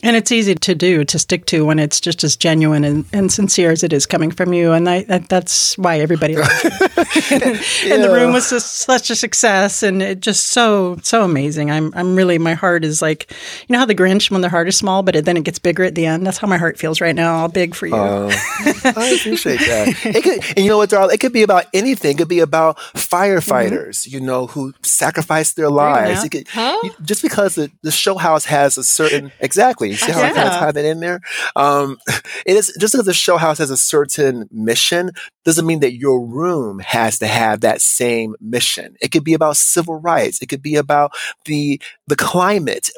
And 0.00 0.14
it's 0.14 0.30
easy 0.30 0.54
to 0.54 0.74
do, 0.76 1.04
to 1.04 1.18
stick 1.18 1.46
to 1.46 1.64
when 1.64 1.80
it's 1.80 2.00
just 2.00 2.22
as 2.22 2.36
genuine 2.36 2.84
and, 2.84 3.04
and 3.12 3.32
sincere 3.32 3.72
as 3.72 3.82
it 3.82 3.92
is 3.92 4.06
coming 4.06 4.30
from 4.30 4.52
you. 4.52 4.72
And 4.72 4.88
I, 4.88 5.04
I 5.08 5.18
that's 5.18 5.76
why 5.76 5.98
everybody 5.98 6.34
and, 6.36 6.44
yeah. 6.44 6.54
and, 7.94 8.04
the 8.04 8.10
room 8.12 8.32
was 8.32 8.48
just 8.48 8.76
such 8.76 9.10
a 9.10 9.16
success 9.16 9.82
and 9.82 10.00
it 10.00 10.20
just 10.20 10.46
so, 10.48 10.98
so 11.02 11.24
amazing. 11.24 11.72
I'm, 11.72 11.92
I'm 11.96 12.14
really, 12.14 12.38
my 12.38 12.54
heart 12.54 12.84
is 12.84 13.02
like, 13.02 13.32
you 13.66 13.72
know 13.72 13.80
how 13.80 13.86
the 13.86 13.94
Grinch, 13.94 14.30
when 14.30 14.40
their 14.40 14.50
heart 14.50 14.68
is 14.68 14.76
small, 14.76 15.02
but 15.02 15.16
it, 15.16 15.24
then 15.24 15.36
it 15.36 15.42
gets 15.42 15.58
bigger 15.58 15.82
at 15.82 15.96
the 15.96 16.06
end? 16.06 16.24
That's 16.24 16.38
how 16.38 16.46
my 16.46 16.58
heart 16.58 16.78
feels 16.78 17.00
right 17.00 17.14
now, 17.14 17.38
all 17.38 17.48
big 17.48 17.74
for 17.74 17.88
you. 17.88 17.96
Uh, 17.96 18.30
I 18.84 19.16
appreciate 19.18 19.58
that. 19.58 19.96
It 20.04 20.22
could, 20.22 20.44
and 20.56 20.64
you 20.64 20.70
know 20.70 20.78
what, 20.78 20.90
Darla? 20.90 21.12
It 21.12 21.18
could 21.18 21.32
be 21.32 21.42
about 21.42 21.64
anything. 21.74 22.12
It 22.12 22.18
could 22.18 22.28
be 22.28 22.38
about 22.38 22.76
firefighters, 22.94 24.06
mm-hmm. 24.06 24.14
you 24.14 24.20
know, 24.20 24.46
who 24.46 24.74
sacrifice 24.82 25.54
their 25.54 25.70
lives. 25.70 26.28
Could, 26.28 26.46
huh? 26.48 26.88
just 27.02 27.22
because 27.22 27.56
the, 27.56 27.70
the 27.82 27.90
show 27.90 28.16
house 28.16 28.44
has 28.44 28.78
a 28.78 28.84
certain, 28.84 29.32
exactly 29.40 29.87
you 29.90 29.96
see 29.96 30.12
how 30.12 30.20
yeah. 30.20 30.26
I 30.26 30.32
kind 30.32 30.48
of 30.48 30.54
tie 30.54 30.72
that 30.72 30.84
in 30.84 31.00
there? 31.00 31.20
Um, 31.56 31.98
it 32.46 32.56
is 32.56 32.74
just 32.78 32.94
because 32.94 33.06
the 33.06 33.14
show 33.14 33.36
house 33.36 33.58
has 33.58 33.70
a 33.70 33.76
certain 33.76 34.48
mission 34.50 35.12
doesn't 35.44 35.66
mean 35.66 35.80
that 35.80 35.94
your 35.94 36.24
room 36.26 36.78
has 36.80 37.18
to 37.20 37.26
have 37.26 37.60
that 37.60 37.80
same 37.80 38.34
mission. 38.40 38.96
It 39.00 39.10
could 39.10 39.24
be 39.24 39.34
about 39.34 39.56
civil 39.56 40.00
rights. 40.00 40.42
It 40.42 40.46
could 40.46 40.62
be 40.62 40.76
about 40.76 41.12
the 41.44 41.80
the 42.06 42.16
climate 42.16 42.90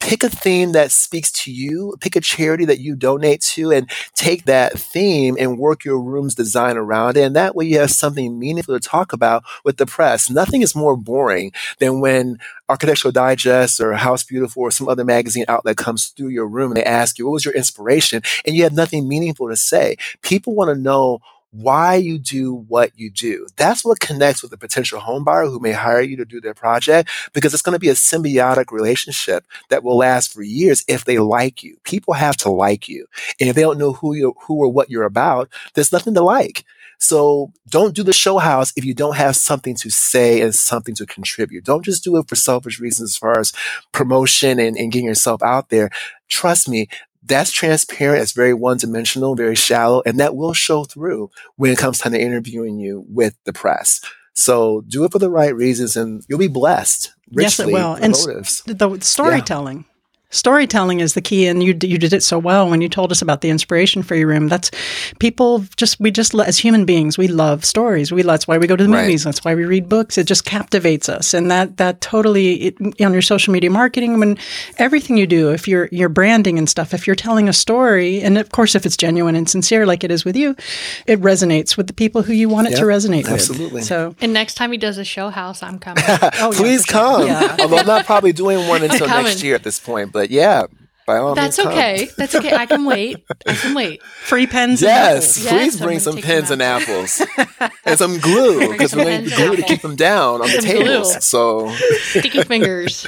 pick 0.00 0.22
a 0.22 0.28
theme 0.28 0.72
that 0.72 0.90
speaks 0.90 1.30
to 1.30 1.52
you, 1.52 1.96
pick 2.00 2.16
a 2.16 2.20
charity 2.20 2.64
that 2.64 2.80
you 2.80 2.96
donate 2.96 3.40
to, 3.40 3.70
and 3.70 3.90
take 4.14 4.44
that 4.44 4.78
theme 4.78 5.36
and 5.38 5.58
work 5.58 5.84
your 5.84 6.00
room's 6.00 6.34
design 6.34 6.76
around 6.76 7.16
it. 7.16 7.22
And 7.22 7.36
that 7.36 7.54
way 7.54 7.66
you 7.66 7.78
have 7.78 7.90
something 7.90 8.38
meaningful 8.38 8.78
to 8.78 8.88
talk 8.88 9.12
about 9.12 9.44
with 9.64 9.76
the 9.76 9.86
press. 9.86 10.30
Nothing 10.30 10.62
is 10.62 10.74
more 10.74 10.96
boring 10.96 11.52
than 11.78 12.00
when 12.00 12.38
Architectural 12.68 13.12
Digest 13.12 13.80
or 13.80 13.92
House 13.94 14.22
Beautiful 14.22 14.62
or 14.62 14.70
some 14.70 14.88
other 14.88 15.04
magazine 15.04 15.44
outlet 15.48 15.76
comes 15.76 16.08
through 16.08 16.28
your 16.28 16.46
room 16.46 16.70
and 16.70 16.76
they 16.76 16.84
ask 16.84 17.18
you, 17.18 17.26
what 17.26 17.32
was 17.32 17.44
your 17.44 17.54
inspiration? 17.54 18.22
And 18.44 18.54
you 18.54 18.62
have 18.64 18.72
nothing 18.72 19.08
meaningful 19.08 19.48
to 19.48 19.56
say. 19.56 19.96
People 20.22 20.54
want 20.54 20.68
to 20.68 20.80
know 20.80 21.20
why 21.50 21.94
you 21.94 22.18
do 22.18 22.54
what 22.54 22.92
you 22.96 23.10
do. 23.10 23.46
That's 23.56 23.84
what 23.84 24.00
connects 24.00 24.42
with 24.42 24.52
a 24.52 24.58
potential 24.58 25.00
home 25.00 25.24
buyer 25.24 25.46
who 25.46 25.60
may 25.60 25.72
hire 25.72 26.00
you 26.00 26.16
to 26.16 26.24
do 26.24 26.40
their 26.40 26.54
project 26.54 27.10
because 27.32 27.54
it's 27.54 27.62
going 27.62 27.74
to 27.74 27.78
be 27.78 27.88
a 27.88 27.94
symbiotic 27.94 28.70
relationship 28.70 29.46
that 29.70 29.82
will 29.82 29.96
last 29.96 30.32
for 30.32 30.42
years 30.42 30.84
if 30.88 31.04
they 31.04 31.18
like 31.18 31.62
you. 31.62 31.78
People 31.84 32.14
have 32.14 32.36
to 32.38 32.50
like 32.50 32.88
you. 32.88 33.06
And 33.40 33.48
if 33.48 33.56
they 33.56 33.62
don't 33.62 33.78
know 33.78 33.94
who 33.94 34.14
you 34.14 34.34
who 34.42 34.56
or 34.56 34.68
what 34.68 34.90
you're 34.90 35.04
about, 35.04 35.48
there's 35.74 35.92
nothing 35.92 36.14
to 36.14 36.22
like. 36.22 36.64
So 36.98 37.52
don't 37.68 37.94
do 37.94 38.02
the 38.02 38.12
show 38.12 38.38
house 38.38 38.72
if 38.76 38.84
you 38.84 38.92
don't 38.92 39.16
have 39.16 39.36
something 39.36 39.76
to 39.76 39.90
say 39.90 40.40
and 40.40 40.54
something 40.54 40.96
to 40.96 41.06
contribute. 41.06 41.64
Don't 41.64 41.84
just 41.84 42.02
do 42.02 42.16
it 42.16 42.28
for 42.28 42.34
selfish 42.34 42.80
reasons 42.80 43.12
as 43.12 43.16
far 43.16 43.38
as 43.38 43.52
promotion 43.92 44.58
and, 44.58 44.76
and 44.76 44.90
getting 44.90 45.06
yourself 45.06 45.42
out 45.42 45.68
there. 45.68 45.90
Trust 46.28 46.68
me, 46.68 46.88
that's 47.28 47.52
transparent. 47.52 48.22
It's 48.22 48.32
very 48.32 48.54
one 48.54 48.78
dimensional, 48.78 49.34
very 49.34 49.54
shallow, 49.54 50.02
and 50.04 50.18
that 50.18 50.34
will 50.34 50.54
show 50.54 50.84
through 50.84 51.30
when 51.56 51.70
it 51.70 51.78
comes 51.78 51.98
time 51.98 52.12
to 52.12 52.20
interviewing 52.20 52.78
you 52.78 53.04
with 53.08 53.34
the 53.44 53.52
press. 53.52 54.00
So 54.34 54.82
do 54.86 55.04
it 55.04 55.12
for 55.12 55.18
the 55.18 55.30
right 55.30 55.54
reasons 55.54 55.96
and 55.96 56.22
you'll 56.28 56.38
be 56.38 56.48
blessed. 56.48 57.12
yes, 57.30 57.58
it 57.58 57.66
will. 57.66 57.94
And 57.94 58.12
motives. 58.12 58.62
the 58.66 58.98
storytelling. 59.00 59.78
Yeah. 59.78 59.97
Storytelling 60.30 61.00
is 61.00 61.14
the 61.14 61.22
key, 61.22 61.46
and 61.46 61.62
you 61.62 61.76
you 61.82 61.96
did 61.96 62.12
it 62.12 62.22
so 62.22 62.38
well 62.38 62.68
when 62.68 62.82
you 62.82 62.88
told 62.88 63.10
us 63.10 63.22
about 63.22 63.40
the 63.40 63.48
inspiration 63.48 64.02
for 64.02 64.14
your 64.14 64.28
room. 64.28 64.48
That's 64.48 64.70
people 65.20 65.64
just 65.76 65.98
we 66.00 66.10
just 66.10 66.34
as 66.34 66.58
human 66.58 66.84
beings 66.84 67.16
we 67.16 67.28
love 67.28 67.64
stories. 67.64 68.12
We 68.12 68.20
that's 68.20 68.46
why 68.46 68.58
we 68.58 68.66
go 68.66 68.76
to 68.76 68.84
the 68.84 68.90
right. 68.90 69.02
movies. 69.02 69.24
That's 69.24 69.42
why 69.42 69.54
we 69.54 69.64
read 69.64 69.88
books. 69.88 70.18
It 70.18 70.26
just 70.26 70.44
captivates 70.44 71.08
us, 71.08 71.32
and 71.32 71.50
that 71.50 71.78
that 71.78 72.02
totally 72.02 72.54
it, 72.66 72.76
on 73.00 73.14
your 73.14 73.22
social 73.22 73.54
media 73.54 73.70
marketing 73.70 74.20
when 74.20 74.36
everything 74.76 75.16
you 75.16 75.26
do, 75.26 75.50
if 75.50 75.66
you're 75.66 75.88
you're 75.92 76.10
branding 76.10 76.58
and 76.58 76.68
stuff, 76.68 76.92
if 76.92 77.06
you're 77.06 77.16
telling 77.16 77.48
a 77.48 77.54
story, 77.54 78.20
and 78.20 78.36
of 78.36 78.52
course 78.52 78.74
if 78.74 78.84
it's 78.84 78.98
genuine 78.98 79.34
and 79.34 79.48
sincere 79.48 79.86
like 79.86 80.04
it 80.04 80.10
is 80.10 80.26
with 80.26 80.36
you, 80.36 80.54
it 81.06 81.22
resonates 81.22 81.78
with 81.78 81.86
the 81.86 81.94
people 81.94 82.20
who 82.22 82.34
you 82.34 82.50
want 82.50 82.66
it 82.66 82.72
yep, 82.72 82.80
to 82.80 82.84
resonate 82.84 83.24
absolutely. 83.24 83.30
with. 83.30 83.38
Absolutely. 83.38 83.82
So 83.82 84.14
and 84.20 84.34
next 84.34 84.56
time 84.56 84.72
he 84.72 84.78
does 84.78 84.98
a 84.98 85.04
show 85.04 85.30
house, 85.30 85.62
I'm 85.62 85.78
coming. 85.78 86.04
oh, 86.08 86.52
Please 86.54 86.84
yeah, 86.86 86.92
come. 86.92 87.20
Sure. 87.22 87.28
Yeah. 87.28 87.56
Although 87.60 87.78
I'm 87.78 87.86
not 87.86 88.04
probably 88.04 88.32
doing 88.32 88.68
one 88.68 88.82
until 88.88 89.06
next 89.06 89.42
year 89.42 89.54
at 89.54 89.62
this 89.62 89.78
point. 89.78 90.12
But 90.12 90.17
yeah, 90.24 90.66
by 91.08 91.16
all 91.16 91.34
That's 91.34 91.56
means, 91.56 91.68
okay. 91.70 92.06
Come. 92.06 92.14
That's 92.18 92.34
okay. 92.34 92.54
I 92.54 92.66
can 92.66 92.84
wait. 92.84 93.24
I 93.46 93.54
can 93.54 93.74
wait. 93.74 94.02
Free 94.02 94.46
pens. 94.46 94.82
And 94.82 94.90
apples. 94.90 95.38
Yes, 95.38 95.48
please 95.48 95.74
yes, 95.74 95.80
bring 95.80 95.98
some 96.00 96.18
pens 96.18 96.50
and 96.50 96.60
apples 96.60 97.22
and 97.86 97.98
some 97.98 98.18
glue 98.18 98.70
because 98.70 98.94
we 98.94 99.04
need 99.04 99.32
glue 99.34 99.56
to 99.56 99.62
keep 99.62 99.80
them 99.80 99.96
down 99.96 100.42
on 100.42 100.48
the 100.48 100.60
tables. 100.60 101.24
So 101.24 101.72
sticky 102.10 102.42
fingers. 102.42 103.06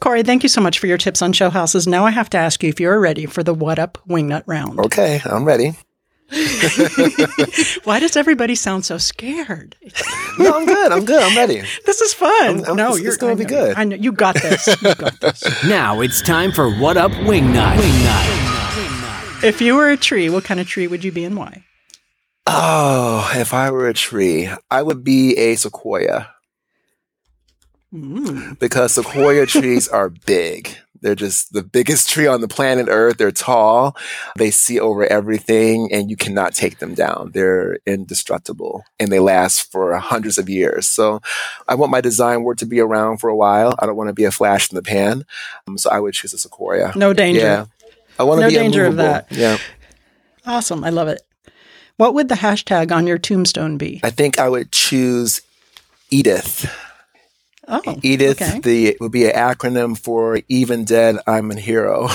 Corey, 0.00 0.24
thank 0.24 0.42
you 0.42 0.48
so 0.48 0.60
much 0.60 0.80
for 0.80 0.88
your 0.88 0.98
tips 0.98 1.22
on 1.22 1.32
show 1.32 1.50
houses. 1.50 1.86
Now 1.86 2.04
I 2.04 2.10
have 2.10 2.28
to 2.30 2.36
ask 2.36 2.62
you 2.62 2.68
if 2.68 2.80
you're 2.80 2.98
ready 2.98 3.26
for 3.26 3.42
the 3.42 3.54
What 3.54 3.78
Up 3.78 3.96
Wingnut 4.08 4.42
round. 4.46 4.80
Okay, 4.80 5.20
I'm 5.24 5.44
ready. 5.44 5.74
Why 7.84 8.00
does 8.00 8.16
everybody 8.16 8.54
sound 8.54 8.84
so 8.84 8.98
scared? 8.98 9.76
no, 10.38 10.56
I'm 10.56 10.66
good. 10.66 10.92
I'm 10.92 11.04
good. 11.04 11.22
I'm 11.22 11.36
ready. 11.36 11.62
This 11.86 12.00
is 12.00 12.14
fun. 12.14 12.60
I'm, 12.60 12.64
I'm, 12.64 12.76
no, 12.76 12.94
it's, 12.94 13.02
you're 13.02 13.16
going 13.16 13.36
to 13.36 13.44
be 13.44 13.48
good. 13.48 13.76
I 13.76 13.84
know 13.84 13.96
you 13.96 14.10
got 14.10 14.34
this. 14.36 14.66
You 14.66 14.94
got 14.94 15.20
this. 15.20 15.64
now 15.64 16.00
it's 16.00 16.22
time 16.22 16.50
for 16.50 16.70
What 16.70 16.96
Up 16.96 17.12
Wingnut. 17.12 17.76
Wingnut. 17.76 19.44
If 19.44 19.60
you 19.60 19.76
were 19.76 19.90
a 19.90 19.96
tree, 19.96 20.30
what 20.30 20.44
kind 20.44 20.58
of 20.60 20.66
tree 20.66 20.86
would 20.86 21.04
you 21.04 21.12
be 21.12 21.24
and 21.24 21.36
why? 21.36 21.64
Oh, 22.46 23.30
if 23.34 23.52
I 23.54 23.70
were 23.70 23.88
a 23.88 23.94
tree, 23.94 24.50
I 24.70 24.82
would 24.82 25.04
be 25.04 25.36
a 25.36 25.56
sequoia. 25.56 26.30
Mm. 27.92 28.58
Because 28.58 28.94
sequoia 28.94 29.46
trees 29.46 29.86
are 29.88 30.08
big. 30.08 30.76
They're 31.04 31.14
just 31.14 31.52
the 31.52 31.62
biggest 31.62 32.08
tree 32.10 32.26
on 32.26 32.40
the 32.40 32.48
planet 32.48 32.86
Earth. 32.88 33.18
They're 33.18 33.30
tall. 33.30 33.94
They 34.36 34.50
see 34.50 34.80
over 34.80 35.04
everything 35.04 35.92
and 35.92 36.10
you 36.10 36.16
cannot 36.16 36.54
take 36.54 36.78
them 36.78 36.94
down. 36.94 37.30
They're 37.34 37.78
indestructible 37.86 38.84
and 38.98 39.12
they 39.12 39.20
last 39.20 39.70
for 39.70 39.94
hundreds 39.96 40.38
of 40.38 40.48
years. 40.48 40.86
So 40.86 41.20
I 41.68 41.74
want 41.74 41.92
my 41.92 42.00
design 42.00 42.42
work 42.42 42.56
to 42.58 42.66
be 42.66 42.80
around 42.80 43.18
for 43.18 43.28
a 43.28 43.36
while. 43.36 43.76
I 43.78 43.86
don't 43.86 43.96
want 43.96 44.08
to 44.08 44.14
be 44.14 44.24
a 44.24 44.32
flash 44.32 44.70
in 44.70 44.76
the 44.76 44.82
pan. 44.82 45.24
Um, 45.68 45.76
so 45.76 45.90
I 45.90 46.00
would 46.00 46.14
choose 46.14 46.32
a 46.32 46.38
sequoia. 46.38 46.92
No 46.96 47.12
danger. 47.12 47.40
Yeah. 47.40 47.66
I 48.18 48.22
want 48.22 48.38
to 48.38 48.46
No 48.46 48.48
be 48.48 48.54
danger 48.54 48.86
of 48.86 48.96
that. 48.96 49.30
Yeah. 49.30 49.58
Awesome. 50.46 50.84
I 50.84 50.90
love 50.90 51.08
it. 51.08 51.20
What 51.96 52.14
would 52.14 52.28
the 52.28 52.34
hashtag 52.36 52.90
on 52.90 53.06
your 53.06 53.18
tombstone 53.18 53.76
be? 53.76 54.00
I 54.02 54.10
think 54.10 54.38
I 54.38 54.48
would 54.48 54.72
choose 54.72 55.42
Edith. 56.10 56.66
Oh, 57.66 57.98
Edith 58.02 58.40
okay. 58.42 58.60
the 58.60 58.96
would 59.00 59.12
be 59.12 59.26
an 59.26 59.32
acronym 59.32 59.98
for 59.98 60.40
even 60.48 60.84
dead 60.84 61.16
I'm 61.26 61.50
a 61.50 61.58
hero. 61.58 62.08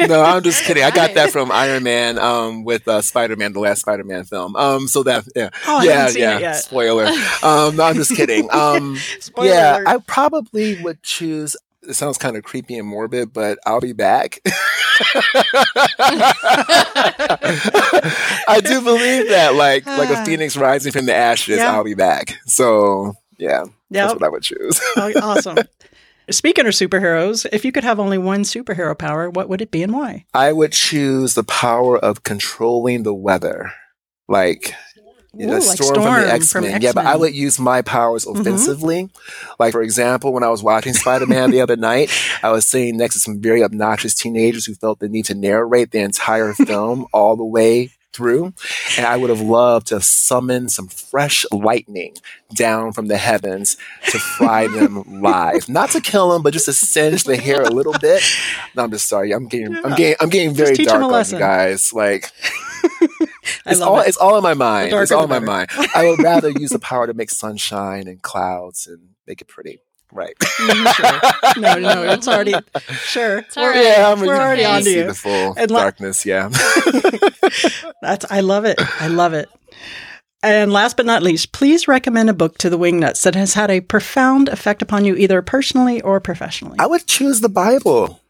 no, 0.00 0.22
I'm 0.22 0.42
just 0.42 0.64
kidding. 0.64 0.82
I 0.82 0.90
got 0.90 1.14
that 1.14 1.30
from 1.30 1.50
Iron 1.50 1.82
Man 1.82 2.18
um, 2.18 2.64
with 2.64 2.86
uh, 2.86 3.02
Spider 3.02 3.36
Man, 3.36 3.52
the 3.52 3.60
last 3.60 3.80
Spider 3.80 4.04
Man 4.04 4.24
film. 4.24 4.54
Um, 4.56 4.86
so 4.86 5.02
that 5.04 5.24
yeah, 5.34 5.50
Oh, 5.66 5.82
yeah, 5.82 6.08
yeah. 6.10 6.50
it. 6.52 6.54
Spoiler. 6.56 7.06
Um, 7.42 7.76
no, 7.76 7.84
I'm 7.84 7.94
just 7.96 8.14
kidding. 8.14 8.48
Um, 8.62 8.96
Spoiler 9.18 9.48
yeah. 9.48 9.82
I 9.86 9.98
probably 9.98 10.80
would 10.82 11.02
choose. 11.02 11.56
It 11.88 11.94
sounds 11.94 12.16
kind 12.18 12.36
of 12.36 12.44
creepy 12.44 12.76
and 12.78 12.86
morbid, 12.86 13.32
but 13.32 13.58
I'll 13.66 13.80
be 13.80 13.92
back. 13.92 14.40
I 18.48 18.60
do 18.64 18.80
believe 18.82 19.28
that, 19.30 19.54
like, 19.54 19.86
like 19.86 20.10
a 20.10 20.24
phoenix 20.26 20.56
rising 20.56 20.92
from 20.92 21.06
the 21.06 21.14
ashes, 21.14 21.58
Yeah. 21.58 21.72
I'll 21.74 21.84
be 21.84 21.94
back. 21.94 22.34
So, 22.46 23.14
yeah, 23.38 23.64
that's 23.90 24.12
what 24.14 24.22
I 24.22 24.28
would 24.28 24.42
choose. 24.42 24.80
Oh, 24.96 25.12
awesome. 25.20 25.58
Speaking 26.30 26.66
of 26.66 26.72
superheroes, 26.72 27.46
if 27.52 27.64
you 27.64 27.72
could 27.72 27.82
have 27.84 27.98
only 27.98 28.16
one 28.18 28.42
superhero 28.44 28.96
power, 28.96 29.28
what 29.28 29.48
would 29.48 29.60
it 29.60 29.70
be 29.72 29.82
and 29.82 29.92
why? 29.92 30.24
I 30.32 30.52
would 30.52 30.72
choose 30.72 31.34
the 31.34 31.42
power 31.44 31.98
of 31.98 32.22
controlling 32.22 33.02
the 33.02 33.14
weather, 33.14 33.72
like. 34.28 34.74
Ooh, 35.34 35.46
the 35.46 35.52
like 35.54 35.62
storm, 35.62 35.76
from 35.94 36.02
Storm 36.02 36.20
the 36.20 36.26
from 36.26 36.30
X 36.36 36.54
Men. 36.54 36.82
Yeah, 36.82 36.92
but 36.92 37.06
I 37.06 37.16
would 37.16 37.34
use 37.34 37.58
my 37.58 37.80
powers 37.82 38.24
Mhm. 38.26 38.40
offensively. 38.40 39.08
Like, 39.58 39.72
for 39.72 39.82
example, 39.82 40.32
when 40.32 40.42
I 40.42 40.48
was 40.50 40.62
watching 40.62 40.92
Spider 40.94 41.26
Man 41.26 41.50
the 41.50 41.60
other 41.62 41.76
night, 41.76 42.10
I 42.42 42.50
was 42.50 42.68
sitting 42.68 42.96
next 42.98 43.14
to 43.14 43.20
some 43.20 43.40
very 43.40 43.62
obnoxious 43.64 44.14
teenagers 44.14 44.66
who 44.66 44.74
felt 44.74 44.98
the 44.98 45.08
need 45.08 45.24
to 45.26 45.34
narrate 45.34 45.90
the 45.90 46.00
entire 46.00 46.52
film 46.66 47.06
all 47.12 47.36
the 47.36 47.44
way 47.44 47.90
through. 48.12 48.52
And 48.98 49.06
I 49.06 49.16
would 49.16 49.30
have 49.30 49.40
loved 49.40 49.86
to 49.86 50.02
summon 50.02 50.68
some 50.68 50.86
fresh 50.88 51.46
lightning 51.50 52.14
down 52.54 52.92
from 52.92 53.06
the 53.08 53.16
heavens 53.16 53.78
to 54.10 54.18
fry 54.18 54.66
them 54.66 55.02
live. 55.22 55.66
Not 55.66 55.92
to 55.92 56.00
kill 56.02 56.28
them, 56.30 56.42
but 56.42 56.52
just 56.52 56.66
to 56.66 56.74
singe 56.74 57.24
the 57.24 57.38
hair 57.38 57.62
a 57.62 57.70
little 57.70 57.94
bit. 58.02 58.22
No, 58.76 58.82
I'm 58.84 58.90
just 58.90 59.08
sorry. 59.08 59.32
I'm 59.32 59.48
getting, 59.48 59.74
I'm 59.82 59.94
getting, 59.94 60.16
I'm 60.20 60.28
getting 60.28 60.52
very 60.52 60.76
dark 60.76 61.02
on 61.02 61.24
you 61.30 61.38
guys. 61.38 61.94
Like, 61.94 62.30
it's 63.66 63.80
all 63.80 64.00
it. 64.00 64.08
it's 64.08 64.16
all 64.16 64.36
in 64.36 64.42
my 64.42 64.54
mind. 64.54 64.92
It's 64.92 65.10
all 65.12 65.24
in 65.24 65.30
my 65.30 65.38
mind. 65.38 65.70
I 65.94 66.06
would 66.08 66.22
rather 66.22 66.50
use 66.50 66.70
the 66.70 66.78
power 66.78 67.06
to 67.06 67.14
make 67.14 67.30
sunshine 67.30 68.08
and 68.08 68.20
clouds 68.22 68.86
and 68.86 69.10
make 69.26 69.40
it 69.40 69.48
pretty. 69.48 69.80
Right. 70.14 70.34
Mhm, 70.38 70.94
sure. 70.94 71.62
No, 71.62 71.78
no, 71.78 72.02
it's 72.12 72.28
already 72.28 72.52
sure. 72.90 73.38
It's 73.38 73.56
all 73.56 73.64
We're- 73.64 73.82
yeah, 73.82 74.12
I'm 74.12 74.20
we're 74.20 74.36
already 74.36 74.64
onto 74.64 74.84
see 74.84 74.96
you. 74.98 75.04
the 75.04 75.14
full 75.14 75.54
And 75.56 75.70
la- 75.70 75.80
darkness. 75.80 76.26
Yeah. 76.26 76.50
That's 78.02 78.26
I 78.30 78.40
love 78.40 78.64
it. 78.64 78.78
I 79.00 79.08
love 79.08 79.32
it. 79.32 79.48
And 80.42 80.72
last 80.72 80.96
but 80.96 81.06
not 81.06 81.22
least, 81.22 81.52
please 81.52 81.86
recommend 81.86 82.28
a 82.28 82.32
book 82.34 82.58
to 82.58 82.68
the 82.68 82.78
Wingnuts 82.78 83.22
that 83.22 83.36
has 83.36 83.54
had 83.54 83.70
a 83.70 83.80
profound 83.80 84.48
effect 84.48 84.82
upon 84.82 85.04
you, 85.04 85.14
either 85.14 85.40
personally 85.40 86.00
or 86.02 86.18
professionally. 86.20 86.76
I 86.80 86.86
would 86.86 87.06
choose 87.06 87.40
the 87.40 87.48
Bible. 87.48 88.20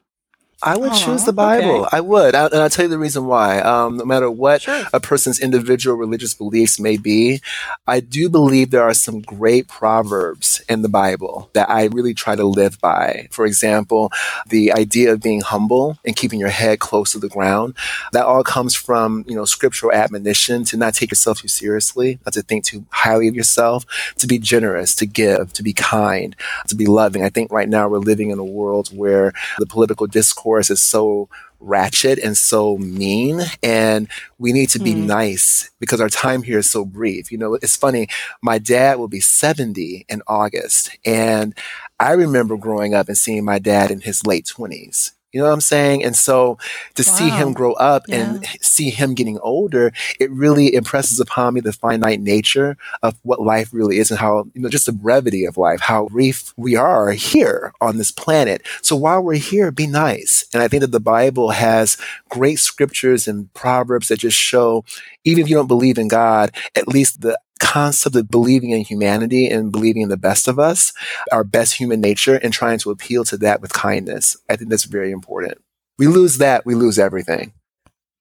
I 0.63 0.77
would 0.77 0.93
choose 0.95 1.25
the 1.25 1.33
Bible. 1.33 1.87
okay. 1.87 1.97
I 1.97 2.01
would. 2.01 2.35
I, 2.35 2.47
and 2.47 2.55
I'll 2.57 2.71
tell 2.71 2.85
you 2.85 2.89
the 2.91 2.99
reason 2.99 3.27
why. 3.27 3.59
Um, 3.61 3.97
no 3.97 4.05
matter 4.05 4.31
what 4.31 4.63
Sure. 4.63 4.85
a 4.93 5.01
person's 5.01 5.41
individual 5.41 5.97
religious 5.97 6.35
beliefs 6.35 6.79
may 6.79 6.97
be, 6.97 7.41
I 7.87 8.01
do 8.01 8.29
believe 8.29 8.71
there 8.71 8.83
are 8.83 8.95
some 8.95 9.21
great 9.21 9.67
proverbs 9.67 10.63
in 10.69 10.83
the 10.83 10.89
Bible 10.89 11.51
that 11.55 11.69
I 11.69 11.87
really 11.87 12.15
try 12.15 12.37
to 12.37 12.45
live 12.45 12.81
by. 12.81 13.29
For 13.33 13.45
example, 13.45 14.13
the 14.49 14.73
idea 14.73 15.13
of 15.13 15.21
being 15.21 15.41
humble 15.41 15.99
and 16.05 16.15
keeping 16.15 16.39
your 16.39 16.49
head 16.51 16.79
close 16.79 17.13
to 17.13 17.19
the 17.19 17.29
ground. 17.29 17.75
That 18.13 18.25
all 18.27 18.45
comes 18.45 18.75
from, 18.75 19.25
you 19.27 19.35
know, 19.35 19.45
scriptural 19.45 19.93
admonition 19.93 20.65
to 20.65 20.77
not 20.77 20.95
take 20.95 21.11
yourself 21.11 21.41
too 21.41 21.49
seriously, 21.49 22.19
not 22.25 22.35
to 22.35 22.43
think 22.43 22.65
too 22.65 22.85
highly 22.91 23.27
of 23.27 23.35
yourself, 23.35 23.85
to 24.19 24.27
be 24.27 24.39
generous, 24.39 24.95
to 24.97 25.07
give, 25.07 25.53
to 25.55 25.63
be 25.63 25.73
kind, 25.73 26.37
to 26.69 26.77
be 26.77 26.87
loving. 26.87 27.25
I 27.25 27.31
think 27.31 27.51
right 27.51 27.69
now 27.69 27.89
we're 27.89 27.99
living 27.99 28.31
in 28.31 28.39
a 28.39 28.45
world 28.45 28.89
where 28.97 29.33
the 29.59 29.67
political 29.67 30.07
discourse 30.07 30.52
is 30.61 30.83
so 30.83 31.29
ratchet 31.61 32.19
and 32.19 32.37
so 32.37 32.77
mean 32.79 33.41
and 33.63 34.09
we 34.39 34.53
need 34.53 34.69
to 34.69 34.81
be 34.81 34.95
Mm. 34.95 35.07
nice 35.07 35.71
because 35.79 36.01
our 36.01 36.09
time 36.09 36.43
here 36.43 36.59
is 36.59 36.69
so 36.69 36.85
brief. 36.85 37.31
You 37.31 37.39
know, 37.39 37.55
it's 37.55 37.77
funny. 37.77 38.09
My 38.43 38.59
dad 38.59 38.99
will 38.99 39.07
be 39.09 39.21
70 39.21 40.05
in 40.09 40.23
August 40.27 40.91
and 41.05 41.55
I 42.01 42.13
remember 42.13 42.57
growing 42.57 42.95
up 42.95 43.07
and 43.09 43.17
seeing 43.17 43.45
my 43.45 43.61
dad 43.61 43.93
in 43.93 44.01
his 44.01 44.27
late 44.27 44.45
20s. 44.47 45.13
You 45.33 45.41
know 45.41 45.47
what 45.47 45.55
I'm 45.55 45.61
saying? 45.62 46.05
And 46.05 46.14
so 46.14 46.59
to 46.95 47.03
see 47.03 47.30
him 47.30 47.53
grow 47.55 47.72
up 47.74 48.05
and 48.09 48.47
see 48.61 48.91
him 48.91 49.14
getting 49.14 49.39
older, 49.39 49.93
it 50.20 50.30
really 50.30 50.74
impresses 50.74 51.18
upon 51.20 51.55
me 51.55 51.61
the 51.61 51.72
finite 51.72 52.20
nature 52.20 52.76
of 53.03 53.16
what 53.22 53.41
life 53.41 53.70
really 53.72 53.99
is 53.99 54.11
and 54.11 54.20
how, 54.20 54.47
you 54.53 54.61
know, 54.61 54.68
just 54.68 54.87
the 54.87 54.93
brevity 54.93 55.47
of 55.47 55.57
life, 55.57 55.80
how 55.80 56.07
brief 56.07 56.53
we 56.57 56.76
are 56.76 57.12
here 57.12 57.72
on 57.80 57.97
this 57.97 58.11
planet. 58.11 58.62
So 58.83 58.95
while 58.95 59.22
we're 59.22 59.35
here, 59.35 59.70
be 59.70 59.87
nice. 59.87 60.45
And 60.53 60.62
I 60.62 60.68
think 60.68 60.83
that 60.83 60.93
the 60.93 61.01
Bible 61.01 61.51
has 61.51 61.97
great 62.28 62.59
scriptures 62.59 63.26
and 63.26 63.53
proverbs 63.55 64.09
that 64.09 64.18
just 64.18 64.37
show, 64.37 64.85
even 65.24 65.43
if 65.43 65.49
you 65.49 65.57
don't 65.57 65.66
believe 65.66 65.97
in 65.97 66.09
God, 66.09 66.55
at 66.76 66.89
least 66.89 67.22
the 67.22 67.39
concept 67.73 68.16
of 68.16 68.29
believing 68.29 68.68
in 68.68 68.83
humanity 68.83 69.47
and 69.47 69.73
believing 69.73 70.03
in 70.03 70.11
the 70.11 70.16
best 70.18 70.47
of 70.47 70.59
us, 70.59 70.93
our 71.33 71.43
best 71.43 71.73
human 71.73 72.03
nature, 72.03 72.35
and 72.35 72.53
trying 72.53 72.79
to 72.79 72.91
appeal 72.91 73.25
to 73.25 73.39
that 73.39 73.62
with 73.62 73.73
kindness. 73.73 74.37
I 74.51 74.57
think 74.57 74.68
that's 74.68 74.85
very 74.85 75.11
important. 75.11 75.57
We 75.99 76.07
lose 76.07 76.37
that, 76.37 76.66
we 76.66 76.75
lose 76.75 76.99
everything. 76.99 77.55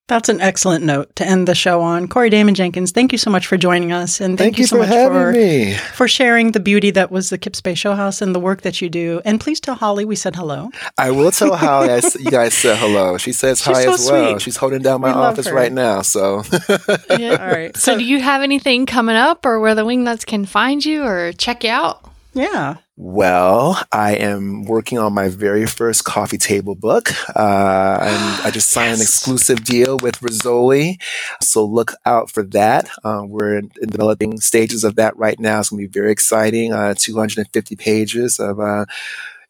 That's 0.08 0.28
an 0.28 0.40
excellent 0.40 0.84
note 0.84 1.14
to 1.16 1.24
end 1.26 1.46
the 1.48 1.54
show 1.54 1.80
on. 1.80 2.08
Corey 2.08 2.28
Damon 2.28 2.54
Jenkins, 2.54 2.90
thank 2.90 3.12
you 3.12 3.18
so 3.18 3.30
much 3.30 3.46
for 3.46 3.56
joining 3.56 3.92
us, 3.92 4.20
and 4.20 4.36
thank, 4.36 4.58
you 4.58 4.66
so 4.66 4.76
much 4.78 4.88
for 4.88 5.32
me. 5.32 5.74
for 5.94 6.06
sharing 6.08 6.52
the 6.52 6.60
beauty 6.60 6.90
that 6.90 7.10
was 7.10 7.30
the 7.30 7.38
Kips 7.38 7.60
Bay 7.60 7.74
Show 7.74 7.94
House 7.94 8.20
and 8.20 8.34
the 8.34 8.40
work 8.40 8.62
that 8.62 8.82
you 8.82 8.90
do. 8.90 9.22
And 9.24 9.40
please 9.40 9.60
tell 9.60 9.76
Holly 9.76 10.04
we 10.04 10.16
said 10.16 10.34
hello. 10.36 10.70
I 10.98 11.12
will 11.12 11.30
tell 11.30 11.54
Holly 11.56 11.88
I 11.90 11.98
s- 11.98 12.16
you 12.20 12.30
guys 12.30 12.52
said 12.52 12.76
hello. 12.78 13.16
She 13.16 13.32
says 13.32 13.58
She's 13.62 13.76
hi 13.76 13.84
so 13.84 13.92
as 13.94 14.10
well. 14.10 14.30
sweet. 14.32 14.42
She's 14.42 14.56
holding 14.56 14.82
down 14.82 15.00
my 15.00 15.12
We 15.12 15.14
office 15.14 15.50
right 15.50 15.72
now. 15.72 16.02
So 16.02 16.42
Yeah. 17.16 17.36
All 17.40 17.46
right. 17.46 17.74
So, 17.76 17.96
do 17.96 18.04
you 18.04 18.20
have 18.20 18.42
anything 18.42 18.86
coming 18.86 19.16
up 19.16 19.46
or 19.46 19.60
where 19.60 19.74
the 19.74 19.84
Wingnuts 19.86 20.26
can 20.26 20.44
find 20.46 20.84
you 20.84 21.04
or 21.04 21.32
check 21.32 21.64
you 21.64 21.70
out? 21.70 22.04
yeah. 22.34 22.76
Well, 22.96 23.82
I 23.90 24.16
am 24.16 24.64
working 24.64 24.98
on 24.98 25.14
my 25.14 25.28
very 25.28 25.64
first 25.66 26.04
coffee 26.04 26.36
table 26.36 26.74
book. 26.74 27.10
Uh, 27.34 27.98
and 28.02 28.46
I 28.46 28.50
just 28.52 28.70
signed 28.70 28.94
an 28.96 29.00
exclusive 29.00 29.64
deal 29.64 29.96
with 29.96 30.20
Rizzoli. 30.20 31.00
So 31.40 31.64
look 31.64 31.94
out 32.04 32.30
for 32.30 32.42
that. 32.44 32.90
Uh, 33.02 33.22
we're 33.26 33.56
in, 33.58 33.70
in 33.80 33.88
developing 33.88 34.38
stages 34.40 34.84
of 34.84 34.96
that 34.96 35.16
right 35.16 35.40
now. 35.40 35.60
It's 35.60 35.70
going 35.70 35.82
to 35.82 35.88
be 35.88 35.92
very 35.92 36.12
exciting. 36.12 36.74
Uh, 36.74 36.94
250 36.96 37.76
pages 37.76 38.38
of 38.38 38.60
uh, 38.60 38.84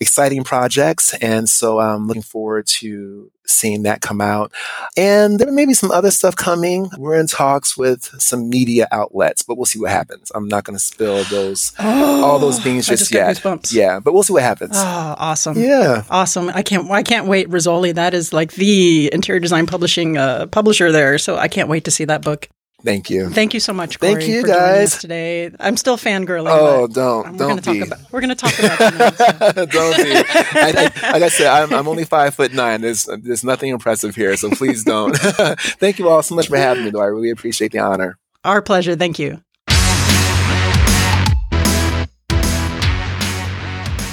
exciting 0.03 0.44
projects. 0.44 1.14
And 1.14 1.48
so 1.48 1.78
I'm 1.78 2.07
looking 2.07 2.22
forward 2.22 2.66
to 2.78 3.30
seeing 3.44 3.82
that 3.82 4.00
come 4.00 4.20
out. 4.20 4.53
And 4.96 5.38
there 5.38 5.50
may 5.53 5.66
be 5.66 5.74
some 5.74 5.90
other 5.90 6.11
stuff 6.11 6.36
coming. 6.36 6.90
We're 6.98 7.18
in 7.18 7.26
talks 7.26 7.76
with 7.76 8.05
some 8.20 8.48
media 8.48 8.88
outlets, 8.92 9.42
but 9.42 9.57
we'll 9.57 9.66
see 9.66 9.78
what 9.78 9.90
happens. 9.90 10.30
I'm 10.34 10.48
not 10.48 10.64
going 10.64 10.76
to 10.76 10.82
spill 10.82 11.24
those 11.24 11.72
all 11.78 12.38
those 12.38 12.61
beans 12.64 12.86
just, 12.86 13.11
just 13.11 13.44
yet. 13.44 13.72
Yeah, 13.72 14.00
but 14.00 14.12
we'll 14.12 14.22
see 14.22 14.32
what 14.32 14.42
happens. 14.42 14.72
Oh, 14.74 15.14
awesome. 15.18 15.59
yeah. 15.59 16.05
Awesome. 16.11 16.50
I 16.50 16.62
can't 16.62 16.90
I 16.90 17.03
can't 17.03 17.26
wait. 17.26 17.48
Rizzoli, 17.48 17.94
that 17.94 18.14
is 18.14 18.32
like 18.32 18.53
the 18.53 19.11
interior 19.12 19.40
design 19.40 19.66
publishing 19.66 20.16
uh, 20.16 20.46
publisher 20.46 20.92
there. 20.92 21.18
So 21.18 21.36
I 21.36 21.48
can't 21.48 21.68
wait 21.68 21.84
to 21.84 21.90
see 21.90 22.05
that 22.05 22.22
book. 22.22 22.48
Thank 22.85 23.11
you. 23.11 23.30
Thank 23.30 23.55
you 23.55 23.61
so 23.61 23.72
much, 23.72 24.01
Corey, 24.01 24.14
Thank 24.14 24.28
you, 24.28 24.45
guys. 24.45 24.95
us 24.95 25.01
today. 25.01 25.51
I'm 25.61 25.76
still 25.76 25.97
fangirling. 25.97 26.49
Oh, 26.51 26.87
don't 26.89 27.33
we're 27.33 27.39
don't 27.39 27.49
gonna 27.49 27.61
talk 27.61 27.74
be. 27.74 27.80
about 27.83 27.99
we're 28.12 28.20
gonna 28.20 28.35
talk 28.35 28.59
about 28.59 28.78
so. 29.55 29.66
don't 29.66 29.97
be. 29.97 30.12
I, 30.14 30.91
I, 31.03 31.12
like 31.12 31.22
I 31.22 31.28
said, 31.28 31.47
I'm, 31.47 31.72
I'm 31.72 31.87
only 31.87 32.05
five 32.05 32.35
foot 32.35 32.53
nine. 32.53 32.80
There's 32.80 33.09
there's 33.22 33.45
nothing 33.45 33.70
impressive 33.70 34.16
here, 34.16 34.37
so 34.37 34.51
please 34.51 34.83
don't. 34.85 35.16
Thank 35.80 35.99
you 35.99 36.09
all 36.09 36.22
so 36.22 36.35
much 36.35 36.49
for 36.49 36.57
having 36.57 36.85
me, 36.85 36.91
though. 36.91 37.01
I 37.01 37.07
really 37.07 37.30
appreciate 37.30 37.72
the 37.72 37.78
honor. 37.78 38.18
Our 38.45 38.61
pleasure. 38.62 38.97
Thank 38.97 39.18
you. 39.18 39.43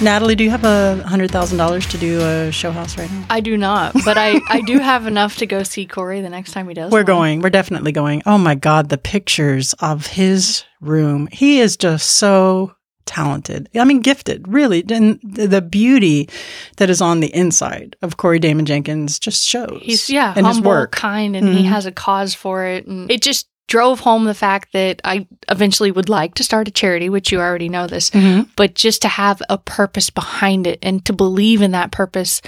Natalie, 0.02 0.36
do 0.36 0.46
you 0.46 0.50
have 0.50 0.64
a 0.64 1.04
hundred 1.06 1.30
thousand 1.30 1.58
dollars 1.58 1.86
to 1.88 1.98
do 1.98 2.22
a 2.22 2.52
show 2.54 2.72
house 2.72 2.98
right 2.98 3.12
now? 3.12 3.26
I 3.30 3.42
do 3.42 3.58
not, 3.58 3.94
but 4.06 4.18
I, 4.18 4.40
I 4.48 4.62
do 4.62 4.80
have 4.80 5.06
enough 5.08 5.36
to 5.38 5.46
go 5.46 5.62
see 5.64 5.86
Corey 5.86 6.22
the 6.22 6.30
next 6.30 6.54
time 6.54 6.70
he 6.70 6.74
does. 6.74 6.90
We're 6.90 7.00
one. 7.00 7.06
going. 7.06 7.42
We're 7.42 7.50
definitely 7.50 7.92
going. 7.92 8.24
Oh 8.26 8.38
my 8.38 8.56
God, 8.56 8.88
the 8.88 8.98
pictures 8.98 9.74
of 9.82 10.08
his 10.08 10.64
room. 10.80 11.28
He 11.34 11.60
is 11.60 11.76
just 11.76 12.12
so 12.12 12.76
talented. 13.06 13.68
I 13.76 13.84
mean, 13.84 14.00
gifted, 14.00 14.48
really. 14.48 14.86
And 14.90 15.20
the 15.22 15.62
beauty 15.62 16.30
that 16.78 16.90
is 16.90 17.02
on 17.02 17.20
the 17.20 17.36
inside 17.36 17.98
of 18.02 18.16
Corey 18.16 18.40
Damon 18.40 18.66
Jenkins 18.66 19.20
just 19.20 19.46
shows. 19.46 19.80
He's 19.82 20.10
yeah, 20.10 20.34
and 20.34 20.46
humble, 20.46 20.62
his 20.62 20.62
work. 20.62 20.92
kind, 20.94 21.36
and 21.36 21.50
he 21.58 21.66
Mhm. 21.66 21.70
has 21.70 21.86
a 21.86 21.92
cause 21.92 22.34
for 22.34 22.64
it, 22.66 22.88
and 22.88 23.12
it 23.12 23.22
just 23.22 23.49
drove 23.70 24.00
home 24.00 24.26
the 24.26 24.34
fact 24.34 24.74
that 24.74 25.00
I 25.04 25.28
eventually 25.48 25.92
would 25.92 26.10
like 26.10 26.34
to 26.36 26.44
start 26.44 26.68
a 26.68 26.72
charity, 26.72 27.08
which 27.08 27.32
you 27.32 27.40
already 27.40 27.70
know 27.70 27.86
this, 27.86 28.10
Mhm. 28.10 28.48
but 28.56 28.74
just 28.74 29.02
to 29.04 29.08
have 29.08 29.42
a 29.48 29.60
purpose 29.60 30.10
behind 30.10 30.66
it 30.66 30.80
and 30.82 31.06
to 31.06 31.14
believe 31.14 31.62
in 31.62 31.72
that 31.72 31.92
purpose 31.92 32.42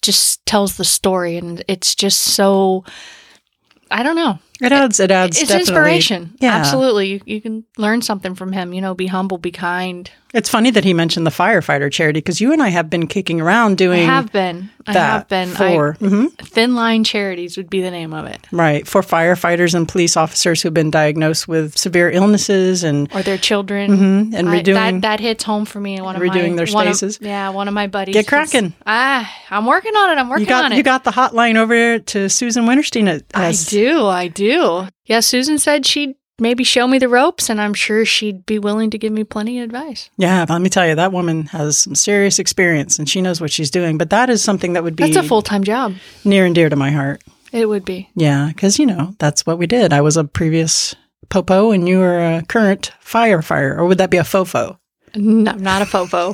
just 0.00 0.44
tells 0.46 0.76
the 0.78 0.84
story. 0.84 1.36
And 1.36 1.62
it's 1.68 1.94
just 1.94 2.20
so, 2.22 2.84
I 3.90 4.02
don't 4.02 4.16
know. 4.16 4.38
It 4.62 4.72
adds. 4.72 5.00
It 5.00 5.10
adds. 5.10 5.38
It's 5.40 5.48
definitely- 5.48 5.74
inspiration. 5.74 6.34
Yeah. 6.40 6.56
Absolutely. 6.56 7.08
You, 7.08 7.20
you 7.26 7.40
can 7.40 7.64
learn 7.76 8.00
something 8.02 8.34
from 8.34 8.52
him. 8.52 8.72
You 8.72 8.80
know, 8.80 8.94
be 8.94 9.06
humble, 9.08 9.38
be 9.38 9.50
kind. 9.50 10.10
It's 10.34 10.48
funny 10.48 10.70
that 10.70 10.82
he 10.84 10.94
mentioned 10.94 11.26
the 11.26 11.30
firefighter 11.30 11.92
charity 11.92 12.16
because 12.20 12.40
you 12.40 12.54
and 12.54 12.62
I 12.62 12.68
have 12.70 12.88
been 12.88 13.06
kicking 13.06 13.38
around 13.38 13.72
I 13.72 13.74
doing 13.74 14.06
have 14.06 14.32
been. 14.32 14.70
I 14.86 14.92
have 14.94 15.28
been. 15.28 15.48
for 15.50 15.96
I, 16.00 16.04
Mhm. 16.04 16.32
Thin 16.38 16.74
Line 16.74 17.04
Charities 17.04 17.58
would 17.58 17.68
be 17.68 17.82
the 17.82 17.90
name 17.90 18.14
of 18.14 18.24
it. 18.24 18.40
right 18.50 18.88
for 18.88 19.02
firefighters 19.02 19.74
and 19.74 19.86
police 19.86 20.16
officers 20.16 20.62
who've 20.62 20.72
been 20.72 20.90
diagnosed 20.90 21.46
with 21.48 21.76
severe 21.76 22.10
illnesses 22.10 22.82
and 22.82 23.08
Or 23.14 23.20
their 23.22 23.36
children. 23.36 24.30
Mhm, 24.32 24.34
and 24.38 24.48
I- 24.48 24.62
redoing 24.62 24.74
that, 24.74 25.02
that 25.02 25.20
hits 25.20 25.44
home 25.44 25.66
for 25.66 25.80
me. 25.80 25.96
And 25.96 26.04
one 26.06 26.16
of 26.16 26.22
my 26.22 26.28
redoing 26.28 26.56
their 26.56 26.66
one 26.74 26.88
of- 26.88 27.02
yeah, 27.20 27.50
one 27.50 27.68
of 27.68 27.74
my 27.74 27.86
buddies. 27.86 28.14
Get 28.14 28.26
cracking. 28.26 28.72
Ah, 28.86 29.30
I'm 29.50 29.66
working 29.66 29.94
on 29.94 30.16
it. 30.16 30.20
I'm 30.20 30.30
working 30.30 30.46
got 30.46 30.64
on 30.64 30.72
it. 30.72 30.76
you 30.78 30.82
got 30.82 31.04
the 31.04 31.10
hotline 31.12 31.56
over 31.56 31.98
to 31.98 32.28
Susan 32.30 32.64
Winterstein. 32.64 33.06
At, 33.06 33.22
I 33.34 33.52
do. 33.68 34.06
I 34.06 34.28
do. 34.28 34.51
Yeah, 35.06 35.20
Susan 35.20 35.58
said 35.58 35.86
she'd 35.86 36.14
maybe 36.38 36.64
show 36.64 36.86
me 36.88 36.98
the 36.98 37.08
ropes, 37.08 37.48
and 37.50 37.60
I'm 37.60 37.74
sure 37.74 38.04
she'd 38.04 38.44
be 38.46 38.58
willing 38.58 38.90
to 38.90 38.98
give 38.98 39.12
me 39.12 39.24
plenty 39.24 39.58
of 39.60 39.64
advice. 39.64 40.10
Yeah, 40.16 40.44
but 40.44 40.54
let 40.54 40.62
me 40.62 40.68
tell 40.68 40.86
you, 40.86 40.94
that 40.94 41.12
woman 41.12 41.46
has 41.46 41.78
some 41.78 41.94
serious 41.94 42.38
experience 42.38 42.98
and 42.98 43.08
she 43.08 43.20
knows 43.22 43.40
what 43.40 43.50
she's 43.52 43.70
doing. 43.70 43.98
But 43.98 44.10
that 44.10 44.28
is 44.30 44.42
something 44.42 44.72
that 44.72 44.82
would 44.82 44.96
be 44.96 45.04
That's 45.04 45.16
a 45.24 45.28
full 45.28 45.42
time 45.42 45.62
job. 45.64 45.94
near 46.24 46.44
and 46.46 46.54
dear 46.54 46.68
to 46.68 46.76
my 46.76 46.90
heart. 46.90 47.22
It 47.52 47.66
would 47.68 47.84
be. 47.84 48.08
Yeah, 48.14 48.48
because 48.48 48.78
you 48.78 48.86
know 48.86 49.14
that's 49.18 49.44
what 49.46 49.58
we 49.58 49.66
did. 49.66 49.92
I 49.92 50.00
was 50.00 50.16
a 50.16 50.24
previous 50.24 50.94
popo, 51.28 51.70
and 51.70 51.86
you 51.88 51.98
were 51.98 52.18
a 52.18 52.42
current 52.48 52.92
firefighter, 53.04 53.76
or 53.76 53.84
would 53.86 53.98
that 53.98 54.10
be 54.10 54.16
a 54.16 54.22
fofo? 54.22 54.78
No, 55.14 55.52
I'm 55.52 55.62
not 55.62 55.82
a 55.82 55.84
fofo. 55.84 56.32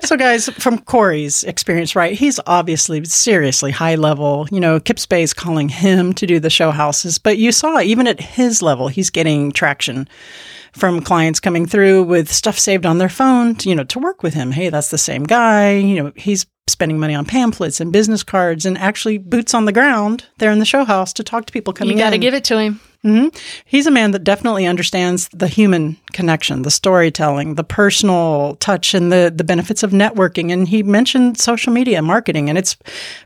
so, 0.04 0.16
guys, 0.16 0.48
from 0.50 0.78
Corey's 0.78 1.44
experience, 1.44 1.94
right? 1.94 2.16
He's 2.16 2.40
obviously 2.46 3.04
seriously 3.04 3.70
high 3.70 3.96
level. 3.96 4.46
You 4.50 4.60
know, 4.60 4.80
Kips 4.80 5.06
Bay's 5.06 5.34
calling 5.34 5.68
him 5.68 6.12
to 6.14 6.26
do 6.26 6.40
the 6.40 6.50
show 6.50 6.70
houses, 6.70 7.18
but 7.18 7.38
you 7.38 7.52
saw 7.52 7.80
even 7.80 8.06
at 8.06 8.20
his 8.20 8.62
level, 8.62 8.88
he's 8.88 9.10
getting 9.10 9.52
traction 9.52 10.08
from 10.72 11.00
clients 11.00 11.40
coming 11.40 11.66
through 11.66 12.04
with 12.04 12.32
stuff 12.32 12.58
saved 12.58 12.86
on 12.86 12.98
their 12.98 13.08
phone, 13.08 13.54
to, 13.56 13.68
you 13.68 13.74
know, 13.74 13.84
to 13.84 13.98
work 13.98 14.22
with 14.22 14.34
him. 14.34 14.52
Hey, 14.52 14.68
that's 14.70 14.90
the 14.90 14.98
same 14.98 15.24
guy. 15.24 15.72
You 15.72 16.02
know, 16.02 16.12
he's 16.16 16.46
spending 16.66 16.98
money 16.98 17.14
on 17.14 17.24
pamphlets 17.24 17.80
and 17.80 17.92
business 17.92 18.22
cards 18.22 18.66
and 18.66 18.76
actually 18.78 19.18
boots 19.18 19.54
on 19.54 19.64
the 19.64 19.72
ground 19.72 20.26
there 20.38 20.50
in 20.50 20.58
the 20.58 20.64
show 20.64 20.84
house 20.84 21.12
to 21.14 21.24
talk 21.24 21.46
to 21.46 21.52
people 21.52 21.72
coming 21.72 21.96
you 21.96 22.02
got 22.02 22.10
to 22.10 22.16
in. 22.16 22.20
give 22.20 22.34
it 22.34 22.44
to 22.44 22.58
him. 22.58 22.80
Hmm 23.02 23.28
He's 23.64 23.86
a 23.86 23.90
man 23.90 24.10
that 24.12 24.24
definitely 24.24 24.66
understands 24.66 25.28
the 25.32 25.46
human 25.46 25.96
connection, 26.12 26.62
the 26.62 26.70
storytelling, 26.70 27.54
the 27.54 27.64
personal 27.64 28.56
touch, 28.56 28.94
and 28.94 29.12
the 29.12 29.32
the 29.34 29.44
benefits 29.44 29.82
of 29.82 29.90
networking. 29.90 30.52
And 30.52 30.68
he 30.68 30.82
mentioned 30.82 31.38
social 31.38 31.72
media 31.72 32.02
marketing, 32.02 32.48
and 32.48 32.58
it's 32.58 32.76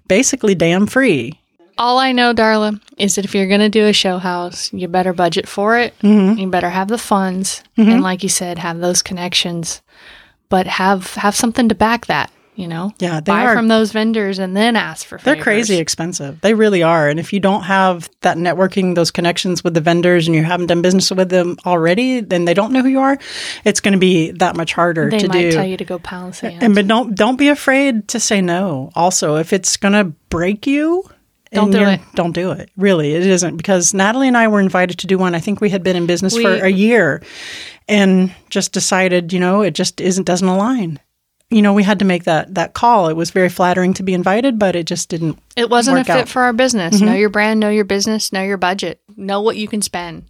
basically 0.09 0.55
damn 0.55 0.87
free. 0.87 1.39
All 1.79 1.99
I 1.99 2.13
know, 2.13 2.35
Darla, 2.35 2.81
is 2.99 3.15
that 3.15 3.25
if 3.25 3.35
you're 3.35 3.49
going 3.49 3.61
to 3.61 3.71
do 3.71 3.87
a 3.87 3.95
show 3.95 4.19
house, 4.19 4.71
you 4.75 4.89
better 4.89 5.15
budget 5.15 5.49
for 5.49 5.79
it. 5.79 5.99
Mm-hmm. 6.01 6.39
You 6.39 6.51
better 6.51 6.69
have 6.69 6.89
the 6.89 6.99
funds, 6.99 7.63
and 7.77 8.03
like 8.03 8.23
you 8.23 8.29
said, 8.29 8.59
have 8.59 8.79
those 8.79 9.03
connections, 9.03 9.81
but 10.51 10.67
have 10.67 11.15
have 11.15 11.35
something 11.35 11.69
to 11.71 11.75
back 11.75 12.07
that. 12.07 12.31
You 12.55 12.69
know, 12.69 12.93
Yeah, 12.99 13.21
they 13.21 13.33
buy 13.33 13.47
are- 13.47 13.55
from 13.57 13.69
those 13.69 13.93
vendors 13.93 14.39
and 14.39 14.55
then 14.55 14.77
ask 14.77 15.07
for. 15.07 15.17
They're 15.17 15.37
crazy 15.37 15.79
expensive. 15.79 16.39
They 16.43 16.53
really 16.53 16.83
are. 16.83 17.09
And 17.09 17.19
if 17.19 17.33
you 17.33 17.41
don't 17.41 17.63
have 17.63 18.11
that 18.21 18.37
networking, 18.37 18.95
those 18.95 19.11
connections 19.11 19.65
with 19.65 19.73
the 19.73 19.81
vendors, 19.81 20.27
and 20.29 20.37
you 20.37 20.45
haven't 20.45 20.67
done 20.67 20.83
business 20.83 21.11
with 21.11 21.31
them 21.31 21.57
already, 21.65 22.21
then 22.21 22.45
they 22.45 22.53
don't 22.53 22.71
know 22.73 22.83
who 22.83 22.89
you 22.91 23.01
are. 23.01 23.19
It's 23.65 23.81
going 23.81 23.93
to 23.93 23.99
be 23.99 24.33
that 24.33 24.55
much 24.55 24.75
harder 24.75 25.09
They 25.09 25.21
to 25.21 25.29
might 25.29 25.41
do. 25.41 25.53
tell 25.53 25.65
you 25.65 25.79
to 25.79 25.85
go 25.87 25.99
pound 25.99 26.35
sand. 26.35 26.63
And 26.63 26.75
but 26.75 26.87
don't 26.87 27.15
don't 27.15 27.37
be 27.39 27.49
afraid 27.49 28.07
to 28.09 28.21
say 28.21 28.43
no. 28.43 28.91
Also, 28.95 29.37
if 29.37 29.55
it's 29.55 29.79
gonna 29.79 30.05
break 30.29 30.67
you, 30.67 31.05
Don't 31.55 31.71
do 31.71 31.83
it. 31.89 32.01
Don't 32.15 32.33
do 32.33 32.51
it. 32.53 32.69
Really, 32.77 33.15
it 33.15 33.27
isn't 33.27 33.57
because 33.57 33.95
Natalie 33.95 34.29
and 34.29 34.37
I 34.37 34.49
were 34.49 34.61
invited 34.61 34.99
to 34.99 35.07
do 35.07 35.17
one. 35.17 35.35
I 35.35 35.41
think 35.41 35.61
we 35.63 35.71
had 35.71 35.83
been 35.83 35.97
in 35.97 36.05
business 36.07 36.37
for 36.37 36.53
a 36.53 36.69
year, 36.71 37.23
and 37.89 38.31
just 38.51 38.73
decided, 38.73 39.33
you 39.33 39.41
know, 39.41 39.63
it 39.63 39.75
just 39.75 40.01
isn't 40.03 40.25
doesn't 40.25 40.47
align. 40.49 40.99
You 41.53 41.63
know, 41.63 41.75
we 41.75 41.83
had 41.83 41.99
to 41.99 42.05
make 42.05 42.25
that 42.25 42.55
that 42.55 42.75
call. 42.75 43.09
It 43.09 43.15
was 43.15 43.31
very 43.31 43.49
flattering 43.49 43.95
to 43.95 44.03
be 44.03 44.15
invited, 44.15 44.59
but 44.59 44.75
it 44.75 44.87
just 44.87 45.09
didn't. 45.09 45.39
It 45.57 45.71
wasn't 45.71 45.99
a 45.99 46.05
fit 46.05 46.11
out. 46.11 46.19
Mm-hmm. 46.21 46.27
for 46.29 46.43
our 46.43 46.53
business. 46.53 47.01
Know 47.01 47.15
your 47.15 47.29
brand, 47.29 47.61
know 47.61 47.71
your 47.71 47.85
business, 47.85 48.33
know 48.33 48.43
your 48.43 48.57
budget, 48.57 49.01
know 49.17 49.41
what 49.43 49.57
you 49.57 49.69
can 49.69 49.83
spend. 49.83 50.25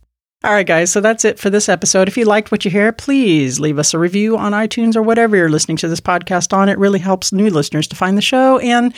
All 0.45 0.53
right, 0.53 0.67
guys. 0.67 0.91
So 0.91 1.01
that's 1.01 1.25
it 1.25 1.39
for 1.39 1.51
this 1.51 1.69
episode. 1.69 2.09
If 2.09 2.17
you 2.17 2.25
liked 2.25 2.51
what 2.51 2.65
you 2.65 2.71
hear, 2.73 2.91
please 2.91 3.61
leave 3.61 3.79
us 3.79 3.95
a 3.95 3.99
review 3.99 4.37
on 4.37 4.51
iTunes 4.51 4.97
or 4.97 5.03
whatever 5.03 5.37
you're 5.37 5.49
listening 5.49 5.77
to 5.77 5.89
this 5.89 6.01
podcast 6.01 6.53
on. 6.53 6.69
It 6.69 6.79
really 6.79 6.99
helps 6.99 7.33
new 7.33 7.49
listeners 7.49 7.87
to 7.89 7.97
find 7.97 8.19
the 8.19 8.23
show. 8.23 8.59
And, 8.59 8.93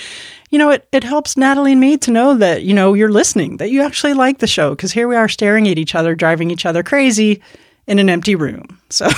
you 0.50 0.58
know, 0.58 0.70
it, 0.70 0.88
it 0.90 1.04
helps 1.04 1.36
Natalie 1.36 1.72
and 1.72 1.80
me 1.82 1.98
to 1.98 2.10
know 2.10 2.34
that, 2.36 2.62
you 2.62 2.72
know, 2.72 2.94
you're 2.94 3.12
listening, 3.12 3.58
that 3.58 3.70
you 3.70 3.82
actually 3.82 4.14
like 4.14 4.38
the 4.38 4.46
show. 4.46 4.70
Because 4.70 4.92
here 4.92 5.06
we 5.06 5.16
are 5.16 5.28
staring 5.28 5.68
at 5.68 5.76
each 5.76 5.94
other, 5.94 6.14
driving 6.14 6.50
each 6.50 6.64
other 6.64 6.82
crazy 6.82 7.42
in 7.87 7.99
an 7.99 8.09
empty 8.09 8.35
room. 8.35 8.80
So 8.91 9.09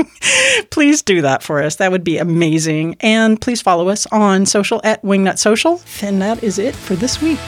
please 0.70 1.02
do 1.02 1.22
that 1.22 1.42
for 1.42 1.62
us. 1.62 1.76
That 1.76 1.90
would 1.90 2.04
be 2.04 2.18
amazing. 2.18 2.96
And 3.00 3.40
please 3.40 3.62
follow 3.62 3.88
us 3.88 4.06
on 4.06 4.46
social 4.46 4.80
at 4.84 5.02
Wingnut 5.02 5.38
Social. 5.38 5.80
And 6.02 6.20
that 6.22 6.42
is 6.42 6.58
it 6.58 6.74
for 6.74 6.94
this 6.94 7.20
week. 7.20 7.40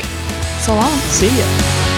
So 0.61 0.75
long. 0.75 0.99
See 1.11 1.29
ya. 1.29 1.98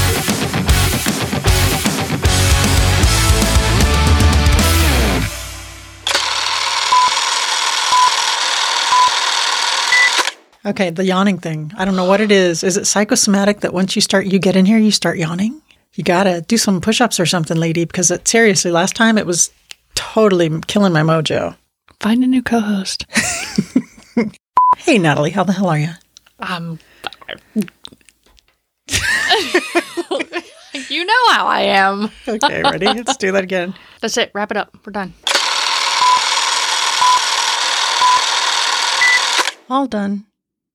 Okay, 10.65 10.91
the 10.91 11.03
yawning 11.03 11.39
thing. 11.39 11.71
I 11.75 11.85
don't 11.85 11.95
know 11.95 12.05
what 12.05 12.21
it 12.21 12.31
is. 12.31 12.63
Is 12.63 12.77
it 12.77 12.85
psychosomatic 12.85 13.61
that 13.61 13.73
once 13.73 13.95
you 13.95 14.01
start, 14.01 14.27
you 14.27 14.37
get 14.37 14.55
in 14.55 14.65
here, 14.65 14.77
you 14.77 14.91
start 14.91 15.17
yawning? 15.17 15.61
You 15.95 16.03
gotta 16.03 16.41
do 16.41 16.57
some 16.57 16.81
push 16.81 17.01
ups 17.01 17.19
or 17.19 17.25
something, 17.25 17.57
lady, 17.57 17.85
because 17.85 18.11
it, 18.11 18.27
seriously, 18.27 18.71
last 18.71 18.95
time 18.95 19.17
it 19.17 19.25
was 19.25 19.51
totally 19.95 20.49
killing 20.67 20.93
my 20.93 21.01
mojo. 21.01 21.55
Find 21.99 22.23
a 22.23 22.27
new 22.27 22.41
co-host. 22.41 23.05
Hey, 24.77 24.97
Natalie, 24.97 25.31
how 25.31 25.43
the 25.43 25.51
hell 25.51 25.69
are 25.69 25.77
you? 25.77 25.89
Um, 26.39 26.79
you 30.89 31.05
know 31.05 31.27
how 31.29 31.45
I 31.45 31.61
am. 31.61 32.09
Okay, 32.27 32.63
ready? 32.63 32.85
Let's 32.87 33.17
do 33.17 33.31
that 33.33 33.43
again. 33.43 33.75
That's 34.01 34.17
it. 34.17 34.31
Wrap 34.33 34.49
it 34.51 34.57
up. 34.57 34.75
We're 34.85 34.91
done. 34.91 35.13
All 39.69 39.87
done. 39.87 40.25